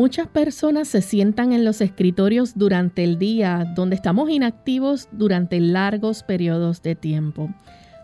Muchas 0.00 0.28
personas 0.28 0.88
se 0.88 1.02
sientan 1.02 1.52
en 1.52 1.62
los 1.62 1.82
escritorios 1.82 2.56
durante 2.56 3.04
el 3.04 3.18
día, 3.18 3.70
donde 3.76 3.96
estamos 3.96 4.30
inactivos 4.30 5.10
durante 5.12 5.60
largos 5.60 6.22
periodos 6.22 6.80
de 6.80 6.94
tiempo. 6.94 7.50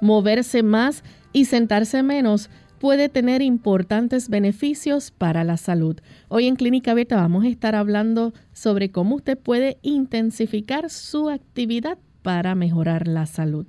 Moverse 0.02 0.62
más 0.62 1.02
y 1.32 1.46
sentarse 1.46 2.02
menos 2.02 2.50
puede 2.80 3.08
tener 3.08 3.40
importantes 3.40 4.28
beneficios 4.28 5.10
para 5.10 5.42
la 5.42 5.56
salud. 5.56 5.96
Hoy 6.28 6.48
en 6.48 6.56
Clínica 6.56 6.92
Beta 6.92 7.16
vamos 7.16 7.46
a 7.46 7.48
estar 7.48 7.74
hablando 7.74 8.34
sobre 8.52 8.90
cómo 8.90 9.16
usted 9.16 9.38
puede 9.38 9.78
intensificar 9.80 10.90
su 10.90 11.30
actividad 11.30 11.96
para 12.20 12.54
mejorar 12.54 13.08
la 13.08 13.24
salud. 13.24 13.64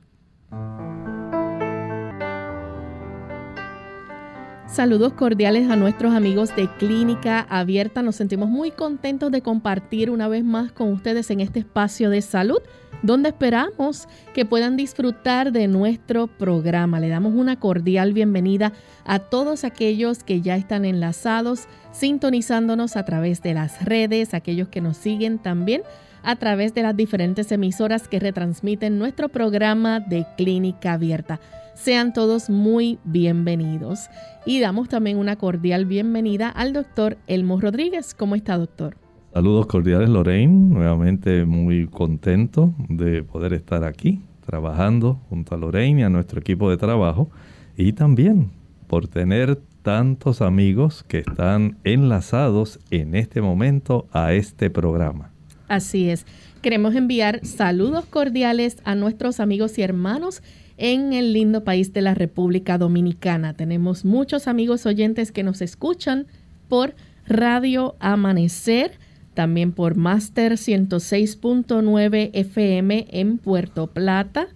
Saludos 4.68 5.14
cordiales 5.14 5.70
a 5.70 5.78
nuestros 5.78 6.14
amigos 6.14 6.54
de 6.56 6.68
Clínica 6.78 7.48
Abierta. 7.50 8.02
Nos 8.02 8.18
sentimos 8.18 8.50
muy 8.50 8.70
contentos 8.72 9.32
de 9.32 9.42
compartir 9.42 10.12
una 10.12 10.28
vez 10.28 10.44
más 10.44 10.74
con 10.74 10.92
ustedes 10.92 11.32
en 11.32 11.40
este 11.40 11.60
espacio 11.60 12.10
de 12.10 12.22
salud, 12.22 12.60
donde 13.02 13.30
esperamos 13.30 14.10
que 14.34 14.46
puedan 14.46 14.76
disfrutar 14.76 15.54
de 15.54 15.70
nuestro 15.70 16.28
programa. 16.28 17.00
Le 17.00 17.08
damos 17.08 17.34
una 17.34 17.58
cordial 17.60 18.12
bienvenida 18.12 18.74
a 19.06 19.20
todos 19.20 19.64
aquellos 19.64 20.22
que 20.22 20.42
ya 20.42 20.58
están 20.58 20.84
enlazados, 20.84 21.68
sintonizándonos 21.94 22.98
a 22.98 23.06
través 23.06 23.42
de 23.42 23.54
las 23.54 23.86
redes, 23.86 24.34
aquellos 24.34 24.68
que 24.68 24.82
nos 24.82 24.98
siguen 24.98 25.40
también 25.40 25.82
a 26.24 26.36
través 26.36 26.74
de 26.74 26.84
las 26.84 26.96
diferentes 26.96 27.54
emisoras 27.54 28.10
que 28.10 28.20
retransmiten 28.20 29.00
nuestro 29.00 29.30
programa 29.30 30.02
de 30.02 30.26
Clínica 30.36 30.94
Abierta. 30.94 31.40
Sean 31.78 32.12
todos 32.12 32.50
muy 32.50 32.98
bienvenidos. 33.04 34.10
Y 34.46 34.60
damos 34.60 34.90
también 34.90 35.18
una 35.18 35.36
cordial 35.36 35.86
bienvenida 35.86 36.50
al 36.50 36.74
doctor 36.74 37.18
Elmo 37.28 37.62
Rodríguez. 37.62 38.16
¿Cómo 38.16 38.36
está, 38.36 38.58
doctor? 38.58 38.98
Saludos 39.32 39.68
cordiales, 39.68 40.10
Lorraine. 40.10 40.74
Nuevamente 40.74 41.46
muy 41.46 41.88
contento 41.88 42.74
de 42.90 43.24
poder 43.24 43.54
estar 43.54 43.84
aquí 43.84 44.22
trabajando 44.44 45.22
junto 45.30 45.54
a 45.54 45.58
Lorraine 45.60 46.02
y 46.02 46.04
a 46.04 46.10
nuestro 46.10 46.40
equipo 46.40 46.70
de 46.70 46.78
trabajo. 46.78 47.30
Y 47.78 47.94
también 47.94 48.50
por 48.88 49.08
tener 49.08 49.62
tantos 49.84 50.42
amigos 50.42 51.04
que 51.08 51.20
están 51.20 51.78
enlazados 51.84 52.80
en 52.90 53.14
este 53.14 53.40
momento 53.40 54.08
a 54.12 54.34
este 54.34 54.72
programa. 54.72 55.32
Así 55.68 56.10
es. 56.10 56.26
Queremos 56.62 56.96
enviar 56.96 57.46
saludos 57.46 58.06
cordiales 58.06 58.78
a 58.84 58.96
nuestros 58.96 59.40
amigos 59.40 59.78
y 59.78 59.84
hermanos 59.84 60.42
en 60.78 61.14
el 61.14 61.34
lindo 61.34 61.64
país 61.64 61.92
de 61.94 62.02
la 62.02 62.14
República 62.14 62.78
Dominicana. 62.78 63.54
Tenemos 63.54 64.06
muchos 64.06 64.48
amigos 64.48 64.86
oyentes 64.86 65.32
que 65.32 65.44
nos 65.44 65.62
escuchan 65.62 66.28
por 66.70 66.94
Radio 67.28 67.96
Amanecer, 68.00 68.92
también 69.34 69.72
por 69.72 69.96
Master 69.96 70.54
106.9 70.54 72.30
FM 72.34 73.08
en 73.10 73.38
Puerto 73.38 73.88
Plata. 73.88 74.48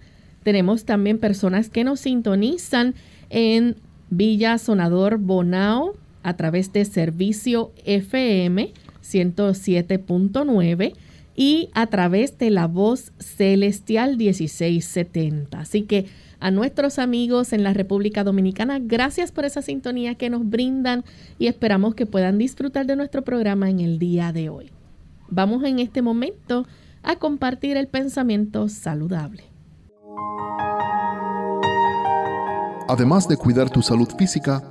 Tenemos 0.43 0.85
también 0.85 1.17
personas 1.17 1.69
que 1.69 1.83
nos 1.83 1.99
sintonizan 1.99 2.95
en 3.29 3.75
Villa 4.09 4.57
Sonador 4.57 5.17
Bonao 5.17 5.95
a 6.23 6.35
través 6.35 6.71
de 6.73 6.85
Servicio 6.85 7.71
FM 7.85 8.73
107.9 9.03 10.93
y 11.35 11.69
a 11.73 11.87
través 11.87 12.37
de 12.37 12.49
la 12.49 12.67
voz 12.67 13.11
celestial 13.19 14.17
1670. 14.17 15.59
Así 15.59 15.83
que 15.83 16.07
a 16.39 16.51
nuestros 16.51 16.99
amigos 16.99 17.53
en 17.53 17.63
la 17.63 17.73
República 17.73 18.23
Dominicana, 18.23 18.79
gracias 18.79 19.31
por 19.31 19.45
esa 19.45 19.61
sintonía 19.61 20.15
que 20.15 20.29
nos 20.29 20.49
brindan 20.49 21.03
y 21.37 21.47
esperamos 21.47 21.95
que 21.95 22.05
puedan 22.05 22.37
disfrutar 22.37 22.85
de 22.85 22.95
nuestro 22.95 23.21
programa 23.23 23.69
en 23.69 23.79
el 23.79 23.99
día 23.99 24.31
de 24.31 24.49
hoy. 24.49 24.71
Vamos 25.29 25.63
en 25.63 25.79
este 25.79 26.01
momento 26.01 26.65
a 27.03 27.15
compartir 27.15 27.77
el 27.77 27.87
pensamiento 27.87 28.67
saludable. 28.69 29.43
Además 32.89 33.27
de 33.27 33.37
cuidar 33.37 33.69
tu 33.69 33.81
salud 33.81 34.09
física, 34.17 34.61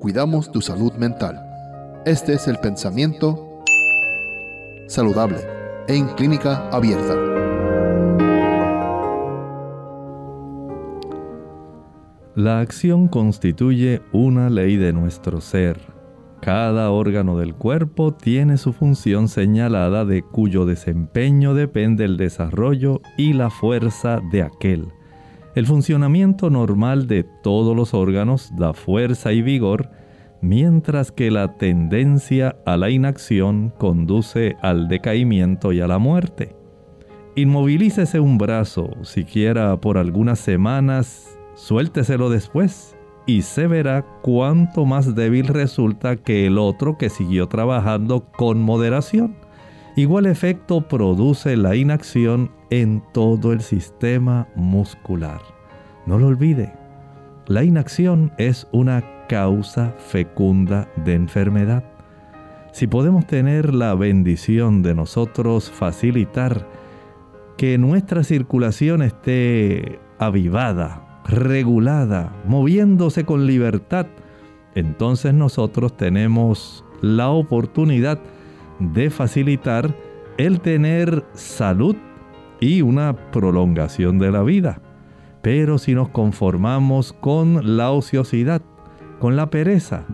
cuidamos 0.00 0.52
tu 0.52 0.60
salud 0.60 0.92
mental. 0.94 1.40
Este 2.04 2.34
es 2.34 2.46
el 2.48 2.58
pensamiento 2.58 3.62
saludable 4.88 5.59
en 5.90 6.06
clínica 6.06 6.68
abierta. 6.70 7.16
La 12.36 12.60
acción 12.60 13.08
constituye 13.08 14.00
una 14.12 14.50
ley 14.50 14.76
de 14.76 14.92
nuestro 14.92 15.40
ser. 15.40 15.80
Cada 16.40 16.90
órgano 16.92 17.36
del 17.36 17.54
cuerpo 17.54 18.14
tiene 18.14 18.56
su 18.56 18.72
función 18.72 19.26
señalada 19.26 20.04
de 20.04 20.22
cuyo 20.22 20.64
desempeño 20.64 21.54
depende 21.54 22.04
el 22.04 22.16
desarrollo 22.16 23.00
y 23.16 23.32
la 23.32 23.50
fuerza 23.50 24.20
de 24.30 24.42
aquel. 24.42 24.92
El 25.56 25.66
funcionamiento 25.66 26.50
normal 26.50 27.08
de 27.08 27.24
todos 27.42 27.76
los 27.76 27.94
órganos 27.94 28.52
da 28.56 28.74
fuerza 28.74 29.32
y 29.32 29.42
vigor 29.42 29.90
mientras 30.40 31.12
que 31.12 31.30
la 31.30 31.56
tendencia 31.56 32.56
a 32.64 32.76
la 32.76 32.90
inacción 32.90 33.72
conduce 33.78 34.56
al 34.62 34.88
decaimiento 34.88 35.72
y 35.72 35.80
a 35.80 35.86
la 35.86 35.98
muerte. 35.98 36.56
Inmovilícese 37.36 38.20
un 38.20 38.38
brazo, 38.38 38.90
siquiera 39.02 39.80
por 39.80 39.98
algunas 39.98 40.38
semanas, 40.38 41.38
suélteselo 41.54 42.30
después 42.30 42.96
y 43.26 43.42
se 43.42 43.66
verá 43.66 44.04
cuánto 44.22 44.84
más 44.84 45.14
débil 45.14 45.46
resulta 45.46 46.16
que 46.16 46.46
el 46.46 46.58
otro 46.58 46.98
que 46.98 47.10
siguió 47.10 47.46
trabajando 47.48 48.26
con 48.32 48.60
moderación. 48.60 49.36
Igual 49.96 50.26
efecto 50.26 50.88
produce 50.88 51.56
la 51.56 51.76
inacción 51.76 52.50
en 52.70 53.02
todo 53.12 53.52
el 53.52 53.60
sistema 53.60 54.48
muscular. 54.56 55.40
No 56.06 56.18
lo 56.18 56.28
olvide, 56.28 56.72
la 57.46 57.64
inacción 57.64 58.32
es 58.38 58.66
una 58.72 59.04
causa 59.30 59.94
fecunda 59.96 60.88
de 60.96 61.14
enfermedad. 61.14 61.84
Si 62.72 62.88
podemos 62.88 63.28
tener 63.28 63.72
la 63.72 63.94
bendición 63.94 64.82
de 64.82 64.92
nosotros 64.92 65.70
facilitar 65.70 66.66
que 67.56 67.78
nuestra 67.78 68.24
circulación 68.24 69.02
esté 69.02 70.00
avivada, 70.18 71.22
regulada, 71.28 72.34
moviéndose 72.44 73.24
con 73.24 73.46
libertad, 73.46 74.06
entonces 74.74 75.32
nosotros 75.32 75.96
tenemos 75.96 76.84
la 77.00 77.28
oportunidad 77.28 78.18
de 78.80 79.10
facilitar 79.10 79.94
el 80.38 80.60
tener 80.60 81.24
salud 81.34 81.94
y 82.58 82.82
una 82.82 83.30
prolongación 83.30 84.18
de 84.18 84.32
la 84.32 84.42
vida. 84.42 84.82
Pero 85.40 85.78
si 85.78 85.94
nos 85.94 86.08
conformamos 86.08 87.12
con 87.12 87.76
la 87.76 87.92
ociosidad, 87.92 88.60
con 89.20 89.36
la 89.36 89.50
pereza, 89.50 90.06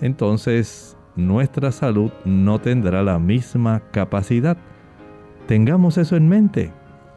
entonces 0.00 0.96
nuestra 1.16 1.72
salud 1.72 2.12
no 2.26 2.60
tendrá 2.60 3.02
la 3.02 3.18
misma 3.18 3.82
capacidad. 3.90 4.58
Tengamos 5.48 5.96
eso 5.96 6.16
en 6.16 6.28
mente. 6.28 6.70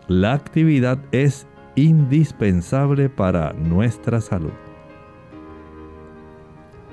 La 0.08 0.34
actividad 0.34 0.98
es 1.12 1.46
indispensable 1.76 3.10
para 3.10 3.52
nuestra 3.52 4.22
salud. 4.22 4.54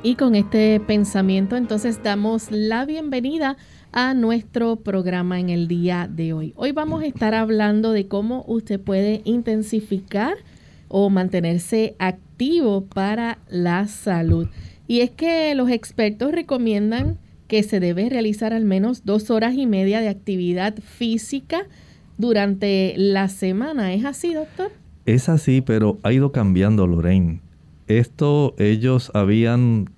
Y 0.03 0.17
con 0.17 0.35
este 0.35 0.81
pensamiento 0.81 1.57
entonces 1.57 2.03
damos 2.03 2.51
la 2.51 2.85
bienvenida 2.85 3.57
a 3.93 4.13
nuestro 4.15 4.75
programa 4.75 5.39
en 5.39 5.51
el 5.51 5.69
día 5.69 6.09
de 6.11 6.33
hoy. 6.33 6.53
Hoy 6.57 6.73
vamos 6.73 7.05
a 7.05 7.07
estar 7.07 7.37
hablando 7.37 7.93
de 7.93 8.09
cómo 8.09 8.45
usted 8.49 8.81
puede 8.81 9.23
intensificar 9.25 10.35
o 10.89 11.11
mantenerse 11.11 11.95
activo 12.01 12.32
para 12.89 13.39
la 13.49 13.87
salud. 13.87 14.49
Y 14.89 15.01
es 15.01 15.11
que 15.11 15.55
los 15.55 15.71
expertos 15.71 16.33
recomiendan 16.33 17.19
que 17.47 17.63
se 17.63 17.81
debe 17.81 18.09
realizar 18.09 18.53
al 18.53 18.65
menos 18.65 19.05
dos 19.05 19.31
horas 19.31 19.55
y 19.55 19.67
media 19.67 20.01
de 20.01 20.09
actividad 20.09 20.75
física 20.79 21.67
durante 22.19 22.95
la 22.97 23.29
semana. 23.29 23.93
¿Es 23.95 24.05
así, 24.05 24.35
doctor? 24.35 24.71
Es 25.07 25.29
así, 25.29 25.61
pero 25.61 25.99
ha 26.03 26.13
ido 26.13 26.33
cambiando, 26.33 26.87
Lorraine. 26.87 27.41
esto 27.89 28.55
ellos 28.59 29.11
habían 29.15 29.91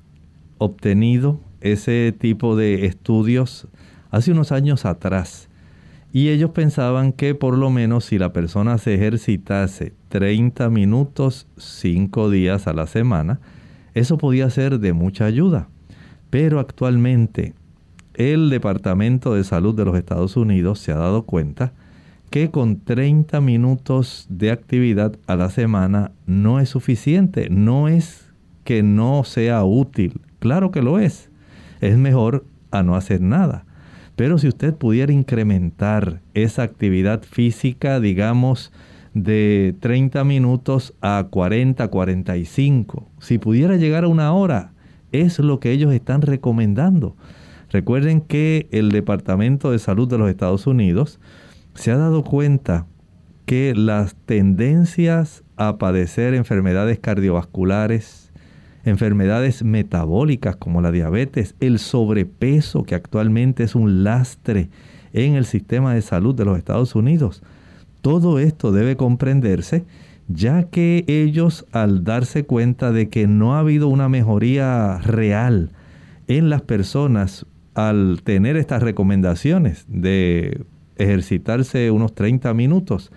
obtenido 0.58 1.40
ese 1.60 2.14
tipo 2.18 2.56
de 2.56 2.86
estudios 2.86 3.68
hace 4.10 4.32
unos 4.32 4.52
años 4.52 4.84
atrás. 4.84 5.48
Y 6.14 6.28
ellos 6.28 6.50
pensaban 6.50 7.12
que 7.12 7.34
por 7.34 7.58
lo 7.58 7.70
menos 7.70 8.04
si 8.04 8.18
la 8.18 8.32
persona 8.32 8.78
se 8.78 8.94
ejercitase 8.94 9.94
30 10.10 10.70
minutos 10.70 11.48
5 11.56 12.30
días 12.30 12.68
a 12.68 12.72
la 12.72 12.86
semana, 12.86 13.40
eso 13.94 14.16
podía 14.16 14.48
ser 14.48 14.78
de 14.78 14.92
mucha 14.92 15.24
ayuda. 15.24 15.68
Pero 16.30 16.60
actualmente 16.60 17.54
el 18.14 18.48
Departamento 18.48 19.34
de 19.34 19.42
Salud 19.42 19.74
de 19.74 19.86
los 19.86 19.96
Estados 19.96 20.36
Unidos 20.36 20.78
se 20.78 20.92
ha 20.92 20.98
dado 20.98 21.24
cuenta 21.24 21.72
que 22.30 22.52
con 22.52 22.78
30 22.78 23.40
minutos 23.40 24.28
de 24.28 24.52
actividad 24.52 25.16
a 25.26 25.34
la 25.34 25.50
semana 25.50 26.12
no 26.26 26.60
es 26.60 26.68
suficiente, 26.68 27.48
no 27.50 27.88
es 27.88 28.32
que 28.62 28.84
no 28.84 29.24
sea 29.24 29.64
útil, 29.64 30.20
claro 30.38 30.70
que 30.70 30.80
lo 30.80 31.00
es, 31.00 31.28
es 31.80 31.98
mejor 31.98 32.44
a 32.70 32.84
no 32.84 32.94
hacer 32.94 33.20
nada. 33.20 33.64
Pero 34.16 34.38
si 34.38 34.48
usted 34.48 34.74
pudiera 34.74 35.12
incrementar 35.12 36.20
esa 36.34 36.62
actividad 36.62 37.22
física, 37.22 38.00
digamos, 38.00 38.72
de 39.12 39.74
30 39.80 40.24
minutos 40.24 40.94
a 41.00 41.26
40, 41.30 41.88
45, 41.88 43.08
si 43.18 43.38
pudiera 43.38 43.76
llegar 43.76 44.04
a 44.04 44.08
una 44.08 44.32
hora, 44.32 44.72
es 45.12 45.38
lo 45.38 45.60
que 45.60 45.70
ellos 45.70 45.92
están 45.92 46.22
recomendando. 46.22 47.16
Recuerden 47.70 48.20
que 48.20 48.68
el 48.70 48.90
Departamento 48.90 49.70
de 49.70 49.78
Salud 49.78 50.08
de 50.08 50.18
los 50.18 50.30
Estados 50.30 50.66
Unidos 50.66 51.20
se 51.74 51.90
ha 51.90 51.96
dado 51.96 52.22
cuenta 52.22 52.86
que 53.46 53.74
las 53.74 54.14
tendencias 54.26 55.44
a 55.56 55.76
padecer 55.78 56.34
enfermedades 56.34 56.98
cardiovasculares, 56.98 58.23
enfermedades 58.84 59.64
metabólicas 59.64 60.56
como 60.56 60.80
la 60.80 60.90
diabetes, 60.90 61.54
el 61.60 61.78
sobrepeso 61.78 62.84
que 62.84 62.94
actualmente 62.94 63.64
es 63.64 63.74
un 63.74 64.04
lastre 64.04 64.68
en 65.12 65.34
el 65.34 65.44
sistema 65.44 65.94
de 65.94 66.02
salud 66.02 66.34
de 66.34 66.44
los 66.44 66.58
Estados 66.58 66.94
Unidos, 66.94 67.42
todo 68.02 68.38
esto 68.38 68.72
debe 68.72 68.96
comprenderse 68.96 69.84
ya 70.28 70.64
que 70.64 71.04
ellos 71.06 71.66
al 71.72 72.04
darse 72.04 72.44
cuenta 72.44 72.92
de 72.92 73.08
que 73.08 73.26
no 73.26 73.54
ha 73.54 73.60
habido 73.60 73.88
una 73.88 74.08
mejoría 74.08 74.98
real 74.98 75.70
en 76.28 76.50
las 76.50 76.62
personas 76.62 77.46
al 77.74 78.20
tener 78.24 78.56
estas 78.56 78.82
recomendaciones 78.82 79.84
de 79.88 80.64
ejercitarse 80.96 81.90
unos 81.90 82.14
30 82.14 82.54
minutos, 82.54 83.10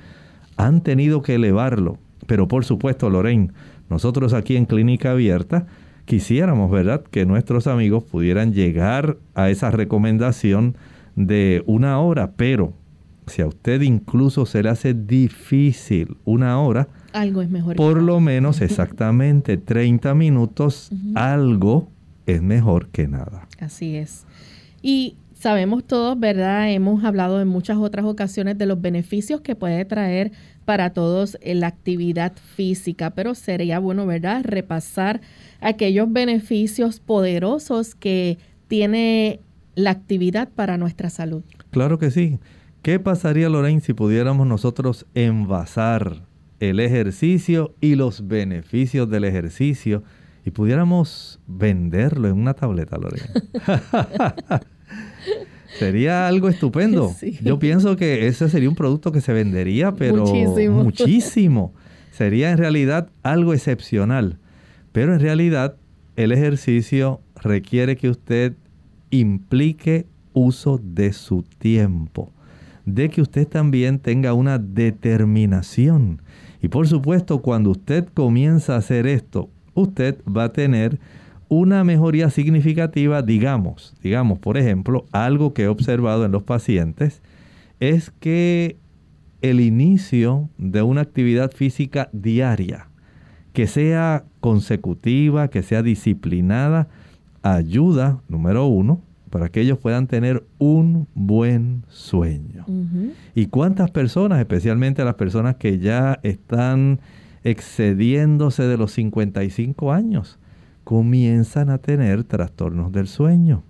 han 0.58 0.82
tenido 0.82 1.22
que 1.22 1.36
elevarlo. 1.36 1.98
Pero 2.26 2.48
por 2.48 2.66
supuesto, 2.66 3.10
Lorraine, 3.10 3.52
nosotros 3.90 4.34
aquí 4.34 4.56
en 4.56 4.66
Clínica 4.66 5.12
Abierta 5.12 5.68
quisiéramos, 6.06 6.72
¿verdad?, 6.72 7.04
que 7.04 7.26
nuestros 7.26 7.68
amigos 7.68 8.04
pudieran 8.04 8.54
llegar 8.54 9.18
a 9.36 9.50
esa 9.50 9.72
recomendación 9.72 10.76
de 11.16 11.64
una 11.66 12.00
hora, 12.00 12.32
pero 12.36 12.74
si 13.26 13.42
a 13.42 13.48
usted 13.48 13.82
incluso 13.82 14.46
se 14.46 14.64
le 14.64 14.70
hace 14.70 14.94
difícil 14.94 16.18
una 16.24 16.60
hora, 16.62 16.88
algo 17.14 17.42
es 17.42 17.50
mejor. 17.50 17.76
Por 17.76 18.02
lo 18.02 18.20
menos 18.20 18.62
exactamente 18.62 19.58
30 19.58 20.14
minutos, 20.16 20.92
algo 21.16 21.90
es 22.26 22.42
mejor 22.42 22.88
que 22.90 23.08
nada. 23.08 23.48
Así 23.60 23.96
es. 23.96 24.26
Y 24.82 25.18
sabemos 25.34 25.84
todos, 25.86 26.20
¿verdad? 26.20 26.72
Hemos 26.72 27.04
hablado 27.04 27.42
en 27.42 27.48
muchas 27.48 27.78
otras 27.78 28.06
ocasiones 28.06 28.58
de 28.58 28.66
los 28.66 28.80
beneficios 28.80 29.42
que 29.42 29.56
puede 29.56 29.84
traer 29.86 30.32
para 30.68 30.90
todos 30.90 31.38
la 31.42 31.68
actividad 31.68 32.34
física, 32.56 33.12
pero 33.12 33.36
sería 33.36 33.80
bueno, 33.80 34.06
¿verdad? 34.06 34.42
Repasar 34.44 35.22
aquellos 35.62 36.12
beneficios 36.12 37.00
poderosos 37.00 37.96
que 37.96 38.38
tiene 38.68 39.40
la 39.76 39.92
actividad 39.92 40.50
para 40.50 40.78
nuestra 40.78 41.10
salud. 41.10 41.42
Claro 41.72 41.98
que 41.98 42.12
sí. 42.12 42.40
¿Qué 42.82 43.00
pasaría, 43.00 43.48
Lorraine, 43.48 43.80
si 43.80 43.94
pudiéramos 43.94 44.46
nosotros 44.46 45.06
envasar 45.14 46.26
el 46.60 46.82
ejercicio 46.82 47.74
y 47.80 47.96
los 47.96 48.28
beneficios 48.28 49.10
del 49.10 49.24
ejercicio 49.24 50.04
y 50.44 50.52
pudiéramos 50.52 51.40
venderlo 51.48 52.28
en 52.28 52.34
una 52.34 52.56
tableta, 52.56 52.98
Lorena. 52.98 53.32
sería 55.78 56.28
algo 56.28 56.50
estupendo. 56.50 57.14
Yo 57.42 57.60
pienso 57.60 57.96
que 57.96 58.28
ese 58.28 58.50
sería 58.50 58.70
un 58.70 58.76
producto 58.76 59.12
que 59.12 59.22
se 59.22 59.34
vendería, 59.34 59.94
pero 59.94 60.26
muchísimo. 60.26 60.84
muchísimo. 60.84 61.74
Sería 62.12 62.52
en 62.52 62.58
realidad 62.58 63.10
algo 63.24 63.54
excepcional. 63.54 64.40
Pero 64.92 65.14
en 65.14 65.20
realidad 65.20 65.76
el 66.16 66.32
ejercicio 66.32 67.22
requiere 67.36 67.96
que 67.96 68.10
usted 68.10 68.54
implique 69.12 70.08
uso 70.34 70.80
de 70.84 71.14
su 71.14 71.44
tiempo, 71.44 72.32
de 72.86 73.10
que 73.10 73.22
usted 73.22 73.48
también 73.48 74.00
tenga 74.00 74.34
una 74.34 74.58
determinación. 74.58 76.22
Y 76.62 76.70
por 76.70 76.88
supuesto, 76.88 77.42
cuando 77.42 77.72
usted 77.72 78.08
comienza 78.14 78.76
a 78.76 78.78
hacer 78.78 79.08
esto, 79.08 79.50
usted 79.74 80.18
va 80.26 80.46
a 80.46 80.54
tener 80.54 81.00
una 81.50 81.84
mejoría 81.84 82.30
significativa, 82.30 83.22
digamos, 83.22 83.96
digamos, 84.02 84.40
por 84.40 84.58
ejemplo, 84.58 85.06
algo 85.12 85.54
que 85.54 85.64
he 85.64 85.68
observado 85.68 86.26
en 86.26 86.32
los 86.32 86.44
pacientes 86.44 87.22
es 87.80 88.12
que 88.20 88.78
el 89.42 89.60
inicio 89.60 90.50
de 90.58 90.82
una 90.82 91.02
actividad 91.02 91.52
física 91.52 92.10
diaria, 92.12 92.88
que 93.54 93.68
sea 93.68 94.26
consecutiva, 94.40 95.50
que 95.50 95.64
sea 95.64 95.84
disciplinada, 95.84 96.88
ayuda, 97.44 98.22
número 98.28 98.66
uno, 98.66 99.02
para 99.30 99.50
que 99.50 99.62
ellos 99.62 99.78
puedan 99.78 100.08
tener 100.08 100.44
un 100.58 101.08
buen 101.14 101.84
sueño. 101.88 102.66
¿Y 103.36 103.48
cuántas 103.48 103.92
personas, 103.92 104.40
especialmente 104.40 105.04
las 105.04 105.16
personas 105.16 105.56
que 105.56 105.80
ya 105.80 106.20
están 106.24 107.00
excediéndose 107.44 108.64
de 108.64 108.78
los 108.78 108.92
55 108.94 109.92
años, 109.92 110.40
comienzan 110.88 111.70
a 111.70 111.80
tener 111.80 112.24
trastornos 112.24 112.94
del 112.94 113.10
sueño. 113.10 113.62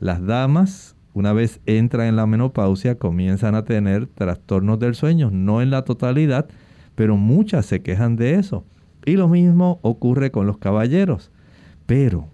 Las 0.00 0.24
damas, 0.24 0.96
una 1.12 1.34
vez 1.34 1.60
entran 1.66 2.06
en 2.06 2.16
la 2.16 2.26
menopausia, 2.26 2.94
comienzan 2.94 3.54
a 3.54 3.66
tener 3.66 4.06
trastornos 4.06 4.78
del 4.78 4.94
sueño, 4.94 5.28
no 5.30 5.60
en 5.60 5.68
la 5.68 5.84
totalidad, 5.84 6.48
pero 6.94 7.18
muchas 7.18 7.66
se 7.66 7.82
quejan 7.82 8.16
de 8.16 8.36
eso. 8.36 8.64
Y 9.04 9.16
lo 9.16 9.28
mismo 9.28 9.80
ocurre 9.82 10.30
con 10.30 10.46
los 10.46 10.56
caballeros. 10.56 11.30
Pero 11.84 12.26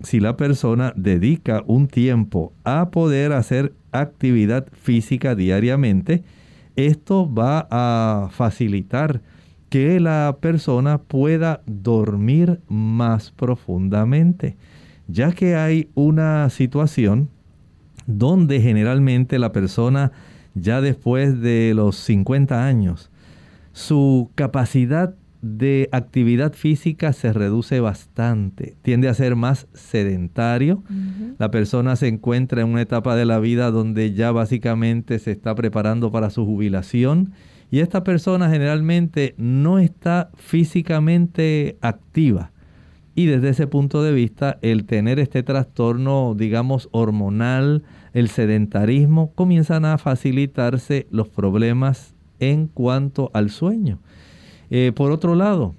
si 0.00 0.20
la 0.20 0.38
persona 0.38 0.94
dedica 0.96 1.62
un 1.66 1.86
tiempo 1.86 2.54
a 2.64 2.88
poder 2.88 3.32
hacer 3.32 3.74
actividad 3.90 4.68
física 4.72 5.34
diariamente, 5.34 6.24
esto 6.76 7.30
va 7.30 7.68
a 7.70 8.30
facilitar 8.30 9.20
que 9.72 10.00
la 10.00 10.36
persona 10.38 10.98
pueda 10.98 11.62
dormir 11.64 12.60
más 12.68 13.30
profundamente, 13.30 14.58
ya 15.08 15.32
que 15.32 15.56
hay 15.56 15.88
una 15.94 16.50
situación 16.50 17.30
donde 18.06 18.60
generalmente 18.60 19.38
la 19.38 19.50
persona 19.50 20.12
ya 20.54 20.82
después 20.82 21.40
de 21.40 21.72
los 21.74 21.96
50 21.96 22.66
años, 22.66 23.10
su 23.72 24.30
capacidad 24.34 25.14
de 25.40 25.88
actividad 25.92 26.52
física 26.52 27.14
se 27.14 27.32
reduce 27.32 27.80
bastante, 27.80 28.76
tiende 28.82 29.08
a 29.08 29.14
ser 29.14 29.36
más 29.36 29.68
sedentario. 29.72 30.82
La 31.38 31.50
persona 31.50 31.96
se 31.96 32.08
encuentra 32.08 32.60
en 32.60 32.68
una 32.68 32.82
etapa 32.82 33.16
de 33.16 33.24
la 33.24 33.38
vida 33.38 33.70
donde 33.70 34.12
ya 34.12 34.32
básicamente 34.32 35.18
se 35.18 35.30
está 35.30 35.54
preparando 35.54 36.12
para 36.12 36.28
su 36.28 36.44
jubilación 36.44 37.32
y 37.72 37.80
esta 37.80 38.04
persona 38.04 38.50
generalmente 38.50 39.34
no 39.38 39.78
está 39.78 40.30
físicamente 40.34 41.78
activa. 41.80 42.52
Y 43.14 43.24
desde 43.24 43.48
ese 43.48 43.66
punto 43.66 44.02
de 44.02 44.12
vista, 44.12 44.58
el 44.60 44.84
tener 44.84 45.18
este 45.18 45.42
trastorno, 45.42 46.34
digamos, 46.36 46.90
hormonal, 46.92 47.82
el 48.12 48.28
sedentarismo, 48.28 49.32
comienzan 49.34 49.86
a 49.86 49.96
facilitarse 49.96 51.06
los 51.10 51.30
problemas 51.30 52.14
en 52.40 52.66
cuanto 52.66 53.30
al 53.32 53.48
sueño. 53.48 54.00
Eh, 54.68 54.92
por 54.94 55.10
otro 55.10 55.34
lado, 55.34 55.74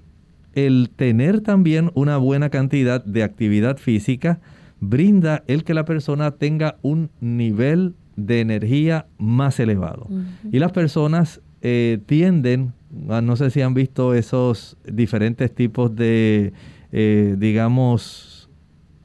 el 0.54 0.90
tener 0.94 1.42
también 1.42 1.92
una 1.94 2.16
buena 2.16 2.50
cantidad 2.50 3.04
de 3.04 3.22
actividad 3.22 3.76
física 3.76 4.40
brinda 4.80 5.44
el 5.46 5.62
que 5.62 5.74
la 5.74 5.84
persona 5.84 6.32
tenga 6.32 6.76
un 6.82 7.10
nivel 7.20 7.94
de 8.16 8.40
energía 8.40 9.06
más 9.16 9.60
elevado. 9.60 10.08
Y 10.50 10.58
las 10.58 10.72
personas 10.72 11.40
eh, 11.64 11.98
tienden, 12.06 12.74
no 12.92 13.34
sé 13.34 13.50
si 13.50 13.60
han 13.60 13.74
visto 13.74 14.14
esos 14.14 14.76
diferentes 14.84 15.52
tipos 15.52 15.96
de, 15.96 16.52
eh, 16.92 17.34
digamos, 17.38 18.48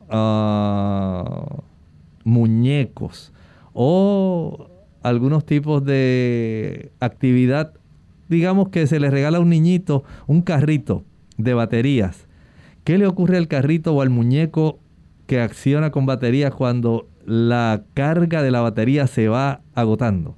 ah, 0.09 1.63
muñecos 2.23 3.33
o 3.73 4.67
algunos 5.01 5.45
tipos 5.45 5.83
de 5.83 6.91
actividad, 6.99 7.73
digamos 8.27 8.69
que 8.69 8.85
se 8.85 8.99
le 8.99 9.09
regala 9.09 9.39
a 9.39 9.41
un 9.41 9.49
niñito 9.49 10.03
un 10.27 10.41
carrito 10.41 11.03
de 11.37 11.55
baterías 11.55 12.29
¿Qué 12.89 12.97
le 12.97 13.05
ocurre 13.05 13.37
al 13.37 13.47
carrito 13.47 13.93
o 13.93 14.01
al 14.01 14.09
muñeco 14.09 14.79
que 15.27 15.41
acciona 15.41 15.91
con 15.91 16.07
batería 16.07 16.49
cuando 16.49 17.07
la 17.23 17.83
carga 17.93 18.41
de 18.41 18.49
la 18.49 18.61
batería 18.61 19.05
se 19.05 19.27
va 19.27 19.61
agotando? 19.75 20.35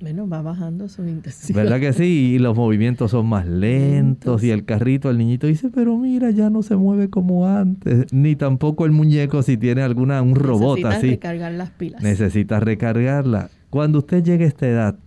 Bueno, 0.00 0.26
va 0.26 0.40
bajando 0.40 0.88
su 0.88 1.06
intensidad. 1.06 1.62
¿Verdad 1.62 1.78
que 1.78 1.92
sí? 1.92 2.32
Y 2.34 2.38
los 2.38 2.56
movimientos 2.56 3.10
son 3.10 3.26
más 3.26 3.46
lentos, 3.46 4.42
y 4.42 4.50
el 4.50 4.64
carrito, 4.64 5.10
el 5.10 5.18
niñito 5.18 5.46
dice, 5.46 5.68
pero 5.68 5.98
mira, 5.98 6.30
ya 6.30 6.48
no 6.48 6.62
se 6.62 6.74
mueve 6.76 7.10
como 7.10 7.46
antes. 7.46 8.10
Ni 8.10 8.34
tampoco 8.34 8.86
el 8.86 8.92
muñeco 8.92 9.42
si 9.42 9.58
tiene 9.58 9.82
alguna, 9.82 10.22
un 10.22 10.34
robot 10.34 10.78
así. 10.86 10.86
Necesita 10.86 11.32
recargar 11.32 11.52
las 11.52 11.70
pilas. 11.70 12.02
Necesita 12.02 12.60
recargarla. 12.60 13.50
Cuando 13.68 13.98
usted 13.98 14.24
llegue 14.24 14.44
a 14.44 14.48
esta 14.48 14.66
edad, 14.66 14.98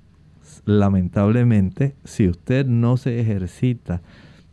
lamentablemente, 0.66 1.96
si 2.04 2.28
usted 2.28 2.68
no 2.68 2.98
se 2.98 3.20
ejercita, 3.20 4.04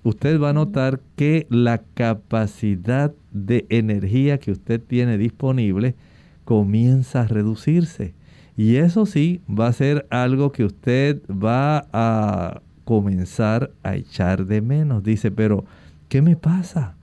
usted 0.04 0.40
va 0.40 0.50
a 0.50 0.54
notar 0.54 1.00
que 1.16 1.46
la 1.50 1.82
capacidad 1.92 3.12
de 3.30 3.66
energía 3.68 4.38
que 4.38 4.52
usted 4.52 4.80
tiene 4.80 5.18
disponible 5.18 5.96
comienza 6.44 7.20
a 7.20 7.26
reducirse. 7.26 8.14
Y 8.56 8.76
eso 8.76 9.06
sí 9.06 9.40
va 9.48 9.68
a 9.68 9.72
ser 9.72 10.06
algo 10.10 10.52
que 10.52 10.64
usted 10.64 11.22
va 11.30 11.86
a 11.92 12.60
comenzar 12.84 13.70
a 13.82 13.94
echar 13.94 14.46
de 14.46 14.60
menos. 14.60 15.02
Dice, 15.02 15.30
pero 15.30 15.64
¿qué 16.08 16.22
me 16.22 16.36
pasa? 16.36 16.94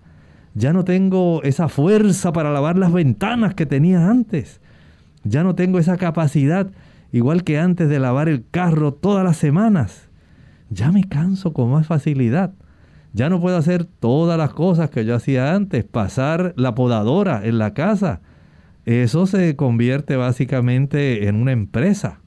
Ya 0.53 0.73
no 0.73 0.83
tengo 0.83 1.41
esa 1.43 1.69
fuerza 1.69 2.33
para 2.33 2.51
lavar 2.51 2.77
las 2.77 2.91
ventanas 2.91 3.53
que 3.53 3.65
tenía 3.65 4.09
antes. 4.09 4.59
Ya 5.23 5.43
no 5.43 5.55
tengo 5.55 5.79
esa 5.79 5.97
capacidad, 5.97 6.67
igual 7.11 7.43
que 7.43 7.59
antes 7.59 7.89
de 7.89 7.99
lavar 7.99 8.27
el 8.27 8.43
carro 8.49 8.93
todas 8.93 9.23
las 9.23 9.37
semanas. 9.37 10.07
Ya 10.69 10.91
me 10.91 11.03
canso 11.03 11.53
con 11.53 11.71
más 11.71 11.87
facilidad. 11.87 12.53
Ya 13.13 13.29
no 13.29 13.39
puedo 13.39 13.57
hacer 13.57 13.85
todas 13.85 14.37
las 14.37 14.51
cosas 14.51 14.89
que 14.89 15.05
yo 15.05 15.15
hacía 15.15 15.55
antes. 15.55 15.83
Pasar 15.83 16.53
la 16.57 16.75
podadora 16.75 17.45
en 17.45 17.57
la 17.57 17.73
casa 17.73 18.21
eso 18.87 19.27
se 19.27 19.57
convierte 19.57 20.15
básicamente 20.15 21.27
en 21.27 21.35
una 21.35 21.51
empresa. 21.51 22.21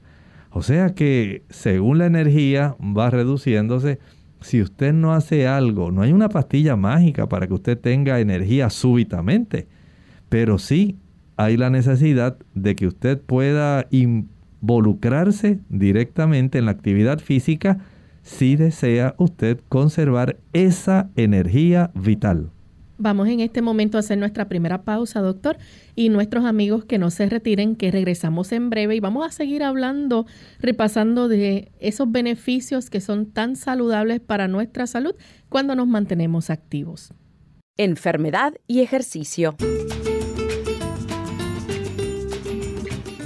O 0.51 0.61
sea 0.61 0.93
que 0.93 1.43
según 1.49 1.97
la 1.97 2.05
energía 2.05 2.75
va 2.79 3.09
reduciéndose, 3.09 3.97
si 4.41 4.61
usted 4.61 4.93
no 4.93 5.13
hace 5.13 5.47
algo, 5.47 5.91
no 5.91 6.03
hay 6.03 6.13
una 6.13 6.29
pastilla 6.29 6.75
mágica 6.75 7.27
para 7.27 7.47
que 7.47 7.55
usted 7.55 7.79
tenga 7.79 8.19
energía 8.19 8.69
súbitamente, 8.69 9.67
pero 10.29 10.59
sí 10.59 10.99
hay 11.35 11.57
la 11.57 11.71
necesidad 11.71 12.37
de 12.53 12.75
que 12.75 12.85
usted 12.85 13.19
pueda 13.19 13.87
involucrarse 13.89 15.61
directamente 15.69 16.59
en 16.59 16.65
la 16.65 16.71
actividad 16.71 17.17
física 17.19 17.79
si 18.21 18.55
desea 18.55 19.15
usted 19.17 19.59
conservar 19.67 20.37
esa 20.53 21.09
energía 21.15 21.89
vital. 21.95 22.51
Vamos 23.03 23.29
en 23.29 23.39
este 23.39 23.63
momento 23.63 23.97
a 23.97 24.01
hacer 24.01 24.19
nuestra 24.19 24.47
primera 24.47 24.83
pausa, 24.83 25.21
doctor, 25.21 25.57
y 25.95 26.09
nuestros 26.09 26.45
amigos 26.45 26.85
que 26.85 26.99
no 26.99 27.09
se 27.09 27.27
retiren, 27.27 27.75
que 27.75 27.89
regresamos 27.89 28.51
en 28.51 28.69
breve 28.69 28.95
y 28.95 28.99
vamos 28.99 29.25
a 29.25 29.31
seguir 29.31 29.63
hablando, 29.63 30.27
repasando 30.59 31.27
de 31.27 31.71
esos 31.79 32.11
beneficios 32.11 32.91
que 32.91 33.01
son 33.01 33.31
tan 33.31 33.55
saludables 33.55 34.19
para 34.19 34.47
nuestra 34.47 34.85
salud 34.85 35.15
cuando 35.49 35.73
nos 35.73 35.87
mantenemos 35.87 36.51
activos. 36.51 37.11
Enfermedad 37.75 38.53
y 38.67 38.81
ejercicio. 38.81 39.55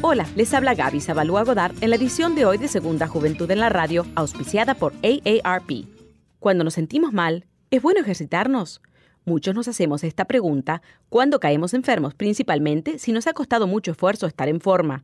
Hola, 0.01 0.25
les 0.37 0.53
habla 0.53 0.73
Gaby 0.73 1.01
Zabalúa 1.01 1.43
Godard 1.43 1.75
en 1.81 1.89
la 1.89 1.97
edición 1.97 2.33
de 2.35 2.45
hoy 2.45 2.57
de 2.57 2.69
Segunda 2.69 3.07
Juventud 3.07 3.51
en 3.51 3.59
la 3.59 3.67
Radio, 3.67 4.05
auspiciada 4.15 4.75
por 4.75 4.93
AARP. 5.03 5.85
Cuando 6.39 6.63
nos 6.63 6.75
sentimos 6.75 7.11
mal, 7.11 7.43
¿es 7.71 7.81
bueno 7.81 7.99
ejercitarnos? 7.99 8.81
Muchos 9.27 9.55
nos 9.55 9.67
hacemos 9.67 10.03
esta 10.03 10.25
pregunta 10.25 10.83
cuando 11.09 11.39
caemos 11.39 11.73
enfermos, 11.73 12.13
principalmente 12.13 12.99
si 12.99 13.11
nos 13.11 13.25
ha 13.25 13.33
costado 13.33 13.65
mucho 13.65 13.89
esfuerzo 13.89 14.27
estar 14.27 14.47
en 14.47 14.61
forma. 14.61 15.03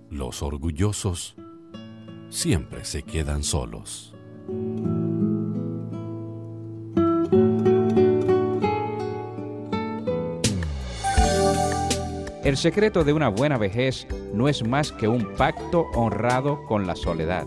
Los 0.09 0.41
orgullosos 0.41 1.35
siempre 2.29 2.85
se 2.85 3.03
quedan 3.03 3.43
solos. 3.43 4.13
El 12.43 12.55
secreto 12.55 13.03
de 13.03 13.11
una 13.11 13.27
buena 13.27 13.57
vejez 13.57 14.07
no 14.33 14.47
es 14.47 14.65
más 14.65 14.93
que 14.93 15.09
un 15.09 15.35
pacto 15.35 15.85
honrado 15.93 16.63
con 16.65 16.87
la 16.87 16.95
soledad. 16.95 17.45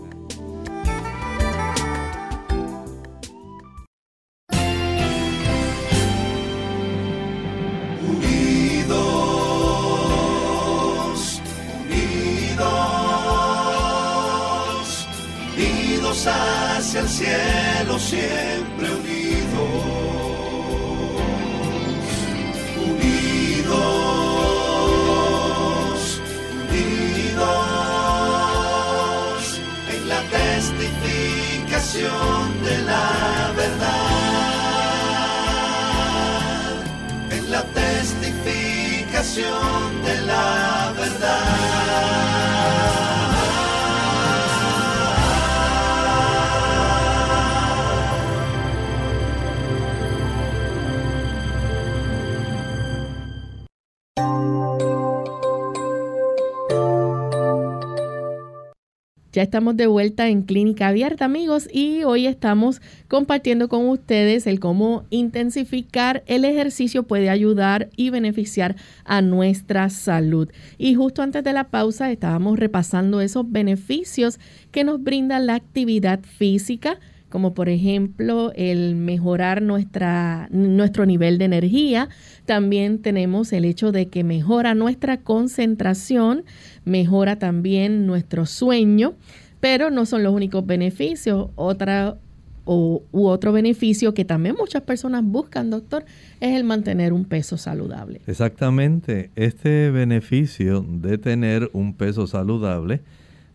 Estamos 59.41 59.75
de 59.75 59.87
vuelta 59.87 60.29
en 60.29 60.43
Clínica 60.43 60.89
Abierta, 60.89 61.25
amigos, 61.25 61.67
y 61.73 62.03
hoy 62.03 62.27
estamos 62.27 62.79
compartiendo 63.07 63.69
con 63.69 63.89
ustedes 63.89 64.45
el 64.45 64.59
cómo 64.59 65.05
intensificar 65.09 66.21
el 66.27 66.45
ejercicio 66.45 67.07
puede 67.07 67.27
ayudar 67.27 67.89
y 67.95 68.11
beneficiar 68.11 68.75
a 69.03 69.23
nuestra 69.23 69.89
salud. 69.89 70.51
Y 70.77 70.93
justo 70.93 71.23
antes 71.23 71.43
de 71.43 71.53
la 71.53 71.69
pausa 71.69 72.11
estábamos 72.11 72.59
repasando 72.59 73.19
esos 73.19 73.51
beneficios 73.51 74.39
que 74.69 74.83
nos 74.83 75.01
brinda 75.01 75.39
la 75.39 75.55
actividad 75.55 76.19
física 76.19 76.99
como 77.31 77.55
por 77.55 77.69
ejemplo 77.69 78.51
el 78.55 78.95
mejorar 78.95 79.63
nuestra, 79.63 80.47
nuestro 80.51 81.07
nivel 81.07 81.39
de 81.39 81.45
energía. 81.45 82.09
También 82.45 83.01
tenemos 83.01 83.51
el 83.53 83.65
hecho 83.65 83.91
de 83.91 84.09
que 84.09 84.23
mejora 84.23 84.75
nuestra 84.75 85.17
concentración, 85.17 86.43
mejora 86.85 87.37
también 87.37 88.05
nuestro 88.07 88.45
sueño, 88.45 89.13
pero 89.59 89.89
no 89.89 90.05
son 90.05 90.23
los 90.23 90.33
únicos 90.33 90.65
beneficios. 90.65 91.49
Otra 91.55 92.17
u 92.65 93.01
otro 93.11 93.51
beneficio 93.51 94.13
que 94.13 94.23
también 94.23 94.55
muchas 94.57 94.83
personas 94.83 95.23
buscan, 95.23 95.69
doctor, 95.69 96.05
es 96.39 96.55
el 96.55 96.63
mantener 96.63 97.11
un 97.11 97.25
peso 97.25 97.57
saludable. 97.57 98.21
Exactamente. 98.27 99.31
Este 99.35 99.89
beneficio 99.89 100.85
de 100.87 101.17
tener 101.17 101.69
un 101.73 101.93
peso 101.93 102.27
saludable 102.27 103.01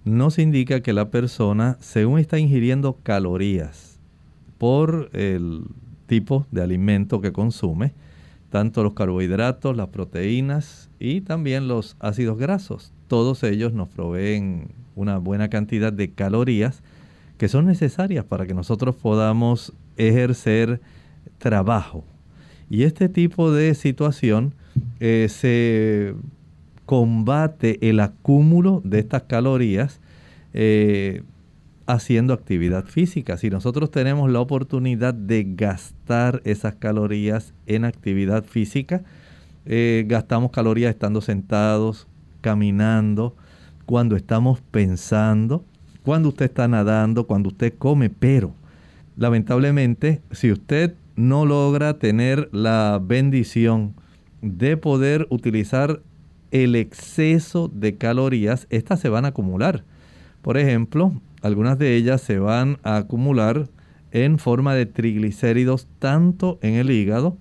nos 0.05 0.39
indica 0.39 0.81
que 0.81 0.93
la 0.93 1.11
persona, 1.11 1.77
según 1.81 2.19
está 2.19 2.39
ingiriendo 2.39 2.99
calorías 3.03 3.99
por 4.59 5.11
el 5.13 5.63
tipo 6.07 6.47
de 6.51 6.63
alimento 6.63 7.21
que 7.21 7.33
consume, 7.33 7.93
tanto 8.51 8.83
los 8.85 8.95
carbohidratos, 8.95 9.77
las 9.77 9.89
proteínas 9.89 10.89
y 10.99 11.21
también 11.21 11.69
los 11.69 11.97
ácidos 11.99 12.39
grasos, 12.39 12.93
todos 13.09 13.43
ellos 13.43 13.73
nos 13.73 13.89
proveen 13.89 14.69
una 14.95 15.19
buena 15.19 15.49
cantidad 15.49 15.93
de 15.93 16.11
calorías 16.11 16.83
que 17.39 17.49
son 17.49 17.67
necesarias 17.67 18.25
para 18.25 18.47
que 18.47 18.55
nosotros 18.55 18.97
podamos 18.97 19.73
ejercer 19.97 20.81
trabajo. 21.39 22.05
Y 22.71 22.83
este 22.83 23.09
tipo 23.09 23.53
de 23.53 23.75
situación 23.75 24.55
eh, 25.01 25.29
se 25.31 26.15
combate 26.87 27.79
el 27.89 28.01
acúmulo 28.01 28.81
de 28.85 29.01
estas 29.01 29.25
calorías 29.25 30.01
eh, 30.55 31.23
haciendo 31.87 32.33
actividad 32.33 32.85
física. 32.87 33.37
Si 33.37 33.51
nosotros 33.51 33.91
tenemos 33.91 34.31
la 34.31 34.41
oportunidad 34.41 35.15
de 35.15 35.47
gastar 35.55 36.41
esas 36.45 36.75
calorías 36.75 37.55
en 37.67 37.85
actividad 37.85 38.45
física, 38.45 39.03
eh, 39.67 40.05
gastamos 40.09 40.51
calorías 40.51 40.91
estando 40.91 41.21
sentados, 41.21 42.09
caminando, 42.47 43.35
cuando 43.87 44.15
estamos 44.15 44.61
pensando, 44.71 45.65
cuando 46.05 46.29
usted 46.29 46.45
está 46.45 46.69
nadando, 46.69 47.27
cuando 47.27 47.49
usted 47.49 47.75
come, 47.77 48.09
pero 48.09 48.55
lamentablemente 49.17 50.21
si 50.31 50.53
usted 50.53 50.95
no 51.17 51.45
logra 51.45 51.99
tener 51.99 52.49
la 52.53 53.01
bendición 53.03 53.95
de 54.43 54.77
poder 54.77 55.27
utilizar 55.29 56.03
el 56.53 56.77
exceso 56.77 57.67
de 57.67 57.97
calorías, 57.97 58.69
estas 58.71 59.01
se 59.01 59.09
van 59.09 59.25
a 59.25 59.29
acumular. 59.29 59.83
Por 60.41 60.57
ejemplo, 60.57 61.21
algunas 61.43 61.81
de 61.81 61.97
ellas 61.97 62.21
se 62.21 62.39
van 62.39 62.79
a 62.85 62.97
acumular 62.97 63.69
en 64.13 64.39
forma 64.39 64.77
de 64.77 64.87
triglicéridos 64.87 65.89
tanto 65.99 66.61
en 66.63 66.75
el 66.75 66.93
hígado 66.93 67.39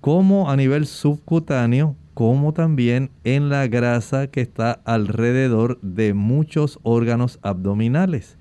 como 0.00 0.48
a 0.48 0.54
nivel 0.54 0.86
subcutáneo, 0.86 1.96
como 2.14 2.54
también 2.54 3.10
en 3.24 3.48
la 3.48 3.66
grasa 3.66 4.28
que 4.28 4.40
está 4.40 4.80
alrededor 4.84 5.80
de 5.82 6.14
muchos 6.14 6.78
órganos 6.82 7.38
abdominales. 7.42 8.38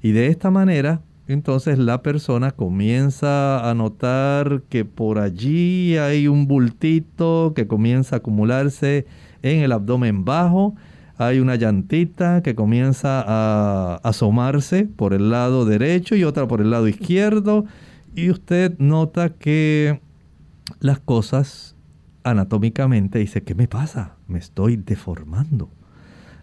Y 0.00 0.12
de 0.12 0.28
esta 0.28 0.50
manera, 0.50 1.02
entonces 1.26 1.78
la 1.78 2.02
persona 2.02 2.52
comienza 2.52 3.68
a 3.68 3.74
notar 3.74 4.62
que 4.68 4.84
por 4.84 5.18
allí 5.18 5.96
hay 5.98 6.28
un 6.28 6.46
bultito 6.46 7.52
que 7.54 7.66
comienza 7.66 8.16
a 8.16 8.18
acumularse 8.18 9.06
en 9.42 9.60
el 9.62 9.72
abdomen 9.72 10.24
bajo. 10.24 10.74
Hay 11.18 11.40
una 11.40 11.56
llantita 11.56 12.42
que 12.42 12.54
comienza 12.54 13.24
a 13.26 13.96
asomarse 14.04 14.84
por 14.84 15.12
el 15.12 15.30
lado 15.30 15.64
derecho 15.64 16.14
y 16.14 16.22
otra 16.24 16.46
por 16.46 16.60
el 16.60 16.70
lado 16.70 16.86
izquierdo. 16.86 17.66
Y 18.14 18.30
usted 18.30 18.78
nota 18.78 19.28
que 19.30 20.00
las 20.80 21.00
cosas 21.00 21.76
anatómicamente 22.24 23.18
dice, 23.18 23.42
¿qué 23.42 23.54
me 23.54 23.68
pasa? 23.68 24.16
Me 24.26 24.38
estoy 24.38 24.76
deformando. 24.76 25.70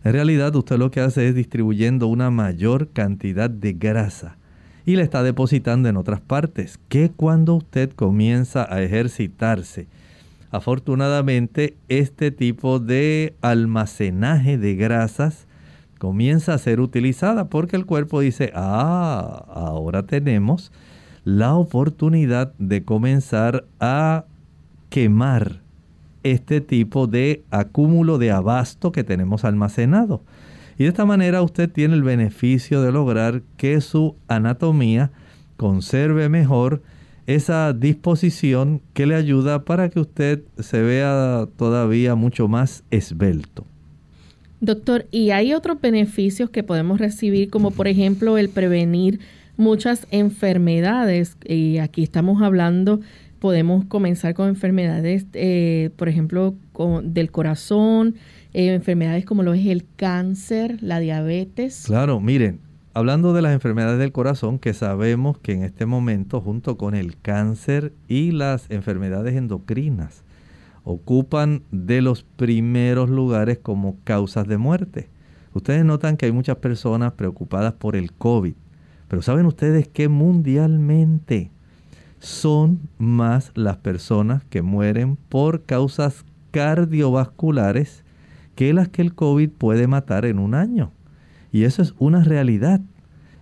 En 0.03 0.13
realidad 0.13 0.55
usted 0.55 0.77
lo 0.77 0.91
que 0.91 1.01
hace 1.01 1.27
es 1.27 1.35
distribuyendo 1.35 2.07
una 2.07 2.29
mayor 2.29 2.89
cantidad 2.89 3.49
de 3.49 3.73
grasa 3.73 4.37
y 4.85 4.95
la 4.95 5.03
está 5.03 5.23
depositando 5.23 5.89
en 5.89 5.97
otras 5.97 6.21
partes, 6.21 6.79
que 6.89 7.09
cuando 7.09 7.55
usted 7.55 7.91
comienza 7.91 8.71
a 8.71 8.83
ejercitarse, 8.83 9.87
afortunadamente 10.51 11.75
este 11.89 12.29
tipo 12.29 12.79
de 12.79 13.35
almacenaje 13.41 14.59
de 14.59 14.75
grasas 14.75 15.47
comienza 15.97 16.53
a 16.53 16.59
ser 16.59 16.81
utilizada 16.81 17.49
porque 17.49 17.75
el 17.75 17.87
cuerpo 17.87 18.19
dice, 18.19 18.51
ah, 18.53 19.45
ahora 19.51 20.03
tenemos 20.03 20.71
la 21.23 21.55
oportunidad 21.55 22.53
de 22.59 22.83
comenzar 22.83 23.65
a 23.79 24.25
quemar 24.89 25.64
este 26.25 26.59
tipo 26.59 27.05
de 27.05 27.43
acúmulo 27.51 28.17
de 28.17 28.31
abasto 28.31 28.91
que 28.91 29.03
tenemos 29.03 29.45
almacenado. 29.45 30.23
Y 30.77 30.83
de 30.83 30.89
esta 30.89 31.05
manera 31.05 31.43
usted 31.43 31.71
tiene 31.71 31.93
el 31.93 32.03
beneficio 32.03 32.81
de 32.81 32.91
lograr 32.91 33.43
que 33.57 33.79
su 33.79 34.15
anatomía 34.27 35.11
conserve 35.55 36.27
mejor 36.27 36.81
esa 37.27 37.73
disposición 37.73 38.81
que 38.93 39.05
le 39.05 39.15
ayuda 39.15 39.65
para 39.65 39.89
que 39.89 39.99
usted 39.99 40.43
se 40.59 40.81
vea 40.81 41.47
todavía 41.57 42.15
mucho 42.15 42.47
más 42.47 42.83
esbelto. 42.89 43.65
Doctor, 44.59 45.05
¿y 45.11 45.29
hay 45.29 45.53
otros 45.53 45.79
beneficios 45.79 46.49
que 46.49 46.63
podemos 46.63 46.99
recibir, 46.99 47.51
como 47.51 47.69
por 47.69 47.87
ejemplo 47.87 48.37
el 48.39 48.49
prevenir 48.49 49.19
muchas 49.57 50.07
enfermedades? 50.09 51.37
Y 51.45 51.77
aquí 51.77 52.01
estamos 52.01 52.41
hablando 52.41 52.99
podemos 53.39 53.85
comenzar 53.85 54.33
con 54.33 54.47
enfermedades, 54.47 55.25
eh, 55.33 55.91
por 55.95 56.09
ejemplo, 56.09 56.55
del 57.03 57.31
corazón, 57.31 58.15
eh, 58.53 58.73
enfermedades 58.73 59.25
como 59.25 59.43
lo 59.43 59.53
es 59.53 59.65
el 59.67 59.85
cáncer, 59.95 60.77
la 60.81 60.99
diabetes. 60.99 61.83
Claro, 61.85 62.19
miren, 62.19 62.59
hablando 62.93 63.33
de 63.33 63.41
las 63.41 63.53
enfermedades 63.53 63.99
del 63.99 64.11
corazón, 64.11 64.59
que 64.59 64.73
sabemos 64.73 65.37
que 65.37 65.53
en 65.53 65.63
este 65.63 65.85
momento, 65.85 66.41
junto 66.41 66.77
con 66.77 66.95
el 66.95 67.17
cáncer 67.17 67.93
y 68.07 68.31
las 68.31 68.69
enfermedades 68.71 69.35
endocrinas, 69.35 70.23
ocupan 70.83 71.63
de 71.71 72.01
los 72.01 72.23
primeros 72.23 73.09
lugares 73.09 73.57
como 73.57 73.97
causas 74.03 74.47
de 74.47 74.57
muerte. 74.57 75.09
Ustedes 75.53 75.83
notan 75.83 76.15
que 76.15 76.25
hay 76.27 76.31
muchas 76.31 76.57
personas 76.57 77.13
preocupadas 77.13 77.73
por 77.73 77.95
el 77.95 78.13
COVID, 78.13 78.53
pero 79.07 79.21
¿saben 79.21 79.45
ustedes 79.45 79.87
que 79.87 80.09
mundialmente 80.09 81.51
son 82.19 82.89
más 82.97 83.51
las 83.55 83.77
personas 83.77 84.43
que 84.45 84.61
mueren 84.61 85.17
por 85.29 85.63
causas 85.63 86.25
cardiovasculares 86.51 88.03
que 88.55 88.73
las 88.73 88.87
que 88.87 89.01
el 89.01 89.13
COVID 89.13 89.49
puede 89.49 89.87
matar 89.87 90.25
en 90.25 90.39
un 90.39 90.55
año. 90.55 90.91
Y 91.51 91.63
eso 91.63 91.81
es 91.81 91.93
una 91.99 92.23
realidad. 92.23 92.81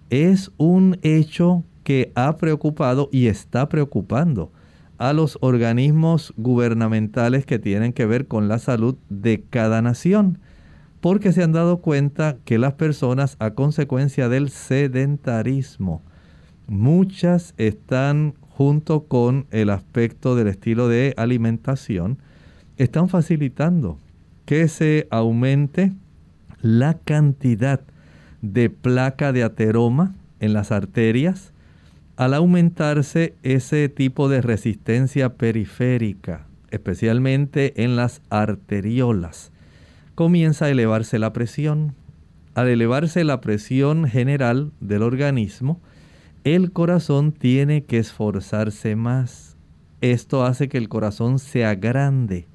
Es 0.09 0.51
un 0.57 0.99
hecho 1.01 1.63
que 1.83 2.11
ha 2.15 2.37
preocupado 2.37 3.09
y 3.11 3.27
está 3.27 3.69
preocupando 3.69 4.51
a 4.97 5.13
los 5.13 5.37
organismos 5.41 6.33
gubernamentales 6.37 7.45
que 7.45 7.59
tienen 7.59 7.93
que 7.93 8.05
ver 8.05 8.27
con 8.27 8.47
la 8.47 8.59
salud 8.59 8.95
de 9.09 9.43
cada 9.49 9.81
nación, 9.81 10.39
porque 11.01 11.33
se 11.33 11.43
han 11.43 11.51
dado 11.51 11.81
cuenta 11.81 12.37
que 12.45 12.57
las 12.57 12.73
personas 12.73 13.35
a 13.39 13.51
consecuencia 13.51 14.29
del 14.29 14.49
sedentarismo, 14.49 16.01
muchas 16.67 17.53
están 17.57 18.35
junto 18.55 19.05
con 19.05 19.47
el 19.49 19.71
aspecto 19.71 20.35
del 20.35 20.47
estilo 20.47 20.87
de 20.87 21.15
alimentación, 21.17 22.19
están 22.77 23.09
facilitando 23.09 23.97
que 24.45 24.67
se 24.67 25.07
aumente 25.09 25.91
la 26.61 26.93
cantidad 26.93 27.81
de 28.41 28.69
placa 28.69 29.31
de 29.31 29.43
ateroma 29.43 30.13
en 30.39 30.53
las 30.53 30.71
arterias 30.71 31.51
al 32.15 32.35
aumentarse 32.35 33.33
ese 33.41 33.89
tipo 33.89 34.29
de 34.29 34.41
resistencia 34.41 35.33
periférica, 35.33 36.45
especialmente 36.69 37.83
en 37.83 37.95
las 37.95 38.21
arteriolas. 38.29 39.51
Comienza 40.13 40.65
a 40.65 40.69
elevarse 40.69 41.17
la 41.17 41.33
presión. 41.33 41.95
Al 42.53 42.67
elevarse 42.67 43.23
la 43.23 43.41
presión 43.41 44.07
general 44.07 44.71
del 44.79 45.01
organismo, 45.01 45.81
el 46.43 46.71
corazón 46.71 47.31
tiene 47.31 47.83
que 47.83 47.99
esforzarse 47.99 48.95
más. 48.95 49.57
Esto 50.01 50.43
hace 50.43 50.67
que 50.67 50.77
el 50.77 50.89
corazón 50.89 51.39
sea 51.39 51.75
grande 51.75 52.47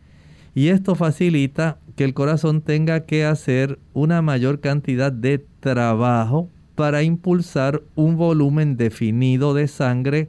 y 0.55 0.69
esto 0.69 0.95
facilita 0.95 1.79
que 1.97 2.05
el 2.05 2.15
corazón 2.15 2.61
tenga 2.63 3.07
que 3.07 3.25
hacer 3.25 3.79
una 3.95 4.23
mayor 4.23 4.61
cantidad 4.61 5.13
de 5.13 5.45
trabajo 5.61 6.49
para 6.75 7.03
impulsar 7.03 7.83
un 7.95 8.17
volumen 8.17 8.77
definido 8.77 9.55
de 9.55 9.69
sangre 9.69 10.29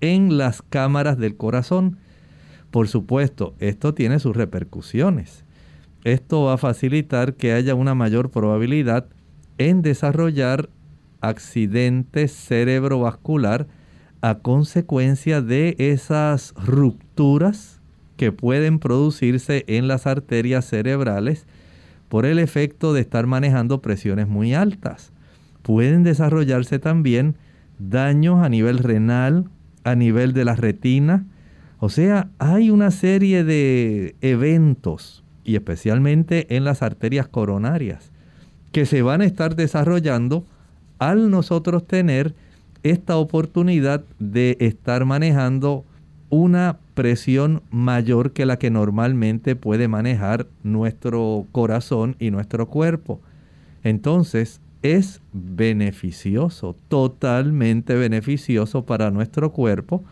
en 0.00 0.38
las 0.38 0.62
cámaras 0.62 1.18
del 1.18 1.36
corazón. 1.36 1.98
Por 2.70 2.88
supuesto, 2.88 3.54
esto 3.58 3.92
tiene 3.92 4.18
sus 4.18 4.36
repercusiones. 4.36 5.44
Esto 6.04 6.44
va 6.44 6.54
a 6.54 6.58
facilitar 6.58 7.34
que 7.34 7.52
haya 7.52 7.74
una 7.74 7.94
mayor 7.94 8.30
probabilidad 8.30 9.06
en 9.58 9.82
desarrollar 9.82 10.70
accidente 11.20 12.28
cerebrovascular 12.28 13.66
a 14.20 14.36
consecuencia 14.36 15.42
de 15.42 15.76
esas 15.78 16.54
rupturas 16.54 17.80
que 18.16 18.32
pueden 18.32 18.78
producirse 18.78 19.64
en 19.66 19.88
las 19.88 20.06
arterias 20.06 20.64
cerebrales 20.64 21.46
por 22.08 22.24
el 22.24 22.38
efecto 22.38 22.92
de 22.92 23.00
estar 23.00 23.26
manejando 23.26 23.82
presiones 23.82 24.28
muy 24.28 24.54
altas. 24.54 25.12
Pueden 25.62 26.02
desarrollarse 26.02 26.78
también 26.78 27.36
daños 27.78 28.42
a 28.42 28.48
nivel 28.48 28.78
renal, 28.78 29.50
a 29.84 29.94
nivel 29.94 30.32
de 30.32 30.44
la 30.44 30.56
retina. 30.56 31.26
O 31.78 31.88
sea, 31.88 32.30
hay 32.38 32.70
una 32.70 32.90
serie 32.90 33.44
de 33.44 34.16
eventos, 34.20 35.24
y 35.44 35.56
especialmente 35.56 36.56
en 36.56 36.64
las 36.64 36.82
arterias 36.82 37.28
coronarias, 37.28 38.10
que 38.72 38.86
se 38.86 39.02
van 39.02 39.20
a 39.20 39.26
estar 39.26 39.56
desarrollando 39.56 40.44
al 40.98 41.30
nosotros 41.30 41.86
tener 41.86 42.34
esta 42.82 43.16
oportunidad 43.16 44.04
de 44.18 44.56
estar 44.60 45.04
manejando 45.04 45.84
una 46.30 46.78
presión 46.94 47.62
mayor 47.70 48.32
que 48.32 48.46
la 48.46 48.58
que 48.58 48.70
normalmente 48.70 49.56
puede 49.56 49.88
manejar 49.88 50.46
nuestro 50.62 51.46
corazón 51.52 52.16
y 52.18 52.30
nuestro 52.30 52.66
cuerpo. 52.66 53.20
Entonces, 53.82 54.60
es 54.82 55.20
beneficioso, 55.32 56.76
totalmente 56.88 57.94
beneficioso 57.94 58.84
para 58.84 59.10
nuestro 59.10 59.52
cuerpo 59.52 60.04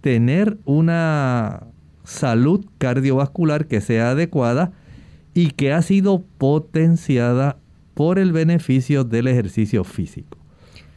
tener 0.00 0.58
una 0.64 1.64
salud 2.04 2.64
cardiovascular 2.78 3.66
que 3.66 3.80
sea 3.80 4.10
adecuada 4.10 4.72
y 5.34 5.50
que 5.50 5.72
ha 5.72 5.82
sido 5.82 6.22
potenciada 6.38 7.56
por 8.00 8.18
el 8.18 8.32
beneficio 8.32 9.04
del 9.04 9.26
ejercicio 9.26 9.84
físico. 9.84 10.38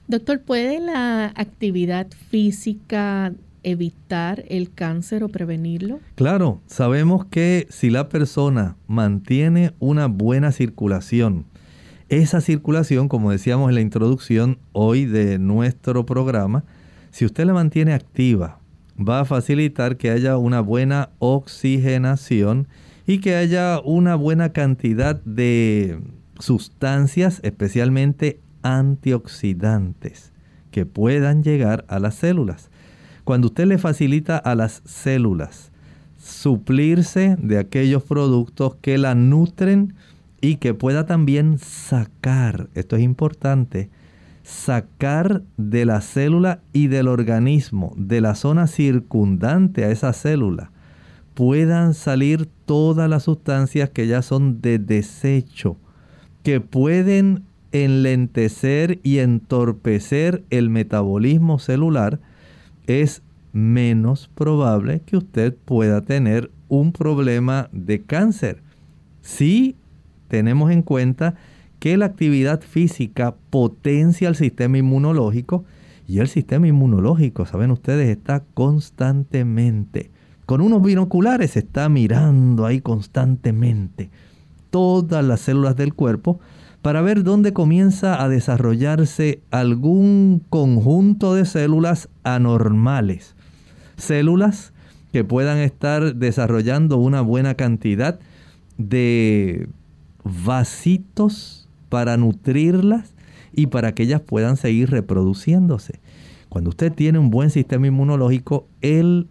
Doctor, 0.08 0.40
¿puede 0.40 0.80
la 0.80 1.34
actividad 1.36 2.08
física 2.30 3.34
evitar 3.62 4.46
el 4.48 4.74
cáncer 4.74 5.22
o 5.26 5.28
prevenirlo? 5.28 6.00
Claro, 6.16 6.62
sabemos 6.66 7.26
que 7.26 7.68
si 7.70 7.90
la 7.90 8.08
persona 8.08 8.78
mantiene 8.88 9.74
una 9.80 10.06
buena 10.06 10.54
circulación, 10.54 11.44
esa 12.08 12.40
circulación, 12.40 13.10
como 13.10 13.32
decíamos 13.32 13.68
en 13.68 13.76
la 13.76 13.82
introducción 13.82 14.58
hoy 14.72 15.04
de 15.04 15.40
nuestro 15.40 16.06
programa, 16.06 16.64
si 17.12 17.26
usted 17.26 17.44
la 17.44 17.54
mantiene 17.54 17.94
activa, 17.94 18.60
va 18.98 19.20
a 19.20 19.26
facilitar 19.26 19.98
que 19.98 20.10
haya 20.10 20.38
una 20.38 20.62
buena 20.62 21.10
oxigenación 21.20 22.70
y 23.06 23.18
que 23.18 23.36
haya 23.36 23.82
una 23.84 24.16
buena 24.16 24.54
cantidad 24.54 25.22
de 25.26 26.00
sustancias, 26.40 27.40
especialmente 27.44 28.40
antioxidantes, 28.62 30.32
que 30.72 30.86
puedan 30.86 31.44
llegar 31.44 31.86
a 31.88 32.00
las 32.00 32.16
células. 32.16 32.70
Cuando 33.24 33.48
usted 33.48 33.66
le 33.66 33.78
facilita 33.78 34.38
a 34.38 34.56
las 34.56 34.82
células 34.86 35.72
suplirse 36.18 37.36
de 37.38 37.58
aquellos 37.58 38.04
productos 38.04 38.76
que 38.76 38.98
la 38.98 39.14
nutren, 39.14 39.94
y 40.44 40.58
que 40.58 40.74
pueda 40.74 41.06
también 41.06 41.58
sacar, 41.58 42.68
esto 42.74 42.98
es 42.98 43.02
importante, 43.02 43.90
sacar 44.44 45.42
de 45.56 45.86
la 45.86 46.02
célula 46.02 46.60
y 46.74 46.88
del 46.88 47.08
organismo, 47.08 47.94
de 47.96 48.20
la 48.20 48.36
zona 48.36 48.68
circundante 48.68 49.86
a 49.86 49.90
esa 49.90 50.12
célula, 50.12 50.72
puedan 51.34 51.94
salir 51.94 52.50
todas 52.66 53.10
las 53.10 53.24
sustancias 53.24 53.90
que 53.92 54.06
ya 54.06 54.22
son 54.22 54.60
de 54.60 54.80
desecho, 54.80 55.78
que 56.44 56.60
pueden 56.60 57.44
enlentecer 57.72 59.00
y 59.02 59.18
entorpecer 59.20 60.44
el 60.50 60.70
metabolismo 60.70 61.58
celular, 61.58 62.20
es 62.86 63.24
menos 63.54 64.30
probable 64.36 65.02
que 65.06 65.18
usted 65.18 65.56
pueda 65.66 66.02
tener 66.02 66.52
un 66.68 66.92
problema 66.92 67.70
de 67.72 68.02
cáncer. 68.02 68.62
Si 69.22 69.76
tenemos 70.28 70.72
en 70.72 70.82
cuenta 70.82 71.36
que 71.80 71.98
la 71.98 72.06
actividad 72.06 72.62
física 72.62 73.36
potencia 73.50 74.28
el 74.28 74.36
sistema 74.36 74.78
inmunológico 74.78 75.66
y 76.08 76.20
el 76.20 76.28
sistema 76.28 76.68
inmunológico, 76.68 77.46
saben 77.46 77.72
ustedes, 77.72 78.10
está 78.10 78.44
constantemente. 78.54 80.12
Con 80.46 80.62
unos 80.62 80.84
binoculares 80.84 81.56
está 81.56 81.88
mirando 81.90 82.66
ahí 82.66 82.82
constantemente 82.82 84.10
todas 84.74 85.24
las 85.24 85.42
células 85.42 85.76
del 85.76 85.94
cuerpo 85.94 86.40
para 86.82 87.04
ver 87.04 87.24
dónde 87.24 87.54
comienza 87.54 88.24
a 88.24 88.28
desarrollarse 88.28 89.44
algún 89.52 90.42
conjunto 90.50 91.36
de 91.36 91.46
células 91.46 92.10
anormales. 92.24 93.36
Células 93.98 94.74
que 95.12 95.24
puedan 95.24 95.60
estar 95.60 96.16
desarrollando 96.16 96.98
una 96.98 97.22
buena 97.22 97.54
cantidad 97.54 98.20
de 98.80 99.70
vasitos 100.24 101.70
para 101.90 102.18
nutrirlas 102.18 103.14
y 103.54 103.68
para 103.68 103.94
que 103.94 104.04
ellas 104.04 104.22
puedan 104.22 104.58
seguir 104.58 104.90
reproduciéndose. 104.90 106.00
Cuando 106.50 106.72
usted 106.72 106.92
tiene 106.92 107.20
un 107.20 107.30
buen 107.30 107.52
sistema 107.52 107.86
inmunológico, 107.86 108.66
él 108.82 109.28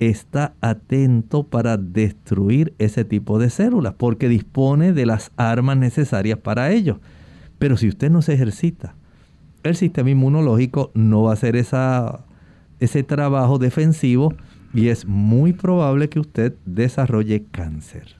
está 0.00 0.54
atento 0.62 1.44
para 1.44 1.76
destruir 1.76 2.74
ese 2.78 3.04
tipo 3.04 3.38
de 3.38 3.50
células 3.50 3.94
porque 3.96 4.28
dispone 4.28 4.92
de 4.92 5.06
las 5.06 5.30
armas 5.36 5.76
necesarias 5.76 6.38
para 6.38 6.72
ello. 6.72 7.00
Pero 7.58 7.76
si 7.76 7.88
usted 7.88 8.10
no 8.10 8.22
se 8.22 8.32
ejercita, 8.32 8.94
el 9.62 9.76
sistema 9.76 10.10
inmunológico 10.10 10.90
no 10.94 11.22
va 11.22 11.30
a 11.30 11.34
hacer 11.34 11.54
esa, 11.54 12.24
ese 12.80 13.02
trabajo 13.02 13.58
defensivo 13.58 14.34
y 14.72 14.88
es 14.88 15.04
muy 15.04 15.52
probable 15.52 16.08
que 16.08 16.20
usted 16.20 16.54
desarrolle 16.64 17.44
cáncer. 17.50 18.16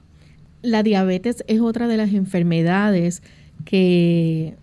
La 0.61 0.83
diabetes 0.83 1.43
es 1.47 1.61
otra 1.61 1.87
de 1.87 1.97
las 1.97 2.13
enfermedades 2.13 3.23
que 3.65 4.55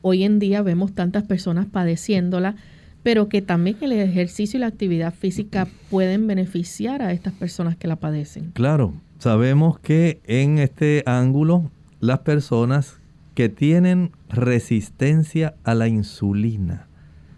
hoy 0.00 0.24
en 0.24 0.38
día 0.38 0.62
vemos 0.62 0.94
tantas 0.94 1.24
personas 1.24 1.66
padeciéndola, 1.66 2.56
pero 3.04 3.28
que 3.28 3.42
también 3.42 3.76
el 3.82 3.92
ejercicio 3.92 4.56
y 4.56 4.60
la 4.62 4.66
actividad 4.66 5.12
física 5.14 5.68
pueden 5.90 6.26
beneficiar 6.26 7.02
a 7.02 7.12
estas 7.12 7.34
personas 7.34 7.76
que 7.76 7.86
la 7.86 7.96
padecen. 7.96 8.50
Claro, 8.54 8.94
sabemos 9.18 9.78
que 9.78 10.20
en 10.24 10.58
este 10.58 11.02
ángulo 11.06 11.70
las 12.00 12.20
personas 12.20 12.98
que 13.34 13.50
tienen 13.50 14.10
resistencia 14.30 15.54
a 15.64 15.74
la 15.74 15.86
insulina, 15.86 16.88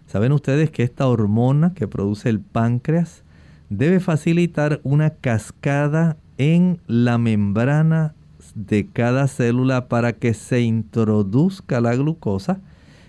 saben 0.05 0.31
ustedes 0.31 0.71
que 0.71 0.83
esta 0.83 1.05
hormona 1.05 1.73
que 1.73 1.87
produce 1.87 2.29
el 2.29 2.39
páncreas 2.39 3.23
debe 3.69 3.99
facilitar 3.99 4.79
una 4.83 5.09
cascada 5.09 6.15
en 6.37 6.79
la 6.87 7.17
membrana 7.17 8.15
de 8.55 8.87
cada 8.87 9.27
célula 9.27 9.89
para 9.89 10.13
que 10.13 10.33
se 10.33 10.61
introduzca 10.61 11.81
la 11.81 11.93
glucosa 11.93 12.61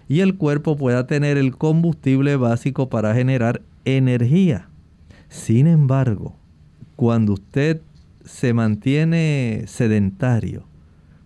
y 0.09 0.21
el 0.21 0.37
cuerpo 0.37 0.77
pueda 0.77 1.07
tener 1.07 1.37
el 1.37 1.57
combustible 1.57 2.37
básico 2.37 2.88
para 2.88 3.14
generar 3.14 3.61
energía. 3.85 4.68
Sin 5.29 5.66
embargo, 5.66 6.35
cuando 6.97 7.35
usted 7.35 7.83
se 8.25 8.55
mantiene 8.55 9.64
sedentario, 9.66 10.64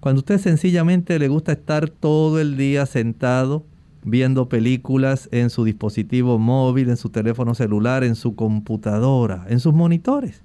cuando 0.01 0.19
usted 0.19 0.39
sencillamente 0.39 1.19
le 1.21 1.29
gusta 1.29 1.53
estar 1.53 1.89
todo 1.89 2.41
el 2.41 2.57
día 2.57 2.87
sentado 2.87 3.65
viendo 4.05 4.49
películas 4.49 5.29
en 5.31 5.49
su 5.49 5.65
dispositivo 5.65 6.41
móvil, 6.41 6.89
en 6.89 6.97
su 6.97 7.09
teléfono 7.11 7.55
celular, 7.55 8.03
en 8.03 8.17
su 8.17 8.35
computadora, 8.35 9.47
en 9.49 9.61
sus 9.61 9.73
monitores, 9.73 10.43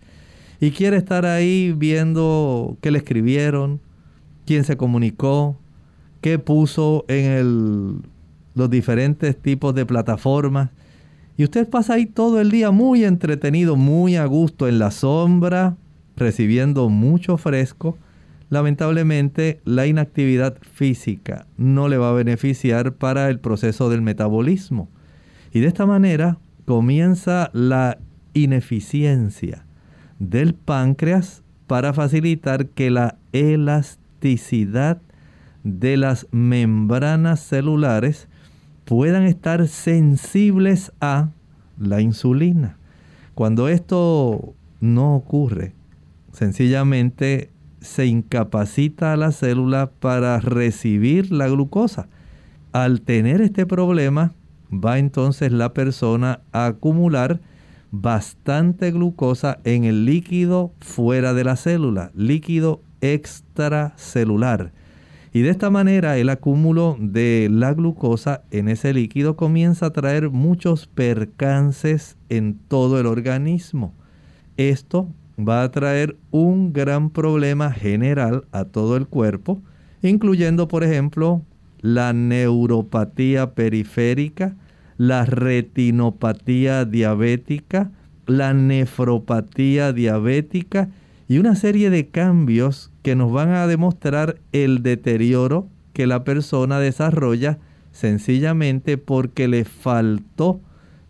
y 0.60 0.72
quiere 0.72 0.98
estar 0.98 1.26
ahí 1.26 1.74
viendo 1.76 2.78
qué 2.82 2.92
le 2.92 3.00
escribieron, 3.00 3.80
quién 4.46 4.64
se 4.64 4.78
comunicó, 4.78 5.58
qué 6.22 6.38
puso 6.38 7.06
en 7.08 8.04
los 8.58 8.70
diferentes 8.70 9.38
tipos 9.38 9.74
de 9.76 9.86
plataformas. 9.86 10.72
Y 11.38 11.44
usted 11.44 11.70
pasa 11.70 11.94
ahí 11.94 12.08
todo 12.08 12.42
el 12.42 12.50
día 12.50 12.72
muy 12.72 13.04
entretenido, 13.04 13.76
muy 13.76 14.16
a 14.16 14.26
gusto 14.26 14.68
en 14.68 14.80
la 14.80 14.92
sombra, 14.92 15.78
recibiendo 16.16 16.90
mucho 16.90 17.38
fresco. 17.38 17.98
Lamentablemente 18.50 19.60
la 19.64 19.86
inactividad 19.86 20.58
física 20.62 21.46
no 21.58 21.88
le 21.88 21.98
va 21.98 22.10
a 22.10 22.14
beneficiar 22.14 22.94
para 22.94 23.30
el 23.30 23.40
proceso 23.40 23.90
del 23.90 24.02
metabolismo. 24.02 24.90
Y 25.54 25.60
de 25.60 25.68
esta 25.68 25.86
manera 25.86 26.40
comienza 26.66 27.52
la 27.54 28.00
ineficiencia 28.34 29.66
del 30.20 30.56
páncreas 30.56 31.44
para 31.68 31.94
facilitar 31.94 32.68
que 32.68 32.90
la 32.90 33.18
elasticidad 33.34 35.02
de 35.64 35.98
las 35.98 36.28
membranas 36.32 37.42
celulares 37.42 38.28
puedan 38.88 39.24
estar 39.24 39.68
sensibles 39.68 40.94
a 41.02 41.28
la 41.78 42.00
insulina. 42.00 42.78
Cuando 43.36 43.68
esto 43.68 44.54
no 44.80 45.14
ocurre, 45.14 45.74
sencillamente 46.32 47.50
se 47.82 48.06
incapacita 48.06 49.12
a 49.12 49.18
la 49.18 49.34
célula 49.34 49.92
para 50.00 50.40
recibir 50.40 51.34
la 51.34 51.50
glucosa. 51.50 52.08
Al 52.72 53.02
tener 53.02 53.42
este 53.42 53.66
problema, 53.66 54.32
va 54.72 55.00
entonces 55.00 55.52
la 55.52 55.74
persona 55.74 56.40
a 56.54 56.68
acumular 56.68 57.42
bastante 57.92 58.92
glucosa 58.92 59.60
en 59.66 59.84
el 59.84 60.06
líquido 60.06 60.72
fuera 60.80 61.34
de 61.34 61.44
la 61.44 61.58
célula, 61.58 62.12
líquido 62.16 62.82
extracelular. 63.02 64.72
Y 65.38 65.44
de 65.44 65.52
esta 65.52 65.70
manera 65.70 66.18
el 66.18 66.30
acúmulo 66.30 66.98
de 67.00 67.48
la 67.52 67.72
glucosa 67.72 68.42
en 68.50 68.68
ese 68.70 68.92
líquido 68.92 69.36
comienza 69.36 69.86
a 69.86 69.94
traer 69.94 70.32
muchos 70.32 70.88
percances 70.88 72.18
en 72.30 72.58
todo 72.68 73.00
el 73.00 73.06
organismo. 73.06 73.94
Esto 74.58 75.08
va 75.38 75.62
a 75.62 75.70
traer 75.70 76.18
un 76.32 76.74
gran 76.74 77.12
problema 77.12 77.72
general 77.72 78.46
a 78.52 78.66
todo 78.66 78.98
el 78.98 79.06
cuerpo, 79.06 79.62
incluyendo 80.02 80.68
por 80.68 80.84
ejemplo 80.84 81.44
la 81.82 82.14
neuropatía 82.14 83.54
periférica, 83.54 84.56
la 84.98 85.24
retinopatía 85.24 86.84
diabética, 86.84 87.92
la 88.26 88.56
nefropatía 88.56 89.94
diabética 89.94 90.90
y 91.28 91.40
una 91.40 91.56
serie 91.56 91.90
de 91.90 92.08
cambios 92.08 92.92
que 93.02 93.16
nos 93.16 93.32
van 93.32 93.50
a 93.50 93.68
demostrar 93.68 94.40
el 94.54 94.82
deterioro 94.84 95.68
que 95.94 96.08
la 96.08 96.24
persona 96.24 96.80
desarrolla 96.80 97.60
sencillamente 97.92 98.98
porque 98.98 99.48
le 99.48 99.66
faltó 99.66 100.62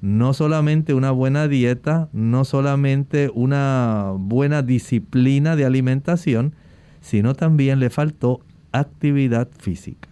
no 0.01 0.33
solamente 0.33 0.93
una 0.93 1.11
buena 1.11 1.47
dieta, 1.47 2.09
no 2.13 2.45
solamente 2.45 3.29
una 3.33 4.13
buena 4.17 4.61
disciplina 4.61 5.55
de 5.55 5.65
alimentación, 5.65 6.53
sino 7.01 7.35
también 7.35 7.79
le 7.79 7.89
faltó 7.89 8.41
actividad 8.71 9.49
física. 9.57 10.09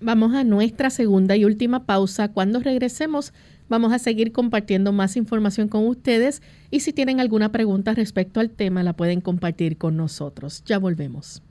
Vamos 0.00 0.34
a 0.34 0.44
nuestra 0.44 0.90
segunda 0.90 1.36
y 1.36 1.44
última 1.44 1.84
pausa. 1.84 2.32
Cuando 2.32 2.60
regresemos 2.60 3.32
vamos 3.70 3.94
a 3.94 3.98
seguir 3.98 4.32
compartiendo 4.32 4.92
más 4.92 5.16
información 5.16 5.68
con 5.68 5.86
ustedes 5.86 6.42
y 6.70 6.80
si 6.80 6.92
tienen 6.92 7.20
alguna 7.20 7.50
pregunta 7.50 7.94
respecto 7.94 8.40
al 8.40 8.50
tema 8.50 8.82
la 8.82 8.92
pueden 8.92 9.22
compartir 9.22 9.78
con 9.78 9.96
nosotros. 9.96 10.62
Ya 10.66 10.78
volvemos. 10.78 11.42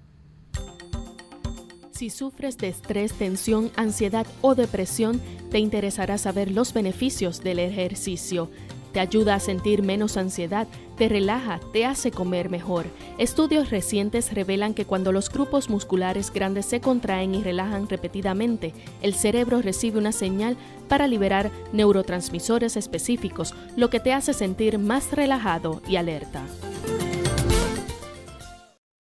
Si 1.91 2.10
sufres 2.10 2.58
de 2.58 2.69
estrés, 2.69 3.13
tensión, 3.13 3.71
ansiedad 3.75 4.25
o 4.41 4.55
depresión, 4.55 5.19
te 5.51 5.60
interesará 5.60 6.17
saber 6.17 6.51
los 6.51 6.73
beneficios 6.73 7.41
del 7.43 7.60
ejercicio. 7.60 8.49
Te 8.91 8.99
ayuda 8.99 9.36
a 9.36 9.39
sentir 9.39 9.84
menos 9.84 10.17
ansiedad, 10.17 10.67
te 10.97 11.08
relaja, 11.08 11.60
te 11.71 11.86
hace 11.86 12.12
comer 12.12 12.49
mejor. 12.49 12.86
Estudios 13.17 13.69
recientes 13.69 14.34
revelan 14.34 14.73
que 14.73 14.86
cuando 14.86 15.12
los 15.12 15.30
grupos 15.30 15.69
musculares 15.69 16.32
grandes 16.34 16.65
se 16.65 16.82
contraen 16.82 17.36
y 17.36 17.43
relajan 17.43 17.88
repetidamente, 17.88 18.73
el 19.02 19.13
cerebro 19.13 19.62
recibe 19.62 19.99
una 19.99 20.12
señal 20.12 20.58
para 20.88 21.08
liberar 21.08 21.52
neurotransmisores 21.71 22.75
específicos, 22.78 23.54
lo 23.75 23.89
que 23.89 23.99
te 23.99 24.13
hace 24.13 24.34
sentir 24.34 24.80
más 24.80 25.12
relajado 25.12 25.82
y 25.88 25.95
alerta. 25.95 26.43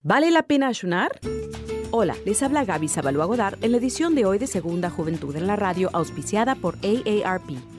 ¿Vale 0.01 0.31
la 0.31 0.43
pena 0.43 0.67
ayunar? 0.67 1.19
Hola, 1.91 2.15
les 2.23 2.43
habla 2.43 2.65
Gaby 2.65 2.87
Sabalua 2.87 3.25
Godard 3.25 3.63
en 3.63 3.71
la 3.71 3.77
edición 3.77 4.13
de 4.13 4.25
hoy 4.25 4.37
de 4.37 4.45
Segunda 4.45 4.89
Juventud 4.89 5.35
en 5.35 5.47
la 5.47 5.55
Radio, 5.55 5.89
auspiciada 5.91 6.53
por 6.55 6.77
AARP. 6.83 7.78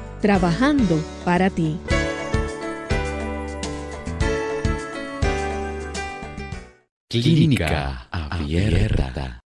trabajando 0.21 0.99
para 1.25 1.49
ti. 1.49 1.77
Clínica 7.09 8.07
Abierta. 8.11 9.39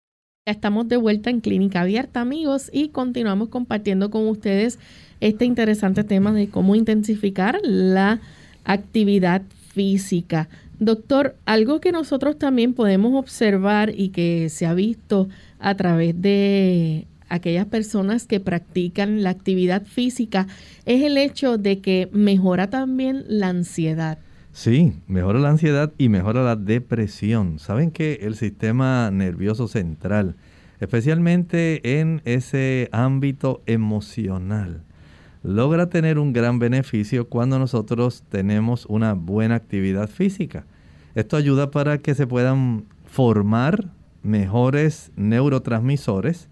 Estamos 0.44 0.88
de 0.88 0.96
vuelta 0.96 1.30
en 1.30 1.40
Clínica 1.40 1.82
Abierta, 1.82 2.20
amigos, 2.20 2.70
y 2.72 2.88
continuamos 2.88 3.50
compartiendo 3.50 4.10
con 4.10 4.26
ustedes 4.26 4.80
este 5.20 5.44
interesante 5.44 6.02
tema 6.02 6.32
de 6.32 6.48
cómo 6.48 6.74
intensificar 6.74 7.60
la 7.62 8.20
actividad 8.64 9.42
física. 9.72 10.48
Doctor, 10.80 11.36
algo 11.44 11.80
que 11.80 11.92
nosotros 11.92 12.38
también 12.38 12.74
podemos 12.74 13.14
observar 13.14 13.92
y 13.96 14.08
que 14.08 14.48
se 14.48 14.66
ha 14.66 14.74
visto 14.74 15.28
a 15.60 15.76
través 15.76 16.20
de 16.20 17.06
aquellas 17.32 17.66
personas 17.66 18.26
que 18.26 18.40
practican 18.40 19.22
la 19.22 19.30
actividad 19.30 19.84
física 19.84 20.46
es 20.84 21.02
el 21.02 21.16
hecho 21.16 21.58
de 21.58 21.80
que 21.80 22.08
mejora 22.12 22.68
también 22.68 23.24
la 23.26 23.48
ansiedad. 23.48 24.18
Sí, 24.52 24.92
mejora 25.06 25.38
la 25.38 25.48
ansiedad 25.48 25.92
y 25.96 26.10
mejora 26.10 26.44
la 26.44 26.56
depresión. 26.56 27.58
Saben 27.58 27.90
que 27.90 28.20
el 28.22 28.34
sistema 28.34 29.10
nervioso 29.10 29.66
central, 29.66 30.36
especialmente 30.78 32.00
en 32.00 32.20
ese 32.26 32.90
ámbito 32.92 33.62
emocional, 33.64 34.82
logra 35.42 35.88
tener 35.88 36.18
un 36.18 36.34
gran 36.34 36.58
beneficio 36.58 37.28
cuando 37.28 37.58
nosotros 37.58 38.24
tenemos 38.28 38.84
una 38.86 39.14
buena 39.14 39.54
actividad 39.54 40.10
física. 40.10 40.66
Esto 41.14 41.38
ayuda 41.38 41.70
para 41.70 41.96
que 41.98 42.14
se 42.14 42.26
puedan 42.26 42.84
formar 43.06 43.88
mejores 44.22 45.12
neurotransmisores, 45.16 46.48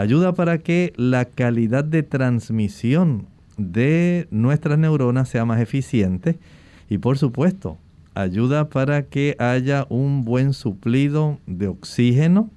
ayuda 0.00 0.32
para 0.32 0.56
que 0.58 0.94
la 0.96 1.26
calidad 1.26 1.84
de 1.84 2.02
transmisión 2.02 3.26
de 3.58 4.26
nuestras 4.30 4.78
neuronas 4.78 5.28
sea 5.28 5.44
más 5.44 5.60
eficiente 5.60 6.38
y 6.88 6.96
por 6.96 7.18
supuesto 7.18 7.76
ayuda 8.14 8.70
para 8.70 9.02
que 9.02 9.36
haya 9.38 9.86
un 9.90 10.24
buen 10.24 10.54
suplido 10.54 11.38
de 11.46 11.68
oxígeno, 11.68 12.48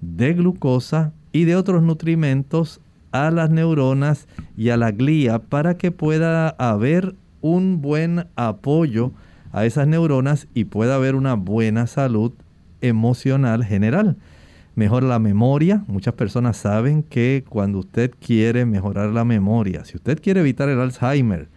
de 0.00 0.34
glucosa 0.34 1.12
y 1.30 1.44
de 1.44 1.54
otros 1.54 1.84
nutrimentos 1.84 2.80
a 3.12 3.30
las 3.30 3.48
neuronas 3.48 4.26
y 4.56 4.70
a 4.70 4.76
la 4.76 4.90
glía 4.90 5.38
para 5.38 5.76
que 5.76 5.92
pueda 5.92 6.48
haber 6.48 7.14
un 7.40 7.80
buen 7.80 8.26
apoyo 8.34 9.12
a 9.52 9.64
esas 9.66 9.86
neuronas 9.86 10.48
y 10.52 10.64
pueda 10.64 10.96
haber 10.96 11.14
una 11.14 11.34
buena 11.34 11.86
salud 11.86 12.32
emocional 12.80 13.64
general. 13.64 14.16
Mejora 14.78 15.08
la 15.08 15.18
memoria. 15.18 15.82
Muchas 15.88 16.14
personas 16.14 16.56
saben 16.56 17.02
que 17.02 17.42
cuando 17.48 17.80
usted 17.80 18.12
quiere 18.24 18.64
mejorar 18.64 19.08
la 19.08 19.24
memoria, 19.24 19.84
si 19.84 19.96
usted 19.96 20.22
quiere 20.22 20.38
evitar 20.38 20.68
el 20.68 20.78
Alzheimer, 20.78 21.48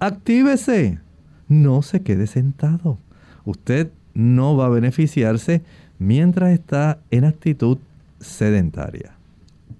actívese. 0.00 0.98
No 1.46 1.82
se 1.82 2.02
quede 2.02 2.26
sentado. 2.26 2.96
Usted 3.44 3.90
no 4.14 4.56
va 4.56 4.64
a 4.64 4.70
beneficiarse 4.70 5.60
mientras 5.98 6.52
está 6.52 7.00
en 7.10 7.26
actitud 7.26 7.76
sedentaria. 8.18 9.12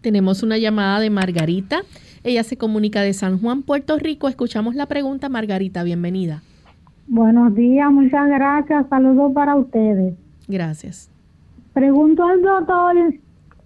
Tenemos 0.03 0.43
una 0.43 0.59
llamada 0.59 1.01
de 1.01 1.09
Margarita. 1.09 1.85
Ella 2.23 2.45
se 2.45 2.59
comunica 2.59 3.01
de 3.01 3.15
San 3.15 3.41
Juan, 3.41 3.63
Puerto 3.63 3.99
Rico. 3.99 4.29
Escuchamos 4.29 4.75
la 4.75 4.85
pregunta, 4.85 5.31
Margarita. 5.31 5.85
Bienvenida. 5.85 6.43
Buenos 7.07 7.55
días, 7.55 7.91
muchas 7.91 8.29
gracias. 8.29 8.87
Saludos 8.91 9.33
para 9.33 9.57
ustedes. 9.57 10.13
Gracias. 10.49 11.14
Pregunto 11.75 12.25
al 12.25 12.41
doctor, 12.41 12.95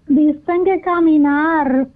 dicen 0.07 0.65
que 0.65 0.81
caminar 0.81 1.87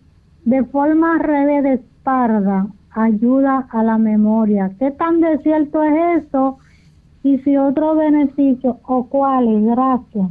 de 0.45 0.63
forma 0.65 1.17
revés 1.19 1.63
de 1.63 1.73
espalda 1.73 2.67
ayuda 2.91 3.67
a 3.71 3.83
la 3.83 3.97
memoria. 3.97 4.71
¿Qué 4.79 4.91
tan 4.91 5.19
de 5.19 5.39
cierto 5.39 5.83
es 5.83 6.23
eso? 6.23 6.57
Y 7.23 7.39
si 7.39 7.57
otro 7.57 7.95
beneficio 7.95 8.79
o 8.83 9.07
cuáles. 9.07 9.63
Gracias. 9.65 10.29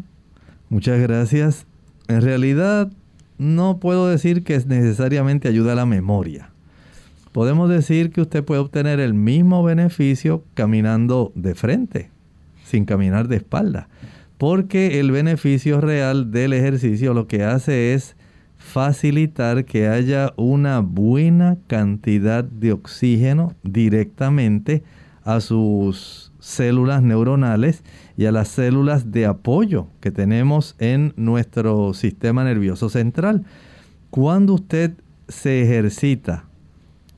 Muchas 0.70 1.00
gracias. 1.00 1.66
En 2.08 2.22
realidad 2.22 2.90
no 3.38 3.78
puedo 3.78 4.08
decir 4.08 4.44
que 4.44 4.54
necesariamente 4.66 5.48
ayuda 5.48 5.72
a 5.72 5.76
la 5.76 5.86
memoria 5.86 6.52
podemos 7.32 7.68
decir 7.68 8.10
que 8.10 8.20
usted 8.20 8.44
puede 8.44 8.60
obtener 8.60 9.00
el 9.00 9.14
mismo 9.14 9.64
beneficio 9.64 10.44
caminando 10.54 11.32
de 11.34 11.54
frente, 11.54 12.10
sin 12.64 12.84
caminar 12.84 13.28
de 13.28 13.36
espalda. 13.36 13.88
Porque 14.42 14.98
el 14.98 15.12
beneficio 15.12 15.80
real 15.80 16.32
del 16.32 16.52
ejercicio 16.52 17.14
lo 17.14 17.28
que 17.28 17.44
hace 17.44 17.94
es 17.94 18.16
facilitar 18.56 19.64
que 19.64 19.86
haya 19.86 20.32
una 20.36 20.80
buena 20.80 21.58
cantidad 21.68 22.42
de 22.42 22.72
oxígeno 22.72 23.54
directamente 23.62 24.82
a 25.22 25.38
sus 25.38 26.32
células 26.40 27.04
neuronales 27.04 27.84
y 28.16 28.24
a 28.24 28.32
las 28.32 28.48
células 28.48 29.12
de 29.12 29.26
apoyo 29.26 29.86
que 30.00 30.10
tenemos 30.10 30.74
en 30.80 31.12
nuestro 31.14 31.94
sistema 31.94 32.42
nervioso 32.42 32.88
central. 32.88 33.44
Cuando 34.10 34.54
usted 34.54 34.94
se 35.28 35.62
ejercita 35.62 36.46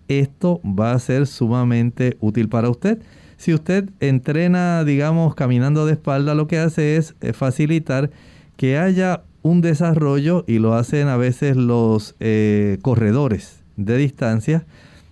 esto 0.08 0.60
va 0.62 0.92
a 0.92 0.98
ser 0.98 1.26
sumamente 1.26 2.16
útil 2.20 2.48
para 2.48 2.68
usted. 2.68 3.00
Si 3.44 3.52
usted 3.52 3.90
entrena, 4.00 4.85
digamos, 4.85 5.35
caminando 5.35 5.85
de 5.85 5.92
espalda, 5.92 6.35
lo 6.35 6.46
que 6.46 6.57
hace 6.57 6.96
es 6.96 7.14
eh, 7.20 7.35
facilitar 7.35 8.11
que 8.57 8.78
haya 8.78 9.24
un 9.42 9.61
desarrollo, 9.61 10.46
y 10.46 10.61
lo 10.61 10.72
hacen 10.72 11.09
a 11.09 11.18
veces 11.18 11.54
los 11.54 12.16
eh, 12.20 12.78
corredores 12.80 13.62
de 13.76 13.98
distancia, 13.98 14.64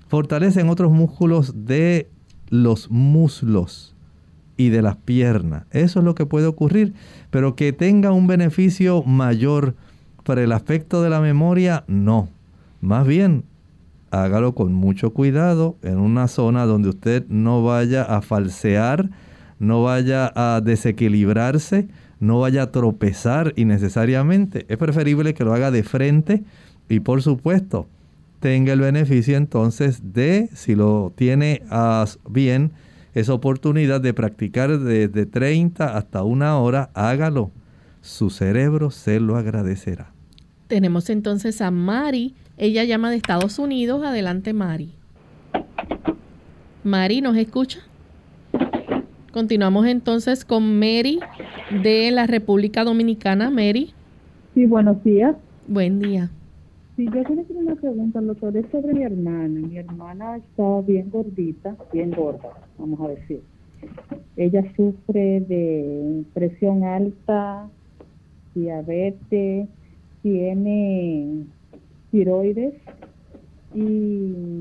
fortalecen 0.08 0.70
otros 0.70 0.92
músculos 0.92 1.66
de 1.66 2.08
los 2.48 2.90
muslos 2.90 3.94
y 4.56 4.70
de 4.70 4.80
las 4.80 4.96
piernas. 4.96 5.64
Eso 5.70 5.98
es 5.98 6.04
lo 6.06 6.14
que 6.14 6.24
puede 6.24 6.46
ocurrir, 6.46 6.94
pero 7.28 7.54
que 7.54 7.74
tenga 7.74 8.12
un 8.12 8.26
beneficio 8.26 9.02
mayor 9.02 9.74
para 10.24 10.42
el 10.42 10.52
aspecto 10.52 11.02
de 11.02 11.10
la 11.10 11.20
memoria, 11.20 11.84
no. 11.86 12.30
Más 12.80 13.06
bien, 13.06 13.44
hágalo 14.12 14.54
con 14.54 14.74
mucho 14.74 15.12
cuidado 15.12 15.76
en 15.82 15.98
una 15.98 16.28
zona 16.28 16.66
donde 16.66 16.90
usted 16.90 17.24
no 17.28 17.64
vaya 17.64 18.02
a 18.02 18.20
falsear, 18.20 19.08
no 19.58 19.82
vaya 19.82 20.30
a 20.34 20.60
desequilibrarse, 20.60 21.88
no 22.20 22.40
vaya 22.40 22.64
a 22.64 22.70
tropezar 22.70 23.54
innecesariamente. 23.56 24.66
Es 24.68 24.76
preferible 24.76 25.32
que 25.32 25.44
lo 25.44 25.54
haga 25.54 25.70
de 25.70 25.82
frente 25.82 26.44
y 26.90 27.00
por 27.00 27.22
supuesto 27.22 27.88
tenga 28.38 28.74
el 28.74 28.80
beneficio 28.80 29.36
entonces 29.36 30.12
de, 30.12 30.50
si 30.52 30.74
lo 30.74 31.12
tiene 31.16 31.62
bien, 32.28 32.72
esa 33.14 33.32
oportunidad 33.32 34.02
de 34.02 34.12
practicar 34.12 34.78
desde 34.78 35.24
30 35.24 35.96
hasta 35.96 36.22
una 36.22 36.58
hora, 36.58 36.90
hágalo. 36.92 37.50
Su 38.02 38.28
cerebro 38.28 38.90
se 38.90 39.20
lo 39.20 39.36
agradecerá. 39.36 40.12
Tenemos 40.66 41.08
entonces 41.08 41.60
a 41.60 41.70
Mari 41.70 42.34
ella 42.62 42.84
llama 42.84 43.10
de 43.10 43.16
Estados 43.16 43.58
Unidos. 43.58 44.04
Adelante, 44.04 44.52
Mari. 44.52 44.92
Mari, 46.84 47.20
¿nos 47.20 47.36
escucha? 47.36 47.80
Continuamos 49.32 49.84
entonces 49.86 50.44
con 50.44 50.78
Mary 50.78 51.18
de 51.82 52.12
la 52.12 52.28
República 52.28 52.84
Dominicana. 52.84 53.50
Mary. 53.50 53.92
Sí, 54.54 54.66
buenos 54.66 55.02
días. 55.02 55.34
Buen 55.66 55.98
día. 55.98 56.30
Sí, 56.94 57.06
yo 57.06 57.24
quiero 57.24 57.42
hacer 57.42 57.56
una 57.56 57.74
pregunta, 57.74 58.20
doctor, 58.20 58.56
es 58.56 58.66
sobre 58.70 58.94
mi 58.94 59.02
hermana. 59.02 59.48
Mi 59.48 59.78
hermana 59.78 60.36
está 60.36 60.82
bien 60.82 61.10
gordita, 61.10 61.74
bien 61.92 62.12
gorda, 62.12 62.48
vamos 62.78 63.00
a 63.00 63.08
decir. 63.08 63.40
Ella 64.36 64.62
sufre 64.76 65.40
de 65.40 66.22
presión 66.32 66.84
alta, 66.84 67.68
diabetes, 68.54 69.66
tiene 70.22 71.44
tiroides 72.12 72.74
y 73.74 74.60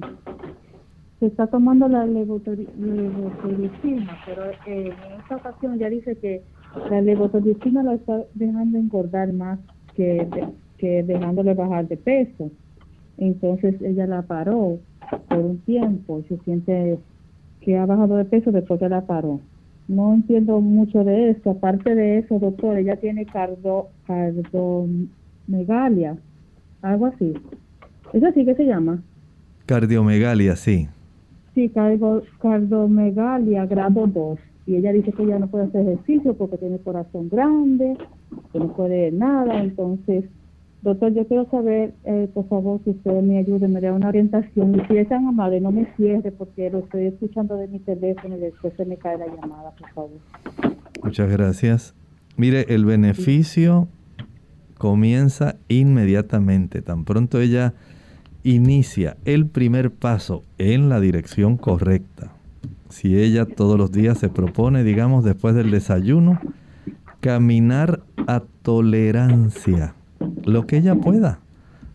se 1.19 1.27
está 1.27 1.45
tomando 1.47 1.87
la 1.87 2.07
levotoricina, 2.07 4.17
pero 4.25 4.43
en 4.65 4.93
esta 5.19 5.35
ocasión 5.35 5.77
ya 5.77 5.89
dice 5.89 6.15
que 6.15 6.41
la 6.89 7.01
levotoricina 7.01 7.83
la 7.83 7.93
está 7.95 8.23
dejando 8.33 8.79
engordar 8.79 9.33
más 9.33 9.59
que, 9.95 10.27
que 10.77 11.03
dejándole 11.03 11.53
bajar 11.53 11.87
de 11.87 11.97
peso. 11.97 12.49
Entonces 13.17 13.79
ella 13.81 14.07
la 14.07 14.21
paró 14.23 14.79
por 15.27 15.39
un 15.39 15.57
tiempo 15.59 16.19
y 16.19 16.23
se 16.23 16.37
siente 16.39 16.97
que 17.59 17.77
ha 17.77 17.85
bajado 17.85 18.15
de 18.15 18.25
peso 18.25 18.51
después 18.51 18.79
que 18.79 18.89
la 18.89 19.01
paró. 19.01 19.39
No 19.87 20.13
entiendo 20.13 20.59
mucho 20.61 21.03
de 21.03 21.31
esto. 21.31 21.49
Aparte 21.51 21.93
de 21.93 22.19
eso, 22.19 22.39
doctor, 22.39 22.77
ella 22.77 22.95
tiene 22.95 23.25
cardo, 23.25 23.89
cardomegalia 24.07 26.17
algo 26.81 27.07
así. 27.07 27.33
¿Es 28.13 28.23
así 28.23 28.45
que 28.45 28.55
se 28.55 28.65
llama? 28.65 29.01
Cardiomegalia, 29.65 30.55
sí. 30.55 30.87
Sí, 31.53 31.71
cardiomegalia 32.39 33.65
grado 33.65 34.07
2. 34.07 34.39
Y 34.67 34.75
ella 34.75 34.93
dice 34.93 35.11
que 35.11 35.25
ya 35.25 35.39
no 35.39 35.47
puede 35.47 35.65
hacer 35.65 35.81
ejercicio 35.81 36.33
porque 36.35 36.57
tiene 36.57 36.77
corazón 36.79 37.29
grande, 37.29 37.97
que 38.51 38.59
no 38.59 38.73
puede 38.73 39.11
nada. 39.11 39.61
Entonces, 39.61 40.25
doctor, 40.81 41.13
yo 41.13 41.27
quiero 41.27 41.49
saber, 41.49 41.93
eh, 42.05 42.29
por 42.33 42.47
favor, 42.47 42.79
si 42.83 42.91
usted 42.91 43.21
me 43.21 43.39
ayude, 43.39 43.67
me 43.67 43.81
dé 43.81 43.91
una 43.91 44.09
orientación. 44.09 44.75
Y 44.75 44.85
si 44.87 44.97
es 44.97 45.09
tan 45.09 45.25
amable, 45.25 45.59
no 45.59 45.71
me 45.71 45.87
cierre 45.97 46.31
porque 46.31 46.69
lo 46.69 46.79
estoy 46.79 47.07
escuchando 47.07 47.55
de 47.57 47.67
mi 47.67 47.79
teléfono 47.79 48.37
y 48.37 48.39
después 48.39 48.73
se 48.77 48.85
me 48.85 48.97
cae 48.97 49.17
la 49.17 49.27
llamada, 49.27 49.71
por 49.71 49.89
favor. 49.89 50.19
Muchas 51.03 51.31
gracias. 51.31 51.95
Mire, 52.37 52.65
el 52.69 52.85
beneficio 52.85 53.87
comienza 54.81 55.57
inmediatamente. 55.67 56.81
Tan 56.81 57.05
pronto 57.05 57.39
ella 57.39 57.75
inicia 58.41 59.15
el 59.25 59.45
primer 59.45 59.91
paso 59.91 60.41
en 60.57 60.89
la 60.89 60.99
dirección 60.99 61.55
correcta, 61.55 62.31
si 62.89 63.15
ella 63.15 63.45
todos 63.45 63.77
los 63.77 63.91
días 63.91 64.17
se 64.17 64.29
propone, 64.29 64.83
digamos, 64.83 65.23
después 65.23 65.53
del 65.53 65.69
desayuno, 65.69 66.41
caminar 67.19 68.01
a 68.25 68.41
tolerancia, 68.63 69.93
lo 70.45 70.65
que 70.65 70.77
ella 70.77 70.95
pueda. 70.95 71.41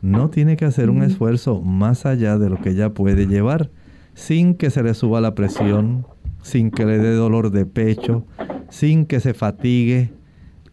No 0.01 0.31
tiene 0.31 0.57
que 0.57 0.67
hacer 0.67 0.89
un 0.89 1.03
esfuerzo 1.03 1.63
más 1.63 2.07
allá 2.07 2.39
de 2.39 2.51
lo 2.51 2.61
que 2.61 2.71
ella 2.71 2.91
puede 2.91 3.27
llevar, 3.27 3.69
sin 4.15 4.55
que 4.55 4.71
se 4.71 4.85
le 4.85 4.95
suba 4.95 5.21
la 5.21 5.35
presión, 5.35 6.07
sin 6.41 6.71
que 6.71 6.87
le 6.87 6.99
dé 6.99 7.17
dolor 7.17 7.51
de 7.51 7.67
pecho, 7.67 8.25
sin 8.69 9.07
que 9.07 9.19
se 9.19 9.35
fatigue, 9.35 10.13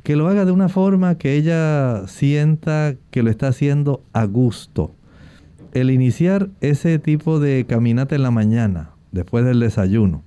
que 0.04 0.18
lo 0.18 0.28
haga 0.28 0.46
de 0.46 0.52
una 0.52 0.70
forma 0.70 1.18
que 1.18 1.36
ella 1.36 2.08
sienta 2.08 2.96
que 3.10 3.24
lo 3.24 3.30
está 3.30 3.48
haciendo 3.48 4.04
a 4.12 4.26
gusto. 4.26 4.92
El 5.74 5.90
iniciar 5.90 6.50
ese 6.62 7.00
tipo 7.00 7.40
de 7.40 7.66
caminata 7.66 8.16
en 8.16 8.24
la 8.24 8.32
mañana, 8.32 8.92
después 9.12 9.46
del 9.46 9.62
desayuno, 9.62 10.22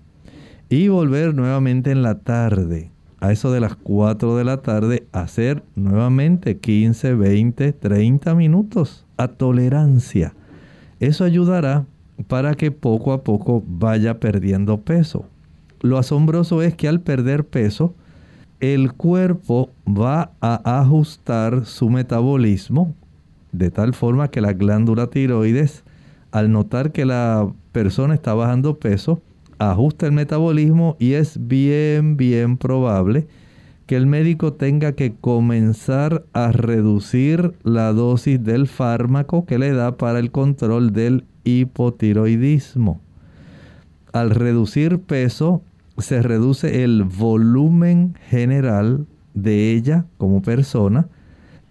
y 0.68 0.88
volver 0.88 1.34
nuevamente 1.34 1.90
en 1.90 2.02
la 2.02 2.18
tarde, 2.18 2.90
a 3.20 3.32
eso 3.32 3.52
de 3.52 3.60
las 3.60 3.76
4 3.76 4.36
de 4.36 4.44
la 4.44 4.62
tarde, 4.62 5.06
hacer 5.12 5.62
nuevamente 5.74 6.58
15, 6.58 7.14
20, 7.14 7.72
30 7.72 8.34
minutos 8.34 9.06
a 9.16 9.28
tolerancia. 9.28 10.34
Eso 11.00 11.24
ayudará 11.24 11.84
para 12.28 12.54
que 12.54 12.70
poco 12.70 13.12
a 13.12 13.22
poco 13.22 13.62
vaya 13.66 14.18
perdiendo 14.18 14.80
peso. 14.80 15.26
Lo 15.82 15.98
asombroso 15.98 16.62
es 16.62 16.74
que 16.74 16.88
al 16.88 17.00
perder 17.00 17.46
peso, 17.46 17.94
el 18.60 18.92
cuerpo 18.92 19.70
va 19.86 20.32
a 20.40 20.80
ajustar 20.80 21.66
su 21.66 21.90
metabolismo 21.90 22.94
de 23.52 23.70
tal 23.70 23.94
forma 23.94 24.28
que 24.28 24.40
la 24.40 24.52
glándula 24.52 25.08
tiroides, 25.08 25.82
al 26.30 26.52
notar 26.52 26.92
que 26.92 27.04
la 27.04 27.48
persona 27.72 28.14
está 28.14 28.34
bajando 28.34 28.78
peso, 28.78 29.22
ajusta 29.58 30.06
el 30.06 30.12
metabolismo 30.12 30.96
y 30.98 31.12
es 31.12 31.38
bien, 31.46 32.16
bien 32.16 32.58
probable 32.58 33.26
que 33.86 33.96
el 33.96 34.06
médico 34.06 34.52
tenga 34.52 34.92
que 34.92 35.14
comenzar 35.14 36.24
a 36.32 36.50
reducir 36.50 37.54
la 37.62 37.92
dosis 37.92 38.42
del 38.42 38.66
fármaco 38.66 39.46
que 39.46 39.58
le 39.58 39.72
da 39.72 39.96
para 39.96 40.18
el 40.18 40.32
control 40.32 40.92
del 40.92 41.24
hipotiroidismo. 41.44 43.00
Al 44.12 44.30
reducir 44.30 44.98
peso, 44.98 45.62
se 45.98 46.22
reduce 46.22 46.84
el 46.84 47.04
volumen 47.04 48.14
general 48.28 49.06
de 49.34 49.72
ella 49.72 50.06
como 50.18 50.42
persona. 50.42 51.08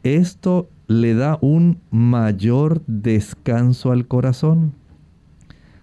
Esto 0.03 0.69
le 0.88 1.15
da 1.15 1.38
un 1.41 1.80
mayor 1.91 2.82
descanso 2.88 3.91
al 3.91 4.07
corazón. 4.07 4.73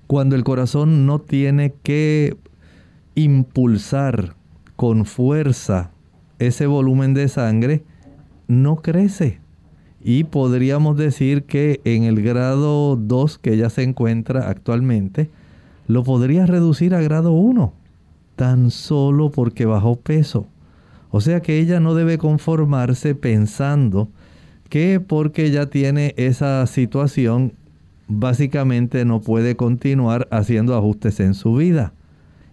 Cuando 0.07 0.36
el 0.36 0.45
corazón 0.45 1.07
no 1.07 1.20
tiene 1.20 1.74
que 1.82 2.36
impulsar 3.14 4.34
con 4.76 5.05
fuerza 5.05 5.90
ese 6.38 6.66
volumen 6.66 7.14
de 7.14 7.28
sangre, 7.28 7.84
no 8.49 8.76
crece. 8.76 9.40
Y 10.05 10.24
podríamos 10.24 10.97
decir 10.97 11.45
que 11.45 11.80
en 11.84 12.03
el 12.05 12.22
grado 12.22 12.97
2 12.97 13.38
que 13.38 13.55
ella 13.55 13.70
se 13.70 13.84
encuentra 13.84 14.49
actualmente, 14.49 15.30
lo 15.86 16.03
podría 16.03 16.47
reducir 16.47 16.95
a 16.95 17.01
grado 17.01 17.32
1 17.32 17.82
tan 18.43 18.72
solo 18.72 19.30
porque 19.30 19.66
bajó 19.66 19.95
peso. 20.01 20.49
O 21.11 21.20
sea 21.20 21.43
que 21.43 21.61
ella 21.61 21.78
no 21.78 21.95
debe 21.95 22.18
conformarse 22.18 23.14
pensando 23.14 24.09
que 24.68 24.99
porque 24.99 25.53
ya 25.53 25.66
tiene 25.66 26.12
esa 26.16 26.66
situación, 26.66 27.53
básicamente 28.09 29.05
no 29.05 29.20
puede 29.20 29.55
continuar 29.55 30.26
haciendo 30.32 30.76
ajustes 30.76 31.20
en 31.20 31.34
su 31.34 31.55
vida. 31.55 31.93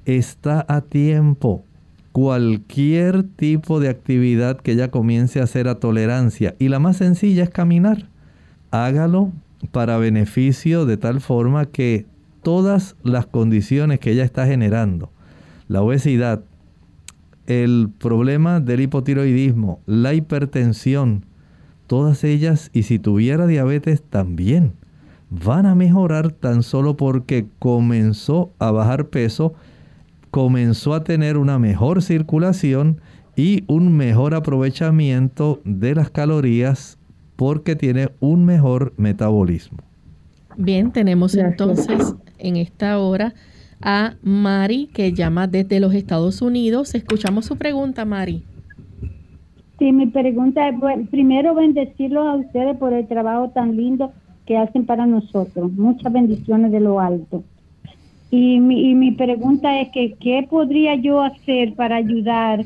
Está 0.05 0.63
a 0.69 0.81
tiempo. 0.81 1.63
Cualquier 2.11 3.23
tipo 3.23 3.79
de 3.79 3.89
actividad 3.89 4.57
que 4.57 4.73
ella 4.73 4.91
comience 4.91 5.39
a 5.39 5.45
hacer 5.45 5.67
a 5.67 5.79
tolerancia. 5.79 6.55
Y 6.59 6.67
la 6.67 6.77
más 6.77 6.97
sencilla 6.97 7.41
es 7.41 7.49
caminar. 7.49 8.09
Hágalo 8.69 9.31
para 9.71 9.97
beneficio 9.97 10.85
de 10.85 10.97
tal 10.97 11.19
forma 11.19 11.65
que 11.65 12.05
todas 12.43 12.95
las 13.01 13.25
condiciones 13.25 13.99
que 13.99 14.11
ella 14.11 14.23
está 14.23 14.45
generando, 14.45 15.09
la 15.69 15.81
obesidad, 15.81 16.41
el 17.47 17.89
problema 17.97 18.59
del 18.59 18.81
hipotiroidismo, 18.81 19.79
la 19.85 20.13
hipertensión, 20.13 21.25
todas 21.87 22.25
ellas, 22.25 22.69
y 22.73 22.83
si 22.83 22.99
tuviera 22.99 23.47
diabetes 23.47 24.03
también, 24.03 24.73
van 25.29 25.65
a 25.65 25.75
mejorar 25.75 26.31
tan 26.31 26.63
solo 26.63 26.97
porque 26.97 27.47
comenzó 27.59 28.51
a 28.59 28.71
bajar 28.71 29.07
peso, 29.07 29.53
comenzó 30.31 30.93
a 30.93 31.03
tener 31.03 31.37
una 31.37 31.59
mejor 31.59 32.01
circulación 32.01 32.99
y 33.35 33.63
un 33.67 33.95
mejor 33.95 34.33
aprovechamiento 34.35 35.61
de 35.65 35.95
las 35.95 36.09
calorías 36.09 36.97
porque 37.35 37.75
tiene 37.75 38.09
un 38.19 38.43
mejor 38.43 38.93
metabolismo. 38.97 39.77
Bien, 40.57 40.91
tenemos 40.91 41.35
entonces 41.35 42.15
en 42.39 42.57
esta 42.57 42.97
hora 42.97 43.33
a 43.81 44.15
Mari, 44.21 44.87
que 44.93 45.13
llama 45.13 45.47
desde 45.47 45.79
los 45.79 45.93
Estados 45.93 46.41
Unidos. 46.41 46.95
Escuchamos 46.95 47.45
su 47.45 47.57
pregunta, 47.57 48.05
Mari. 48.05 48.43
Sí, 49.77 49.93
mi 49.93 50.07
pregunta 50.07 50.67
es, 50.67 50.77
bueno, 50.77 51.07
primero 51.09 51.55
bendecirlos 51.55 52.27
a 52.27 52.35
ustedes 52.35 52.77
por 52.77 52.91
el 52.93 53.07
trabajo 53.07 53.49
tan 53.49 53.77
lindo 53.77 54.11
que 54.45 54.57
hacen 54.57 54.85
para 54.85 55.05
nosotros. 55.05 55.71
Muchas 55.71 56.11
bendiciones 56.11 56.71
de 56.71 56.81
lo 56.81 56.99
alto. 56.99 57.43
Y 58.29 58.59
mi, 58.59 58.91
y 58.91 58.95
mi 58.95 59.11
pregunta 59.11 59.79
es 59.79 59.89
que, 59.89 60.15
¿qué 60.19 60.45
podría 60.49 60.95
yo 60.95 61.21
hacer 61.21 61.75
para 61.75 61.95
ayudar 61.95 62.65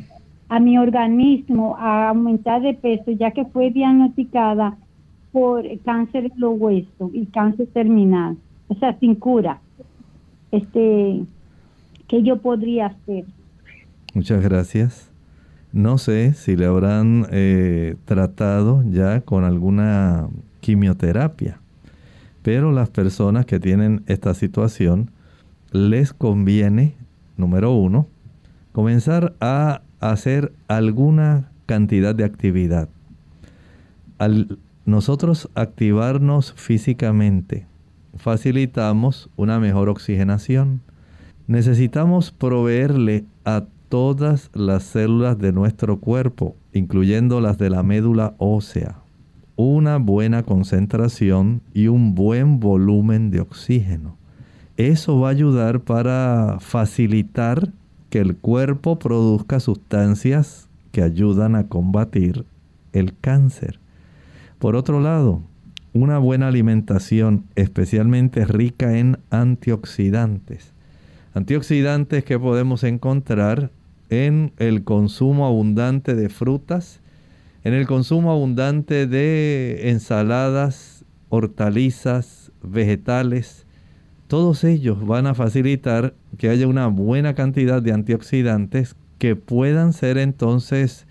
a 0.50 0.60
mi 0.60 0.78
organismo 0.78 1.76
a 1.78 2.10
aumentar 2.10 2.62
de 2.62 2.74
peso, 2.74 3.12
ya 3.12 3.32
que 3.32 3.46
fue 3.46 3.70
diagnosticada 3.70 4.78
por 5.32 5.64
cáncer 5.84 6.32
de 6.32 6.38
los 6.38 6.60
huesos 6.60 7.12
y 7.14 7.26
cáncer 7.28 7.68
terminal, 7.74 8.38
o 8.68 8.76
sea, 8.76 8.98
sin 9.00 9.16
cura? 9.16 9.62
Este, 10.54 11.26
que 12.08 12.24
yo 12.24 12.38
podría 12.38 12.88
hacer. 12.88 13.26
Muchas 14.14 14.44
gracias. 14.44 15.10
No 15.72 15.98
sé 15.98 16.34
si 16.34 16.56
le 16.56 16.68
habrán 16.68 17.26
eh, 17.32 17.96
tratado 18.06 18.84
ya 18.88 19.22
con 19.22 19.44
alguna 19.44 20.30
quimioterapia, 20.62 21.60
pero 22.44 22.72
las 22.72 22.90
personas 22.92 23.48
que 23.48 23.60
tienen 23.60 24.04
esta 24.06 24.36
situación 24.36 25.10
les 25.72 26.14
conviene, 26.14 26.94
número 27.36 27.74
uno, 27.74 28.06
comenzar 28.74 29.34
a 29.42 29.82
hacer 30.00 30.54
alguna 30.68 31.50
cantidad 31.66 32.14
de 32.14 32.26
actividad. 32.26 32.90
Al 34.20 34.60
nosotros 34.86 35.50
activarnos 35.56 36.54
físicamente, 36.54 37.66
facilitamos 38.16 39.30
una 39.36 39.60
mejor 39.60 39.90
oxigenación. 39.90 40.82
Necesitamos 41.48 42.32
proveerle 42.32 43.26
a 43.46 43.66
todas 43.90 44.50
las 44.54 44.84
células 44.84 45.38
de 45.38 45.52
nuestro 45.52 46.00
cuerpo, 46.00 46.56
incluyendo 46.74 47.42
las 47.42 47.58
de 47.58 47.70
la 47.70 47.84
médula 47.84 48.34
ósea, 48.38 49.00
una 49.56 49.98
buena 49.98 50.44
concentración 50.44 51.62
y 51.74 51.88
un 51.88 52.16
buen 52.16 52.60
volumen 52.60 53.30
de 53.30 53.42
oxígeno. 53.42 54.18
Eso 54.78 55.20
va 55.20 55.28
a 55.28 55.32
ayudar 55.32 55.82
para 55.82 56.58
facilitar 56.60 57.72
que 58.10 58.20
el 58.20 58.36
cuerpo 58.36 58.98
produzca 58.98 59.60
sustancias 59.60 60.68
que 60.92 61.04
ayudan 61.04 61.56
a 61.56 61.68
combatir 61.68 62.46
el 62.94 63.16
cáncer. 63.18 63.80
Por 64.58 64.76
otro 64.76 65.00
lado, 65.02 65.42
una 65.94 66.18
buena 66.18 66.48
alimentación, 66.48 67.46
especialmente 67.56 68.46
rica 68.46 68.98
en 68.98 69.20
antioxidantes. 69.30 70.74
Antioxidantes 71.36 72.24
que 72.24 72.40
podemos 72.40 72.84
encontrar 72.84 73.70
en 74.10 74.52
el 74.58 74.84
consumo 74.84 75.46
abundante 75.46 76.16
de 76.16 76.30
frutas, 76.30 77.00
en 77.64 77.74
el 77.74 77.88
consumo 77.88 78.32
abundante 78.32 79.08
de 79.08 79.90
ensaladas, 79.90 81.06
hortalizas, 81.30 82.52
vegetales. 82.64 83.66
Todos 84.28 84.64
ellos 84.64 85.06
van 85.06 85.28
a 85.28 85.36
facilitar 85.36 86.16
que 86.38 86.50
haya 86.50 86.68
una 86.68 86.88
buena 86.88 87.36
cantidad 87.36 87.82
de 87.82 87.94
antioxidantes 87.94 88.96
que 89.20 89.36
puedan 89.36 89.94
ser 89.94 90.18
entonces 90.18 91.06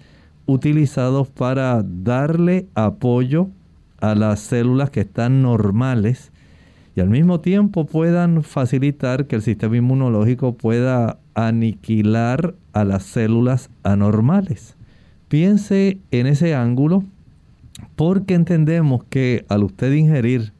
utilizados 0.47 1.29
para 1.29 1.83
darle 1.83 2.67
apoyo 2.75 3.49
a 4.03 4.17
las 4.17 4.41
células 4.41 4.91
que 4.91 5.01
están 5.01 5.43
normales 5.43 6.33
y 6.95 7.01
al 7.01 7.09
mismo 7.09 7.41
tiempo 7.41 7.87
puedan 7.87 8.43
facilitar 8.43 9.27
que 9.27 9.37
el 9.37 9.43
sistema 9.43 9.77
inmunológico 9.77 10.55
pueda 10.57 11.19
aniquilar 11.35 12.55
a 12.73 12.85
las 12.85 13.05
células 13.05 13.71
anormales. 13.85 14.77
Piense 15.29 15.99
en 16.11 16.27
ese 16.27 16.55
ángulo 16.55 17.05
porque 17.95 18.35
entendemos 18.35 19.05
que 19.05 19.47
al 19.49 19.63
usted 19.63 19.93
ingerir, 19.93 20.53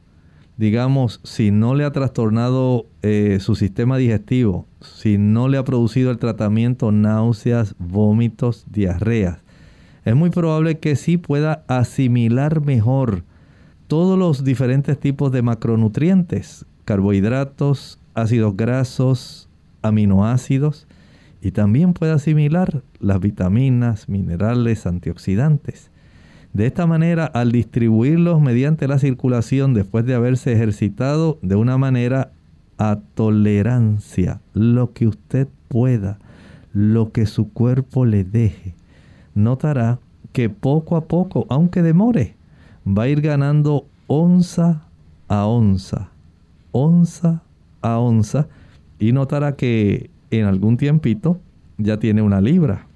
digamos, 0.57 1.21
si 1.25 1.51
no 1.51 1.75
le 1.75 1.85
ha 1.85 1.91
trastornado 1.91 2.87
eh, 3.03 3.39
su 3.41 3.57
sistema 3.57 3.99
digestivo, 3.99 4.67
si 4.81 5.19
no 5.19 5.49
le 5.49 5.59
ha 5.59 5.65
producido 5.65 6.13
el 6.13 6.19
tratamiento 6.19 6.93
náuseas, 6.93 7.75
vómitos, 7.79 8.65
diarreas, 8.71 9.39
es 10.05 10.15
muy 10.15 10.31
probable 10.31 10.79
que 10.79 10.95
sí 10.97 11.17
pueda 11.17 11.65
asimilar 11.67 12.61
mejor 12.61 13.25
todos 13.93 14.19
los 14.19 14.43
diferentes 14.43 14.99
tipos 14.99 15.31
de 15.33 15.43
macronutrientes, 15.43 16.65
carbohidratos, 16.87 17.99
ácidos 18.15 18.57
grasos, 18.57 19.51
aminoácidos, 19.83 20.87
y 21.43 21.51
también 21.51 21.93
puede 21.93 22.13
asimilar 22.13 22.83
las 23.01 23.21
vitaminas, 23.21 24.09
minerales, 24.09 24.87
antioxidantes. 24.87 25.91
De 26.55 26.65
esta 26.65 26.87
manera, 26.87 27.27
al 27.27 27.53
distribuirlos 27.53 28.41
mediante 28.41 28.89
la 28.89 28.99
circulación 28.99 29.75
después 29.75 30.07
de 30.07 30.15
haberse 30.15 30.55
ejercitado 30.55 31.39
de 31.43 31.57
una 31.57 31.77
manera 31.77 32.33
a 32.79 32.99
tolerancia, 33.15 34.41
lo 34.55 34.95
que 34.95 35.07
usted 35.07 35.49
pueda, 35.69 36.19
lo 36.73 37.13
que 37.13 37.27
su 37.27 37.53
cuerpo 37.53 38.07
le 38.07 38.25
deje, 38.25 38.75
notará 39.35 39.99
que 40.33 40.49
poco 40.49 40.97
a 40.97 41.05
poco, 41.05 41.45
aunque 41.51 41.83
demore, 41.83 42.37
va 42.87 43.05
a 43.05 43.09
ir 43.09 43.21
ganando 43.21 43.87
onza 44.07 44.83
a 45.29 45.47
onza, 45.47 46.11
onza 46.73 47.43
a 47.81 47.99
onza, 47.99 48.49
y 48.99 49.13
notará 49.13 49.57
que 49.57 50.11
en 50.31 50.47
algún 50.47 50.77
tiempito 50.77 51.41
ya 51.79 51.99
tiene 51.99 52.23
una 52.23 52.41
libra. 52.41 52.87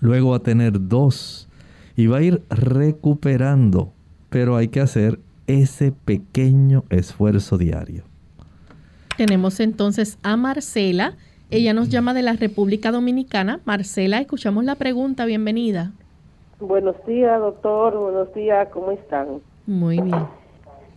Luego 0.00 0.30
va 0.30 0.36
a 0.36 0.40
tener 0.40 0.88
dos 0.88 1.48
y 1.96 2.06
va 2.06 2.18
a 2.18 2.22
ir 2.22 2.42
recuperando, 2.48 3.92
pero 4.30 4.56
hay 4.56 4.68
que 4.68 4.80
hacer 4.80 5.18
ese 5.46 5.92
pequeño 5.92 6.84
esfuerzo 6.90 7.58
diario. 7.58 8.04
Tenemos 9.16 9.60
entonces 9.60 10.18
a 10.22 10.36
Marcela. 10.36 11.16
Ella 11.50 11.74
nos 11.74 11.88
llama 11.88 12.14
de 12.14 12.22
la 12.22 12.34
República 12.34 12.92
Dominicana. 12.92 13.60
Marcela, 13.64 14.20
escuchamos 14.20 14.64
la 14.64 14.76
pregunta. 14.76 15.26
Bienvenida. 15.26 15.92
Buenos 16.60 16.94
días, 17.06 17.40
doctor. 17.40 17.96
Buenos 17.96 18.34
días. 18.34 18.68
¿Cómo 18.68 18.90
están? 18.90 19.40
Muy 19.66 19.98
bien. 19.98 20.26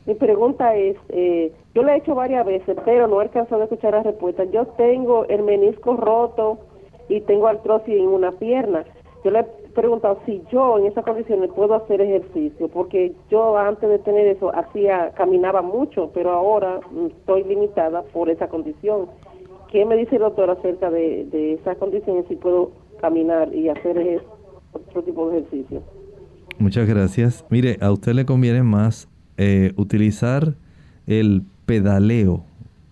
Mi 0.05 0.13
pregunta 0.13 0.75
es, 0.75 0.97
eh, 1.07 1.53
yo 1.73 1.83
la 1.83 1.95
he 1.95 1.99
hecho 1.99 2.13
varias 2.15 2.45
veces, 2.45 2.75
pero 2.83 3.07
no 3.07 3.21
he 3.21 3.23
alcanzado 3.23 3.61
a 3.61 3.63
escuchar 3.63 3.93
la 3.93 4.03
respuesta. 4.03 4.43
Yo 4.43 4.65
tengo 4.75 5.25
el 5.25 5.43
menisco 5.43 5.95
roto 5.95 6.57
y 7.07 7.21
tengo 7.21 7.47
artrosis 7.47 7.95
en 7.95 8.09
una 8.09 8.33
pierna. 8.33 8.83
Yo 9.23 9.31
le 9.31 9.39
he 9.39 9.43
preguntado 9.73 10.19
si 10.25 10.43
yo 10.51 10.77
en 10.77 10.87
esas 10.87 11.05
condiciones 11.05 11.49
puedo 11.55 11.75
hacer 11.75 12.01
ejercicio, 12.01 12.67
porque 12.67 13.13
yo 13.31 13.57
antes 13.57 13.89
de 13.89 13.99
tener 13.99 14.27
eso 14.27 14.53
hacía, 14.53 15.11
caminaba 15.15 15.61
mucho, 15.61 16.11
pero 16.13 16.31
ahora 16.31 16.81
mm, 16.91 17.05
estoy 17.05 17.45
limitada 17.45 18.01
por 18.01 18.29
esa 18.29 18.49
condición. 18.49 19.07
¿Qué 19.71 19.85
me 19.85 19.95
dice 19.95 20.17
el 20.17 20.23
doctor 20.23 20.49
acerca 20.49 20.91
de, 20.91 21.23
de 21.31 21.53
esas 21.53 21.77
condiciones 21.77 22.25
si 22.27 22.35
puedo 22.35 22.71
caminar 22.99 23.53
y 23.55 23.69
hacer 23.69 23.97
otro 24.73 25.03
tipo 25.03 25.29
de 25.29 25.39
ejercicio? 25.39 25.83
Muchas 26.59 26.87
gracias. 26.87 27.45
Mire, 27.49 27.77
a 27.81 27.91
usted 27.91 28.13
le 28.13 28.25
conviene 28.25 28.63
más 28.63 29.07
eh, 29.37 29.73
utilizar 29.75 30.55
el 31.07 31.43
pedaleo, 31.65 32.43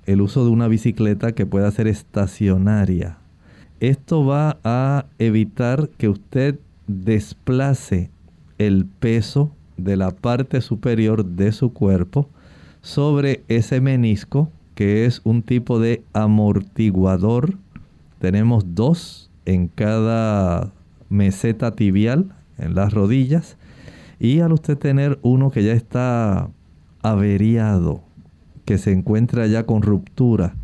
el 0.05 0.21
uso 0.21 0.43
de 0.45 0.51
una 0.51 0.67
bicicleta 0.67 1.33
que 1.33 1.45
pueda 1.45 1.69
ser 1.71 1.87
estacionaria. 1.87 3.17
Esto 3.79 4.25
va 4.25 4.57
a 4.63 5.05
evitar 5.19 5.89
que 5.89 6.09
usted 6.09 6.59
desplace 6.87 8.09
el 8.57 8.85
peso 8.85 9.51
de 9.77 9.97
la 9.97 10.11
parte 10.11 10.61
superior 10.61 11.25
de 11.25 11.51
su 11.51 11.73
cuerpo 11.73 12.29
sobre 12.81 13.43
ese 13.47 13.81
menisco 13.81 14.49
que 14.75 15.05
es 15.05 15.21
un 15.23 15.43
tipo 15.43 15.79
de 15.79 16.03
amortiguador. 16.13 17.55
Tenemos 18.19 18.75
dos 18.75 19.29
en 19.45 19.67
cada 19.67 20.71
meseta 21.11 21.73
tibial 21.73 22.33
en 22.57 22.73
las 22.73 22.93
rodillas 22.93 23.57
y 24.19 24.39
al 24.39 24.53
usted 24.53 24.77
tener 24.77 25.19
uno 25.21 25.51
que 25.51 25.63
ya 25.63 25.73
está 25.73 26.49
averiado, 27.03 28.01
que 28.65 28.77
se 28.77 28.91
encuentra 28.91 29.45
ya 29.47 29.65
con 29.65 29.81
ruptura, 29.81 30.55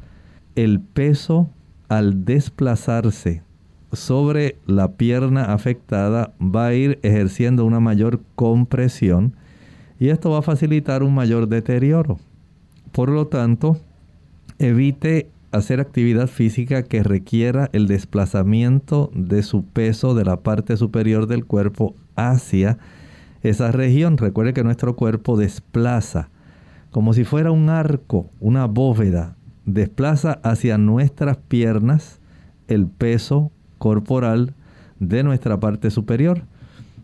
el 0.55 0.79
peso 0.79 1.49
al 1.89 2.25
desplazarse 2.25 3.43
sobre 3.91 4.57
la 4.65 4.93
pierna 4.93 5.53
afectada 5.53 6.33
va 6.41 6.67
a 6.67 6.73
ir 6.73 6.99
ejerciendo 7.03 7.65
una 7.65 7.79
mayor 7.79 8.21
compresión 8.35 9.35
y 9.99 10.09
esto 10.09 10.29
va 10.31 10.39
a 10.39 10.43
facilitar 10.43 11.03
un 11.03 11.13
mayor 11.13 11.47
deterioro. 11.47 12.19
Por 12.91 13.09
lo 13.09 13.27
tanto, 13.27 13.77
evite 14.59 15.29
hacer 15.51 15.79
actividad 15.79 16.27
física 16.27 16.83
que 16.83 17.03
requiera 17.03 17.69
el 17.73 17.87
desplazamiento 17.87 19.11
de 19.13 19.43
su 19.43 19.63
peso 19.63 20.13
de 20.13 20.25
la 20.25 20.37
parte 20.41 20.77
superior 20.77 21.27
del 21.27 21.45
cuerpo 21.45 21.95
hacia 22.15 22.77
esa 23.43 23.71
región. 23.71 24.17
Recuerde 24.17 24.53
que 24.53 24.63
nuestro 24.63 24.95
cuerpo 24.95 25.37
desplaza 25.37 26.29
como 26.91 27.13
si 27.13 27.23
fuera 27.23 27.51
un 27.51 27.69
arco, 27.69 28.29
una 28.39 28.65
bóveda, 28.65 29.35
desplaza 29.65 30.39
hacia 30.43 30.77
nuestras 30.77 31.37
piernas 31.37 32.19
el 32.67 32.87
peso 32.87 33.51
corporal 33.77 34.53
de 34.99 35.23
nuestra 35.23 35.59
parte 35.59 35.91
superior. 35.91 36.43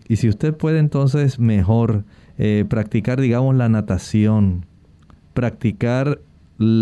Y 0.08 0.16
si 0.16 0.30
usted 0.30 0.56
puede 0.56 0.80
entonces 0.80 1.39
mejor 1.39 2.06
eh, 2.38 2.66
practicar, 2.68 3.22
digamos, 3.22 3.56
la 3.56 3.70
natación, 3.70 4.66
practicar 5.34 6.20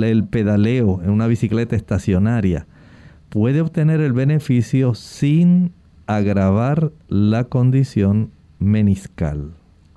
el 0.04 0.24
pedaleo 0.26 1.02
en 1.04 1.10
una 1.10 1.28
bicicleta 1.28 1.76
estacionaria, 1.76 2.68
puede 3.30 3.62
obtener 3.62 4.02
el 4.02 4.14
beneficio 4.14 4.94
sin 4.94 5.72
agravar 6.06 6.92
la 7.08 7.46
condición 7.46 8.32
meniscal. 8.60 9.52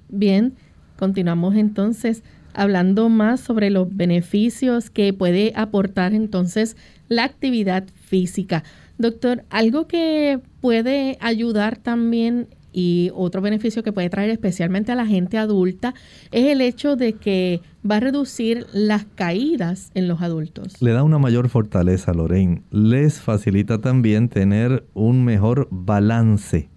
Bien, 0.09 0.55
continuamos 0.99 1.57
entonces 1.57 2.23
hablando 2.55 3.09
más 3.09 3.41
sobre 3.41 3.71
los 3.71 3.95
beneficios 3.95 4.91
que 4.91 5.13
puede 5.13 5.53
aportar 5.57 6.15
entonces 6.15 6.77
la 7.09 7.25
actividad 7.25 7.85
física. 7.95 8.63
Doctor, 8.97 9.45
algo 9.51 9.89
que 9.89 10.41
puede 10.61 11.19
ayudar 11.21 11.77
también 11.77 12.47
y 12.75 13.11
otro 13.15 13.41
beneficio 13.41 13.83
que 13.83 13.93
puede 13.93 14.11
traer 14.11 14.31
especialmente 14.31 14.93
a 14.93 14.97
la 14.97 15.07
gente 15.07 15.39
adulta 15.39 15.95
es 16.33 16.47
el 16.47 16.61
hecho 16.61 16.97
de 16.97 17.13
que 17.13 17.61
va 17.89 17.97
a 17.97 18.01
reducir 18.01 18.67
las 18.73 19.07
caídas 19.15 19.91
en 19.95 20.09
los 20.09 20.21
adultos. 20.21 20.83
Le 20.83 20.91
da 20.91 21.05
una 21.05 21.19
mayor 21.19 21.49
fortaleza, 21.49 22.13
Lorraine. 22.13 22.63
Les 22.71 23.21
facilita 23.21 23.81
también 23.81 24.29
tener 24.29 24.85
un 24.93 25.25
mejor 25.25 25.69
balance 25.71 26.69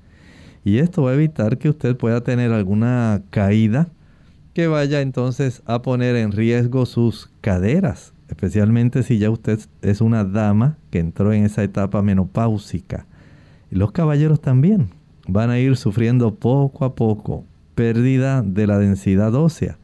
y 0.68 0.80
esto 0.80 1.04
va 1.04 1.12
a 1.12 1.14
evitar 1.14 1.58
que 1.58 1.70
usted 1.70 1.96
pueda 1.96 2.22
tener 2.22 2.52
alguna 2.52 3.22
caída 3.30 3.88
que 4.54 4.68
vaya 4.68 5.00
entonces 5.00 5.64
a 5.66 5.82
poner 5.82 6.18
en 6.18 6.34
riesgo 6.34 6.86
sus 6.86 7.30
caderas, 7.40 8.14
especialmente 8.28 9.02
si 9.04 9.18
ya 9.18 9.30
usted 9.30 9.60
es 9.82 10.02
una 10.02 10.26
dama 10.26 10.78
que 10.92 11.00
entró 11.00 11.32
en 11.32 11.46
esa 11.46 11.64
etapa 11.64 12.02
menopáusica. 12.02 13.06
Y 13.72 13.78
los 13.78 13.94
caballeros 13.94 14.42
también 14.42 14.90
van 15.28 15.50
a 15.50 15.60
ir 15.60 15.78
sufriendo 15.78 16.36
poco 16.36 16.86
a 16.86 16.96
poco 16.96 17.46
pérdida 17.76 18.42
de 18.42 18.68
la 18.68 18.80
densidad 18.80 19.36
ósea. 19.36 19.78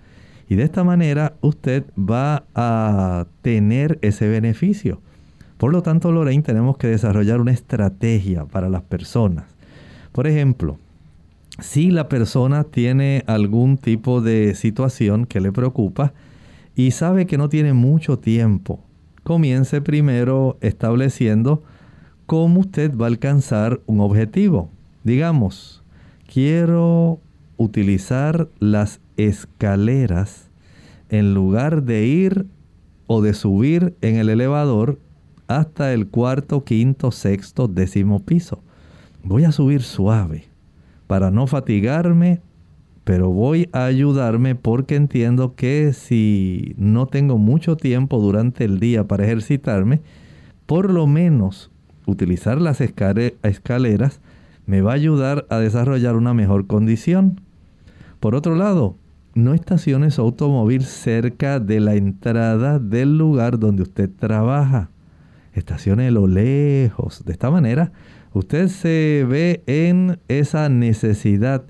Y 0.49 0.55
de 0.55 0.63
esta 0.63 0.83
manera 0.83 1.33
usted 1.41 1.85
va 1.97 2.43
a 2.55 3.25
tener 3.41 3.99
ese 4.01 4.27
beneficio. 4.27 5.01
Por 5.57 5.71
lo 5.71 5.81
tanto, 5.83 6.11
Lorraine, 6.11 6.43
tenemos 6.43 6.77
que 6.77 6.87
desarrollar 6.87 7.39
una 7.39 7.51
estrategia 7.51 8.45
para 8.45 8.69
las 8.69 8.81
personas 8.81 9.53
por 10.13 10.27
ejemplo, 10.27 10.77
si 11.59 11.89
la 11.89 12.07
persona 12.07 12.63
tiene 12.63 13.23
algún 13.25 13.77
tipo 13.77 14.21
de 14.21 14.53
situación 14.53 15.25
que 15.25 15.41
le 15.41 15.51
preocupa 15.51 16.13
y 16.75 16.91
sabe 16.91 17.25
que 17.25 17.37
no 17.37 17.49
tiene 17.49 17.73
mucho 17.73 18.19
tiempo, 18.19 18.79
comience 19.23 19.81
primero 19.81 20.57
estableciendo 20.61 21.63
cómo 22.27 22.59
usted 22.59 22.95
va 22.95 23.07
a 23.07 23.09
alcanzar 23.09 23.81
un 23.87 24.01
objetivo. 24.01 24.69
Digamos, 25.03 25.83
quiero 26.31 27.19
utilizar 27.57 28.47
las 28.59 28.99
escaleras 29.17 30.49
en 31.09 31.33
lugar 31.33 31.83
de 31.83 32.05
ir 32.05 32.45
o 33.07 33.21
de 33.21 33.33
subir 33.33 33.95
en 34.01 34.15
el 34.15 34.29
elevador 34.29 34.99
hasta 35.47 35.93
el 35.93 36.07
cuarto, 36.07 36.63
quinto, 36.63 37.11
sexto, 37.11 37.67
décimo 37.67 38.21
piso. 38.21 38.61
Voy 39.23 39.43
a 39.43 39.51
subir 39.51 39.83
suave 39.83 40.45
para 41.07 41.31
no 41.31 41.47
fatigarme, 41.47 42.41
pero 43.03 43.29
voy 43.29 43.69
a 43.73 43.85
ayudarme 43.85 44.55
porque 44.55 44.95
entiendo 44.95 45.53
que 45.55 45.93
si 45.93 46.73
no 46.77 47.07
tengo 47.07 47.37
mucho 47.37 47.75
tiempo 47.75 48.19
durante 48.19 48.63
el 48.63 48.79
día 48.79 49.03
para 49.03 49.25
ejercitarme, 49.25 50.01
por 50.65 50.91
lo 50.91 51.07
menos 51.07 51.69
utilizar 52.05 52.59
las 52.61 52.81
escaleras 52.81 54.21
me 54.65 54.81
va 54.81 54.91
a 54.91 54.95
ayudar 54.95 55.45
a 55.49 55.57
desarrollar 55.57 56.15
una 56.15 56.33
mejor 56.33 56.67
condición. 56.67 57.41
Por 58.19 58.35
otro 58.35 58.55
lado, 58.55 58.95
no 59.35 59.53
estacione 59.53 60.11
su 60.11 60.21
automóvil 60.21 60.83
cerca 60.83 61.59
de 61.59 61.79
la 61.79 61.95
entrada 61.95 62.79
del 62.79 63.17
lugar 63.17 63.59
donde 63.59 63.83
usted 63.83 64.09
trabaja. 64.19 64.89
Estacione 65.53 66.11
lo 66.11 66.27
lejos. 66.27 67.23
De 67.25 67.33
esta 67.33 67.49
manera, 67.51 67.91
usted 68.33 68.67
se 68.67 69.25
ve 69.27 69.63
en 69.65 70.19
esa 70.27 70.69
necesidad 70.69 71.63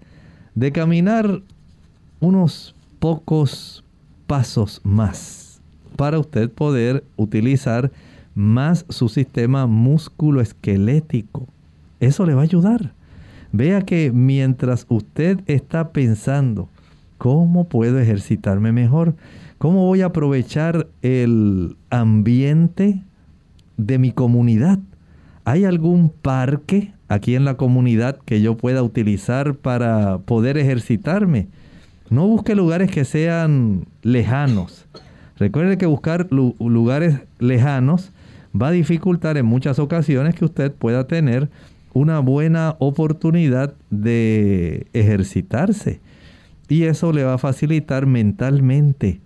de 0.55 0.71
caminar 0.71 1.41
unos 2.19 2.75
pocos 2.99 3.83
pasos 4.27 4.81
más 4.83 5.61
para 5.95 6.19
usted 6.19 6.49
poder 6.49 7.03
utilizar 7.15 7.91
más 8.35 8.85
su 8.89 9.09
sistema 9.09 9.67
musculoesquelético. 9.67 11.47
Eso 12.03 12.25
le 12.25 12.33
va 12.33 12.41
a 12.41 12.43
ayudar. 12.43 12.91
Vea 13.53 13.83
que 13.83 14.11
mientras 14.11 14.85
usted 14.89 15.39
está 15.45 15.93
pensando, 15.93 16.67
¿cómo 17.17 17.69
puedo 17.69 17.97
ejercitarme 17.97 18.73
mejor? 18.73 19.15
¿Cómo 19.57 19.85
voy 19.85 20.01
a 20.01 20.07
aprovechar 20.07 20.87
el 21.01 21.77
ambiente 21.89 23.01
de 23.77 23.99
mi 23.99 24.11
comunidad? 24.11 24.79
¿Hay 25.45 25.63
algún 25.63 26.09
parque 26.09 26.91
aquí 27.07 27.35
en 27.35 27.45
la 27.45 27.55
comunidad 27.55 28.17
que 28.25 28.41
yo 28.41 28.57
pueda 28.57 28.83
utilizar 28.83 29.55
para 29.55 30.17
poder 30.17 30.57
ejercitarme? 30.57 31.47
No 32.09 32.27
busque 32.27 32.53
lugares 32.53 32.91
que 32.91 33.05
sean 33.05 33.85
lejanos. 34.01 34.87
Recuerde 35.37 35.77
que 35.77 35.85
buscar 35.85 36.27
lugares 36.31 37.21
lejanos 37.39 38.11
va 38.53 38.67
a 38.67 38.71
dificultar 38.71 39.37
en 39.37 39.45
muchas 39.45 39.79
ocasiones 39.79 40.35
que 40.35 40.43
usted 40.43 40.73
pueda 40.73 41.07
tener 41.07 41.49
una 41.93 42.19
buena 42.19 42.75
oportunidad 42.79 43.73
de 43.89 44.87
ejercitarse. 44.93 45.99
Y 46.69 46.83
eso 46.83 47.13
le 47.13 47.23
va 47.23 47.35
a 47.35 47.37
facilitar 47.37 48.05
mentalmente 48.05 49.19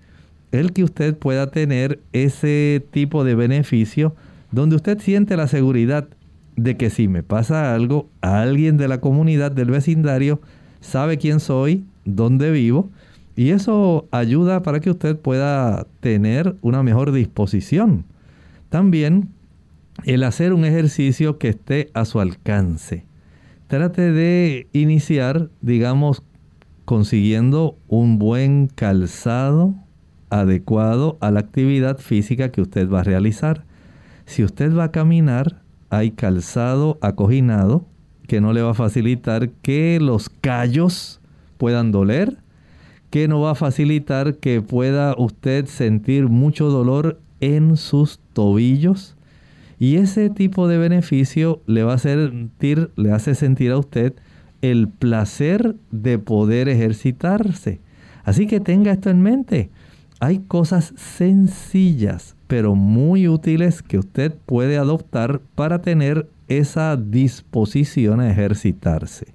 el 0.51 0.73
que 0.73 0.83
usted 0.83 1.15
pueda 1.15 1.51
tener 1.51 1.99
ese 2.13 2.85
tipo 2.91 3.23
de 3.23 3.35
beneficio 3.35 4.15
donde 4.51 4.75
usted 4.75 4.99
siente 4.99 5.37
la 5.37 5.47
seguridad 5.47 6.07
de 6.55 6.77
que 6.77 6.89
si 6.89 7.07
me 7.07 7.23
pasa 7.23 7.75
algo, 7.75 8.07
alguien 8.21 8.77
de 8.77 8.87
la 8.87 8.99
comunidad 8.99 9.51
del 9.51 9.69
vecindario 9.69 10.41
sabe 10.79 11.17
quién 11.17 11.39
soy, 11.39 11.83
dónde 12.05 12.51
vivo, 12.51 12.89
y 13.35 13.51
eso 13.51 14.07
ayuda 14.09 14.63
para 14.63 14.79
que 14.79 14.89
usted 14.89 15.15
pueda 15.15 15.85
tener 15.99 16.55
una 16.61 16.81
mejor 16.81 17.11
disposición. 17.11 18.05
También 18.69 19.29
el 20.05 20.23
hacer 20.23 20.53
un 20.53 20.65
ejercicio 20.65 21.37
que 21.37 21.49
esté 21.49 21.89
a 21.93 22.05
su 22.05 22.19
alcance. 22.19 23.05
Trate 23.67 24.11
de 24.11 24.67
iniciar, 24.71 25.49
digamos, 25.61 26.23
consiguiendo 26.85 27.77
un 27.87 28.17
buen 28.17 28.67
calzado 28.67 29.75
adecuado 30.29 31.17
a 31.19 31.31
la 31.31 31.41
actividad 31.41 31.97
física 31.97 32.49
que 32.51 32.61
usted 32.61 32.89
va 32.89 33.01
a 33.01 33.03
realizar. 33.03 33.65
Si 34.25 34.43
usted 34.43 34.73
va 34.73 34.85
a 34.85 34.91
caminar, 34.91 35.61
hay 35.89 36.11
calzado 36.11 36.97
acoginado 37.01 37.85
que 38.27 38.41
no 38.41 38.53
le 38.53 38.61
va 38.61 38.71
a 38.71 38.75
facilitar 38.75 39.49
que 39.49 39.99
los 40.01 40.29
callos 40.29 41.19
puedan 41.57 41.91
doler, 41.91 42.37
que 43.09 43.27
no 43.27 43.41
va 43.41 43.51
a 43.51 43.55
facilitar 43.55 44.35
que 44.35 44.61
pueda 44.61 45.15
usted 45.17 45.65
sentir 45.65 46.27
mucho 46.27 46.69
dolor 46.69 47.19
en 47.39 47.77
sus 47.77 48.19
tobillos. 48.33 49.16
Y 49.79 49.97
ese 49.97 50.29
tipo 50.29 50.67
de 50.67 50.77
beneficio 50.77 51.61
le 51.67 51.83
va 51.83 51.93
a 51.93 51.99
sentir, 51.99 52.91
le 52.95 53.11
hace 53.11 53.35
sentir 53.35 53.71
a 53.71 53.77
usted 53.77 54.13
el 54.61 54.87
placer 54.87 55.75
de 55.91 56.17
poder 56.17 56.67
ejercitarse. 56.67 57.79
Así 58.23 58.47
que 58.47 58.59
tenga 58.59 58.91
esto 58.91 59.09
en 59.09 59.21
mente. 59.21 59.69
Hay 60.19 60.39
cosas 60.39 60.93
sencillas 60.95 62.37
pero 62.47 62.75
muy 62.75 63.27
útiles 63.27 63.81
que 63.81 63.99
usted 63.99 64.33
puede 64.45 64.77
adoptar 64.77 65.41
para 65.55 65.81
tener 65.81 66.27
esa 66.47 66.95
disposición 66.95 68.21
a 68.21 68.31
ejercitarse. 68.31 69.27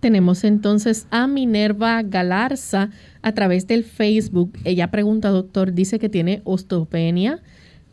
Tenemos 0.00 0.44
entonces 0.44 1.06
a 1.10 1.26
Minerva 1.26 2.02
Galarza 2.02 2.90
a 3.22 3.32
través 3.32 3.66
del 3.66 3.82
Facebook. 3.82 4.52
Ella 4.64 4.90
pregunta, 4.90 5.30
doctor, 5.30 5.72
dice 5.72 5.98
que 5.98 6.10
tiene 6.10 6.42
osteopenia, 6.44 7.40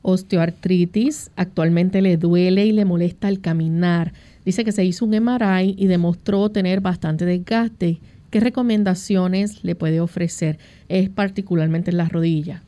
osteoartritis, 0.04 1.32
actualmente 1.36 2.02
le 2.02 2.18
duele 2.18 2.66
y 2.68 2.72
le 2.72 2.86
molesta 2.86 3.28
el 3.30 3.42
caminar. 3.42 4.14
Dice 4.46 4.64
que 4.64 4.72
se 4.72 4.86
hizo 4.86 5.06
un 5.06 5.12
MRI 5.12 5.76
y 5.78 5.88
demostró 5.88 6.50
tener 6.50 6.82
bastante 6.82 7.26
desgaste. 7.26 8.00
¿Qué 8.30 8.40
recomendaciones 8.40 9.64
le 9.64 9.74
puede 9.76 10.00
ofrecer? 10.00 10.60
Es 10.90 11.10
particularmente 11.10 11.92
en 11.92 11.98
las 11.98 12.12
rodillas. 12.12 12.62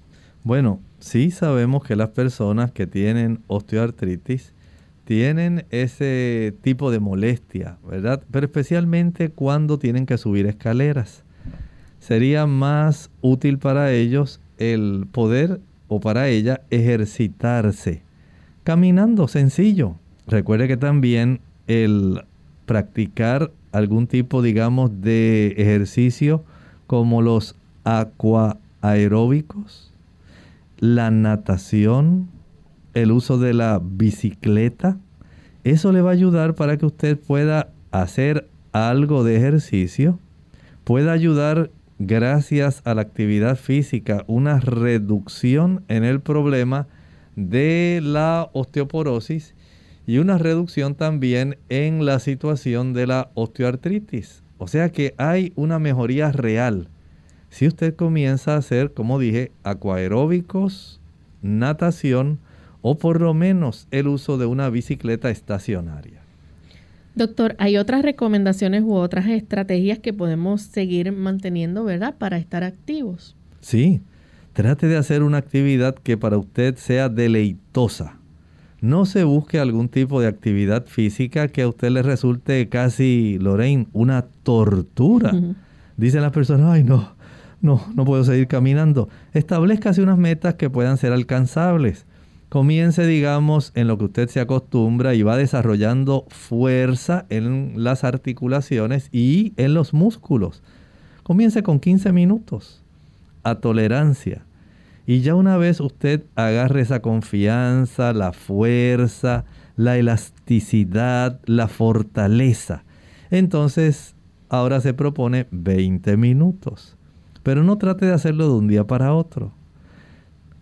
Bueno, 0.43 0.79
sí 0.99 1.31
sabemos 1.31 1.83
que 1.83 1.95
las 1.95 2.09
personas 2.09 2.71
que 2.71 2.87
tienen 2.87 3.39
osteoartritis 3.47 4.53
tienen 5.05 5.65
ese 5.69 6.53
tipo 6.61 6.91
de 6.91 6.99
molestia, 6.99 7.77
¿verdad? 7.87 8.23
Pero 8.31 8.45
especialmente 8.45 9.29
cuando 9.29 9.77
tienen 9.77 10.05
que 10.05 10.17
subir 10.17 10.45
escaleras. 10.47 11.23
Sería 11.99 12.45
más 12.45 13.09
útil 13.21 13.57
para 13.57 13.91
ellos 13.91 14.39
el 14.57 15.07
poder 15.11 15.59
o 15.87 15.99
para 15.99 16.27
ella 16.27 16.61
ejercitarse 16.69 18.05
caminando 18.65 19.29
sencillo. 19.29 19.95
Recuerde 20.27 20.67
que 20.67 20.75
también 20.75 21.39
el 21.67 22.25
practicar 22.65 23.51
algún 23.71 24.07
tipo, 24.07 24.41
digamos, 24.41 25.01
de 25.01 25.53
ejercicio 25.57 26.43
como 26.87 27.21
los 27.21 27.55
aquaaeróbicos, 27.83 29.93
la 30.79 31.11
natación, 31.11 32.27
el 32.95 33.11
uso 33.11 33.37
de 33.37 33.53
la 33.53 33.79
bicicleta, 33.83 34.97
eso 35.63 35.91
le 35.91 36.01
va 36.01 36.09
a 36.09 36.13
ayudar 36.13 36.55
para 36.55 36.77
que 36.77 36.87
usted 36.87 37.19
pueda 37.19 37.69
hacer 37.91 38.49
algo 38.71 39.23
de 39.23 39.37
ejercicio, 39.37 40.17
pueda 40.83 41.11
ayudar 41.11 41.69
gracias 41.99 42.81
a 42.85 42.93
la 42.93 43.01
actividad 43.01 43.55
física 43.55 44.23
una 44.27 44.59
reducción 44.59 45.83
en 45.87 46.03
el 46.03 46.21
problema 46.21 46.87
de 47.35 47.99
la 48.03 48.49
osteoporosis 48.53 49.55
y 50.07 50.17
una 50.17 50.37
reducción 50.37 50.95
también 50.95 51.57
en 51.69 52.05
la 52.05 52.19
situación 52.19 52.93
de 52.93 53.07
la 53.07 53.31
osteoartritis. 53.33 54.43
O 54.57 54.67
sea 54.67 54.91
que 54.91 55.13
hay 55.17 55.51
una 55.55 55.79
mejoría 55.79 56.31
real. 56.31 56.89
Si 57.49 57.67
usted 57.67 57.95
comienza 57.95 58.53
a 58.53 58.57
hacer, 58.57 58.93
como 58.93 59.19
dije, 59.19 59.51
acuaeróbicos, 59.63 61.01
natación 61.41 62.39
o 62.81 62.97
por 62.97 63.21
lo 63.21 63.33
menos 63.33 63.87
el 63.91 64.07
uso 64.07 64.37
de 64.37 64.45
una 64.45 64.69
bicicleta 64.69 65.29
estacionaria. 65.29 66.24
Doctor, 67.15 67.55
hay 67.59 67.77
otras 67.77 68.01
recomendaciones 68.01 68.83
u 68.83 68.93
otras 68.93 69.27
estrategias 69.27 69.99
que 69.99 70.11
podemos 70.11 70.61
seguir 70.61 71.13
manteniendo, 71.13 71.85
¿verdad? 71.85 72.15
Para 72.17 72.37
estar 72.37 72.63
activos. 72.63 73.37
Sí, 73.61 74.01
trate 74.51 74.87
de 74.87 74.97
hacer 74.97 75.23
una 75.23 75.37
actividad 75.37 75.95
que 75.95 76.17
para 76.17 76.37
usted 76.37 76.75
sea 76.75 77.07
deleitosa. 77.07 78.17
No 78.81 79.05
se 79.05 79.23
busque 79.23 79.59
algún 79.59 79.87
tipo 79.87 80.19
de 80.19 80.27
actividad 80.27 80.85
física 80.87 81.47
que 81.47 81.61
a 81.61 81.69
usted 81.69 81.89
le 81.89 82.03
resulte 82.03 82.67
casi, 82.67 83.37
Lorraine, 83.39 83.87
una 83.93 84.25
tortura. 84.43 85.31
Dicen 85.95 86.21
las 86.21 86.33
personas, 86.33 86.73
ay 86.73 86.83
no, 86.83 87.15
no, 87.61 87.81
no 87.95 88.03
puedo 88.03 88.25
seguir 88.25 88.47
caminando. 88.47 89.07
Establezcase 89.33 90.01
unas 90.01 90.17
metas 90.17 90.55
que 90.55 90.69
puedan 90.69 90.97
ser 90.97 91.13
alcanzables 91.13 92.05
comience, 92.55 93.05
digamos, 93.05 93.73
en 93.75 93.89
lo 93.89 93.97
que 93.97 94.05
usted 94.05 94.29
se 94.29 94.39
acostumbra 94.39 95.13
y 95.13 95.23
va 95.23 95.35
desarrollando 95.35 96.25
fuerza 96.29 97.25
en 97.27 97.83
las 97.83 98.05
articulaciones 98.05 99.09
y 99.11 99.51
en 99.57 99.73
los 99.73 99.93
músculos. 99.93 100.63
Comience 101.23 101.63
con 101.63 101.81
15 101.81 102.13
minutos 102.13 102.81
a 103.43 103.55
tolerancia. 103.55 104.45
Y 105.05 105.19
ya 105.19 105.35
una 105.35 105.57
vez 105.57 105.81
usted 105.81 106.23
agarre 106.35 106.79
esa 106.79 107.01
confianza, 107.01 108.13
la 108.13 108.31
fuerza, 108.31 109.43
la 109.75 109.97
elasticidad, 109.97 111.41
la 111.43 111.67
fortaleza, 111.67 112.85
entonces 113.31 114.15
ahora 114.47 114.79
se 114.79 114.93
propone 114.93 115.47
20 115.51 116.15
minutos. 116.15 116.95
Pero 117.43 117.65
no 117.65 117.77
trate 117.77 118.05
de 118.05 118.13
hacerlo 118.13 118.47
de 118.47 118.53
un 118.53 118.69
día 118.69 118.87
para 118.87 119.13
otro 119.13 119.51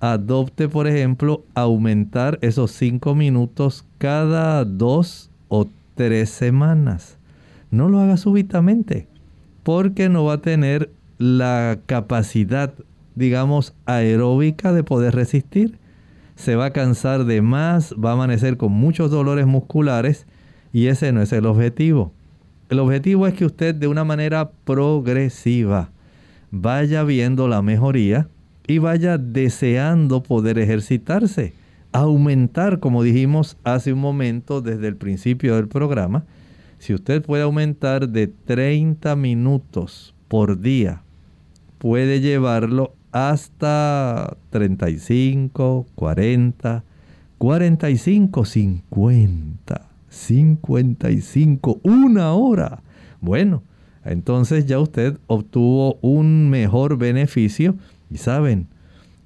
adopte, 0.03 0.67
por 0.67 0.85
ejemplo, 0.85 1.45
aumentar 1.55 2.37
esos 2.41 2.71
cinco 2.71 3.15
minutos 3.15 3.85
cada 3.99 4.65
dos 4.65 5.29
o 5.47 5.65
tres 5.95 6.29
semanas. 6.29 7.17
No 7.71 7.87
lo 7.87 7.99
haga 7.99 8.17
súbitamente, 8.17 9.07
porque 9.63 10.09
no 10.09 10.25
va 10.25 10.33
a 10.33 10.41
tener 10.41 10.91
la 11.19 11.79
capacidad, 11.85 12.73
digamos, 13.15 13.75
aeróbica 13.85 14.73
de 14.73 14.83
poder 14.83 15.15
resistir. 15.15 15.79
Se 16.35 16.57
va 16.57 16.65
a 16.65 16.73
cansar 16.73 17.23
de 17.23 17.41
más, 17.41 17.93
va 17.93 18.09
a 18.09 18.13
amanecer 18.13 18.57
con 18.57 18.73
muchos 18.73 19.09
dolores 19.09 19.47
musculares 19.47 20.27
y 20.73 20.87
ese 20.87 21.13
no 21.13 21.21
es 21.21 21.31
el 21.31 21.45
objetivo. 21.45 22.11
El 22.67 22.79
objetivo 22.79 23.25
es 23.25 23.35
que 23.35 23.45
usted 23.45 23.73
de 23.73 23.87
una 23.87 24.03
manera 24.03 24.51
progresiva 24.65 25.91
vaya 26.51 27.03
viendo 27.05 27.47
la 27.47 27.61
mejoría 27.61 28.27
y 28.67 28.77
vaya 28.77 29.17
deseando 29.17 30.23
poder 30.23 30.57
ejercitarse, 30.57 31.53
aumentar, 31.91 32.79
como 32.79 33.03
dijimos 33.03 33.57
hace 33.63 33.93
un 33.93 33.99
momento 33.99 34.61
desde 34.61 34.87
el 34.87 34.95
principio 34.95 35.55
del 35.55 35.67
programa, 35.67 36.25
si 36.79 36.93
usted 36.93 37.21
puede 37.23 37.43
aumentar 37.43 38.09
de 38.09 38.27
30 38.27 39.15
minutos 39.15 40.13
por 40.27 40.59
día, 40.59 41.03
puede 41.77 42.19
llevarlo 42.19 42.95
hasta 43.11 44.35
35, 44.49 45.85
40, 45.95 46.83
45, 47.37 48.45
50, 48.45 49.89
55, 50.09 51.79
una 51.83 52.33
hora. 52.33 52.81
Bueno, 53.21 53.63
entonces 54.03 54.65
ya 54.65 54.79
usted 54.79 55.17
obtuvo 55.27 55.99
un 56.01 56.49
mejor 56.49 56.97
beneficio 56.97 57.75
y 58.13 58.17
saben, 58.19 58.67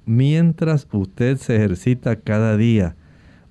mientras 0.06 0.88
usted 0.90 1.36
se 1.36 1.56
ejercita 1.56 2.16
cada 2.16 2.56
día, 2.56 2.96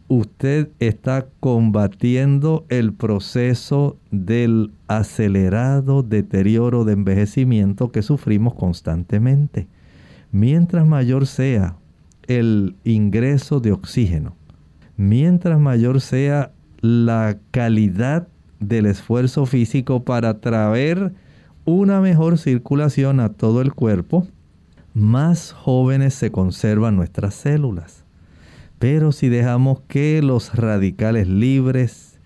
usted 0.08 0.70
está 0.80 1.28
combatiendo 1.40 2.66
el 2.70 2.92
proceso 2.94 3.98
del 4.10 4.72
acelerado 4.88 6.02
deterioro 6.02 6.86
de 6.86 6.94
envejecimiento 6.94 7.92
que 7.92 8.02
sufrimos 8.02 8.56
constantemente. 8.56 9.68
Mientras 10.32 10.88
mayor 10.88 11.28
sea 11.28 11.76
el 12.26 12.76
ingreso 12.84 13.60
de 13.60 13.74
oxígeno, 13.74 14.36
mientras 14.96 15.60
mayor 15.60 16.02
sea 16.02 16.52
la 16.82 17.38
calidad 17.52 18.28
del 18.60 18.88
esfuerzo 18.88 19.46
físico 19.46 20.04
para 20.04 20.40
traer 20.40 21.14
una 21.64 22.02
mejor 22.02 22.40
circulación 22.40 23.20
a 23.20 23.30
todo 23.30 23.62
el 23.62 23.74
cuerpo, 23.74 24.26
más 24.98 25.52
jóvenes 25.52 26.16
se 26.16 26.32
conservan 26.32 26.95
nuestras 26.95 27.36
células. 27.36 28.04
Pero 28.80 29.12
si 29.12 29.30
dejamos 29.30 29.82
que 29.88 30.22
los 30.24 30.56
radicales 30.56 31.28
libres, 31.28 32.20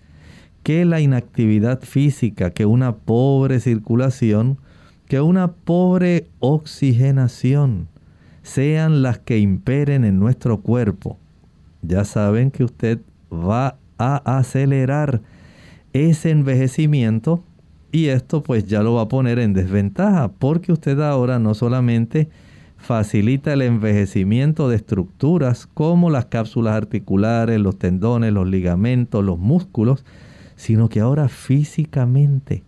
que 0.62 0.84
la 0.84 1.00
inactividad 1.00 1.80
física, 1.82 2.50
que 2.50 2.64
una 2.64 2.96
pobre 2.96 3.60
circulación, 3.60 4.58
que 5.06 5.20
una 5.20 5.52
pobre 5.52 6.28
oxigenación 6.40 7.88
sean 8.42 9.02
las 9.02 9.18
que 9.18 9.38
imperen 9.38 10.04
en 10.04 10.18
nuestro 10.18 10.60
cuerpo, 10.60 11.18
ya 11.82 12.04
saben 12.04 12.50
que 12.50 12.64
usted 12.64 13.00
va 13.30 13.76
a 13.98 14.38
acelerar 14.38 15.20
ese 15.92 16.30
envejecimiento 16.30 17.44
y 17.90 18.06
esto 18.06 18.42
pues 18.42 18.64
ya 18.64 18.82
lo 18.82 18.94
va 18.94 19.02
a 19.02 19.08
poner 19.08 19.38
en 19.38 19.52
desventaja 19.52 20.28
porque 20.28 20.72
usted 20.72 20.98
ahora 21.00 21.38
no 21.38 21.54
solamente 21.54 22.30
facilita 22.82 23.52
el 23.52 23.62
envejecimiento 23.62 24.68
de 24.68 24.76
estructuras 24.76 25.68
como 25.72 26.10
las 26.10 26.26
cápsulas 26.26 26.74
articulares, 26.74 27.60
los 27.60 27.78
tendones, 27.78 28.32
los 28.32 28.48
ligamentos, 28.48 29.24
los 29.24 29.38
músculos, 29.38 30.04
sino 30.56 30.88
que 30.88 31.00
ahora 31.00 31.28
físicamente 31.28 32.64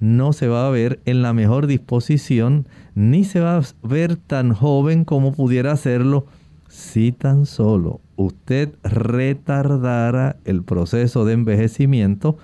no 0.00 0.32
se 0.32 0.48
va 0.48 0.66
a 0.66 0.70
ver 0.70 1.00
en 1.04 1.22
la 1.22 1.34
mejor 1.34 1.66
disposición 1.66 2.66
ni 2.94 3.24
se 3.24 3.40
va 3.40 3.58
a 3.58 3.62
ver 3.82 4.16
tan 4.16 4.54
joven 4.54 5.04
como 5.04 5.32
pudiera 5.32 5.72
hacerlo 5.72 6.26
si 6.68 7.12
tan 7.12 7.44
solo 7.44 8.00
usted 8.16 8.70
retardara 8.82 10.36
el 10.44 10.62
proceso 10.62 11.26
de 11.26 11.34
envejecimiento 11.34 12.38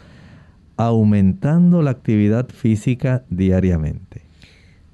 aumentando 0.76 1.80
la 1.80 1.92
actividad 1.92 2.48
física 2.48 3.24
diariamente. 3.30 4.23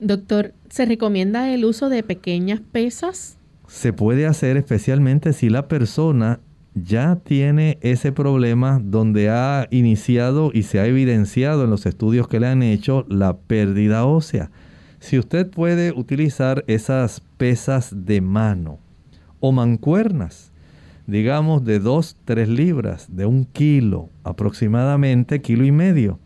Doctor, 0.00 0.54
¿se 0.70 0.86
recomienda 0.86 1.52
el 1.52 1.66
uso 1.66 1.90
de 1.90 2.02
pequeñas 2.02 2.60
pesas? 2.72 3.36
Se 3.68 3.92
puede 3.92 4.26
hacer 4.26 4.56
especialmente 4.56 5.34
si 5.34 5.50
la 5.50 5.68
persona 5.68 6.40
ya 6.74 7.16
tiene 7.16 7.78
ese 7.82 8.10
problema 8.10 8.80
donde 8.82 9.28
ha 9.28 9.66
iniciado 9.70 10.52
y 10.54 10.62
se 10.62 10.80
ha 10.80 10.86
evidenciado 10.86 11.64
en 11.64 11.70
los 11.70 11.84
estudios 11.84 12.28
que 12.28 12.40
le 12.40 12.46
han 12.46 12.62
hecho 12.62 13.04
la 13.10 13.36
pérdida 13.36 14.06
ósea. 14.06 14.50
Si 15.00 15.18
usted 15.18 15.50
puede 15.50 15.92
utilizar 15.92 16.64
esas 16.66 17.22
pesas 17.36 17.92
de 17.94 18.22
mano 18.22 18.78
o 19.38 19.52
mancuernas, 19.52 20.50
digamos 21.06 21.62
de 21.64 21.78
2, 21.78 22.16
3 22.24 22.48
libras, 22.48 23.06
de 23.14 23.26
un 23.26 23.44
kilo 23.44 24.08
aproximadamente, 24.24 25.42
kilo 25.42 25.66
y 25.66 25.72
medio, 25.72 26.18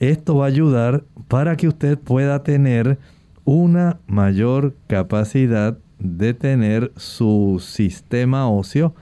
esto 0.00 0.36
va 0.36 0.46
a 0.46 0.48
ayudar 0.48 1.04
para 1.28 1.56
que 1.56 1.68
usted 1.68 1.98
pueda 1.98 2.42
tener 2.42 2.98
una 3.44 3.98
mayor 4.06 4.74
capacidad 4.86 5.78
de 5.98 6.34
tener 6.34 6.92
su 6.96 7.62
sistema 7.64 8.48
óseo 8.48 8.94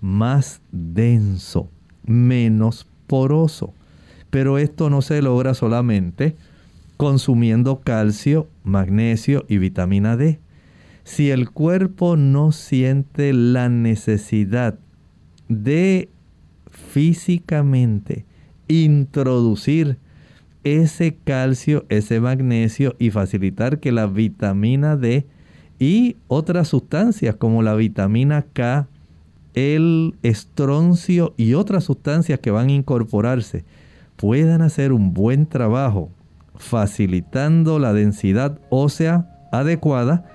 más 0.00 0.60
denso, 0.72 1.68
menos 2.04 2.86
poroso. 3.06 3.74
Pero 4.30 4.58
esto 4.58 4.90
no 4.90 5.02
se 5.02 5.22
logra 5.22 5.54
solamente 5.54 6.36
consumiendo 6.96 7.80
calcio, 7.80 8.48
magnesio 8.62 9.44
y 9.48 9.58
vitamina 9.58 10.16
D. 10.16 10.38
Si 11.04 11.30
el 11.30 11.50
cuerpo 11.50 12.16
no 12.16 12.52
siente 12.52 13.32
la 13.32 13.68
necesidad 13.68 14.78
de 15.48 16.08
físicamente 16.70 18.24
introducir 18.68 19.98
ese 20.64 21.16
calcio, 21.24 21.84
ese 21.88 22.20
magnesio 22.20 22.94
y 22.98 23.10
facilitar 23.10 23.80
que 23.80 23.92
la 23.92 24.06
vitamina 24.06 24.96
D 24.96 25.26
y 25.78 26.16
otras 26.28 26.68
sustancias 26.68 27.36
como 27.36 27.62
la 27.62 27.74
vitamina 27.74 28.44
K, 28.52 28.86
el 29.54 30.14
estroncio 30.22 31.34
y 31.36 31.54
otras 31.54 31.84
sustancias 31.84 32.38
que 32.38 32.50
van 32.50 32.68
a 32.68 32.72
incorporarse 32.72 33.64
puedan 34.16 34.60
hacer 34.60 34.92
un 34.92 35.14
buen 35.14 35.46
trabajo 35.46 36.10
facilitando 36.56 37.78
la 37.78 37.94
densidad 37.94 38.60
ósea 38.68 39.48
adecuada, 39.50 40.26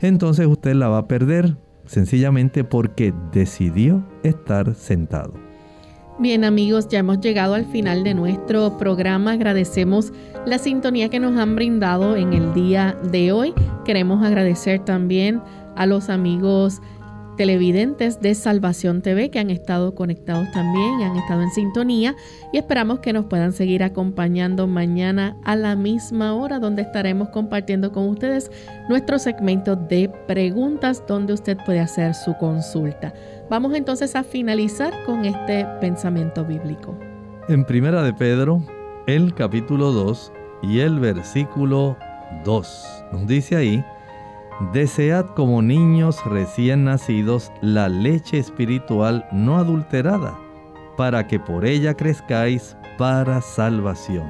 entonces 0.00 0.46
usted 0.46 0.74
la 0.74 0.88
va 0.88 0.98
a 0.98 1.08
perder 1.08 1.56
sencillamente 1.86 2.62
porque 2.62 3.12
decidió 3.32 4.06
estar 4.22 4.74
sentado. 4.74 5.41
Bien 6.22 6.44
amigos, 6.44 6.86
ya 6.86 7.00
hemos 7.00 7.18
llegado 7.18 7.54
al 7.54 7.64
final 7.64 8.04
de 8.04 8.14
nuestro 8.14 8.78
programa. 8.78 9.32
Agradecemos 9.32 10.12
la 10.46 10.58
sintonía 10.58 11.08
que 11.08 11.18
nos 11.18 11.36
han 11.36 11.56
brindado 11.56 12.14
en 12.14 12.32
el 12.32 12.54
día 12.54 12.96
de 13.10 13.32
hoy. 13.32 13.52
Queremos 13.84 14.24
agradecer 14.24 14.78
también 14.84 15.42
a 15.74 15.84
los 15.84 16.10
amigos 16.10 16.80
televidentes 17.36 18.20
de 18.20 18.34
Salvación 18.34 19.02
TV 19.02 19.30
que 19.30 19.38
han 19.38 19.50
estado 19.50 19.94
conectados 19.94 20.50
también 20.52 21.00
y 21.00 21.04
han 21.04 21.16
estado 21.16 21.42
en 21.42 21.50
sintonía 21.50 22.14
y 22.52 22.58
esperamos 22.58 23.00
que 23.00 23.12
nos 23.12 23.26
puedan 23.26 23.52
seguir 23.52 23.82
acompañando 23.82 24.66
mañana 24.66 25.36
a 25.44 25.56
la 25.56 25.76
misma 25.76 26.34
hora 26.34 26.58
donde 26.58 26.82
estaremos 26.82 27.30
compartiendo 27.30 27.92
con 27.92 28.08
ustedes 28.08 28.50
nuestro 28.88 29.18
segmento 29.18 29.76
de 29.76 30.10
preguntas 30.26 31.04
donde 31.06 31.32
usted 31.32 31.56
puede 31.64 31.80
hacer 31.80 32.14
su 32.14 32.36
consulta. 32.38 33.14
Vamos 33.48 33.74
entonces 33.74 34.14
a 34.16 34.24
finalizar 34.24 34.92
con 35.04 35.24
este 35.24 35.66
pensamiento 35.80 36.44
bíblico. 36.44 36.96
En 37.48 37.64
Primera 37.64 38.02
de 38.02 38.12
Pedro, 38.12 38.62
el 39.06 39.34
capítulo 39.34 39.92
2 39.92 40.32
y 40.62 40.80
el 40.80 41.00
versículo 41.00 41.96
2, 42.44 43.04
nos 43.12 43.26
dice 43.26 43.56
ahí, 43.56 43.84
Desead 44.72 45.26
como 45.34 45.62
niños 45.62 46.24
recién 46.24 46.84
nacidos 46.84 47.50
la 47.62 47.88
leche 47.88 48.38
espiritual 48.38 49.26
no 49.32 49.56
adulterada, 49.56 50.38
para 50.96 51.26
que 51.26 51.40
por 51.40 51.64
ella 51.64 51.94
crezcáis 51.94 52.76
para 52.98 53.40
salvación. 53.40 54.28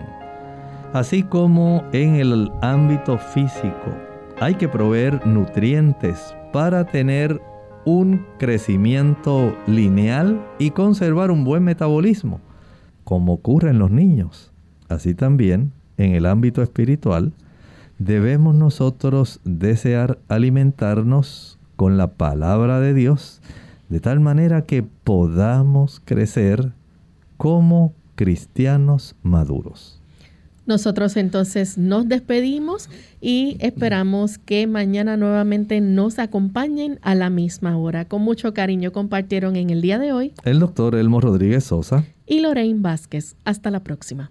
Así 0.92 1.22
como 1.22 1.84
en 1.92 2.16
el 2.16 2.50
ámbito 2.60 3.18
físico 3.18 3.90
hay 4.40 4.54
que 4.54 4.68
proveer 4.68 5.26
nutrientes 5.26 6.34
para 6.52 6.84
tener 6.84 7.40
un 7.84 8.24
crecimiento 8.38 9.56
lineal 9.66 10.40
y 10.58 10.70
conservar 10.70 11.30
un 11.30 11.44
buen 11.44 11.64
metabolismo, 11.64 12.40
como 13.04 13.34
ocurre 13.34 13.70
en 13.70 13.78
los 13.78 13.90
niños. 13.90 14.52
Así 14.88 15.14
también, 15.14 15.72
en 15.96 16.14
el 16.14 16.26
ámbito 16.26 16.62
espiritual, 16.62 17.32
debemos 18.04 18.54
nosotros 18.54 19.40
desear 19.44 20.18
alimentarnos 20.28 21.58
con 21.76 21.96
la 21.96 22.12
palabra 22.12 22.80
de 22.80 22.94
Dios, 22.94 23.40
de 23.88 24.00
tal 24.00 24.20
manera 24.20 24.66
que 24.66 24.82
podamos 24.82 26.00
crecer 26.04 26.72
como 27.36 27.94
cristianos 28.14 29.14
maduros. 29.22 30.00
Nosotros 30.64 31.16
entonces 31.16 31.76
nos 31.76 32.08
despedimos 32.08 32.88
y 33.20 33.56
esperamos 33.58 34.38
que 34.38 34.68
mañana 34.68 35.16
nuevamente 35.16 35.80
nos 35.80 36.20
acompañen 36.20 37.00
a 37.02 37.16
la 37.16 37.30
misma 37.30 37.76
hora. 37.76 38.04
Con 38.04 38.22
mucho 38.22 38.54
cariño 38.54 38.92
compartieron 38.92 39.56
en 39.56 39.70
el 39.70 39.82
día 39.82 39.98
de 39.98 40.12
hoy 40.12 40.32
el 40.44 40.60
doctor 40.60 40.94
Elmo 40.94 41.20
Rodríguez 41.20 41.64
Sosa 41.64 42.04
y 42.26 42.40
Lorraine 42.40 42.80
Vázquez. 42.80 43.34
Hasta 43.44 43.72
la 43.72 43.80
próxima. 43.80 44.30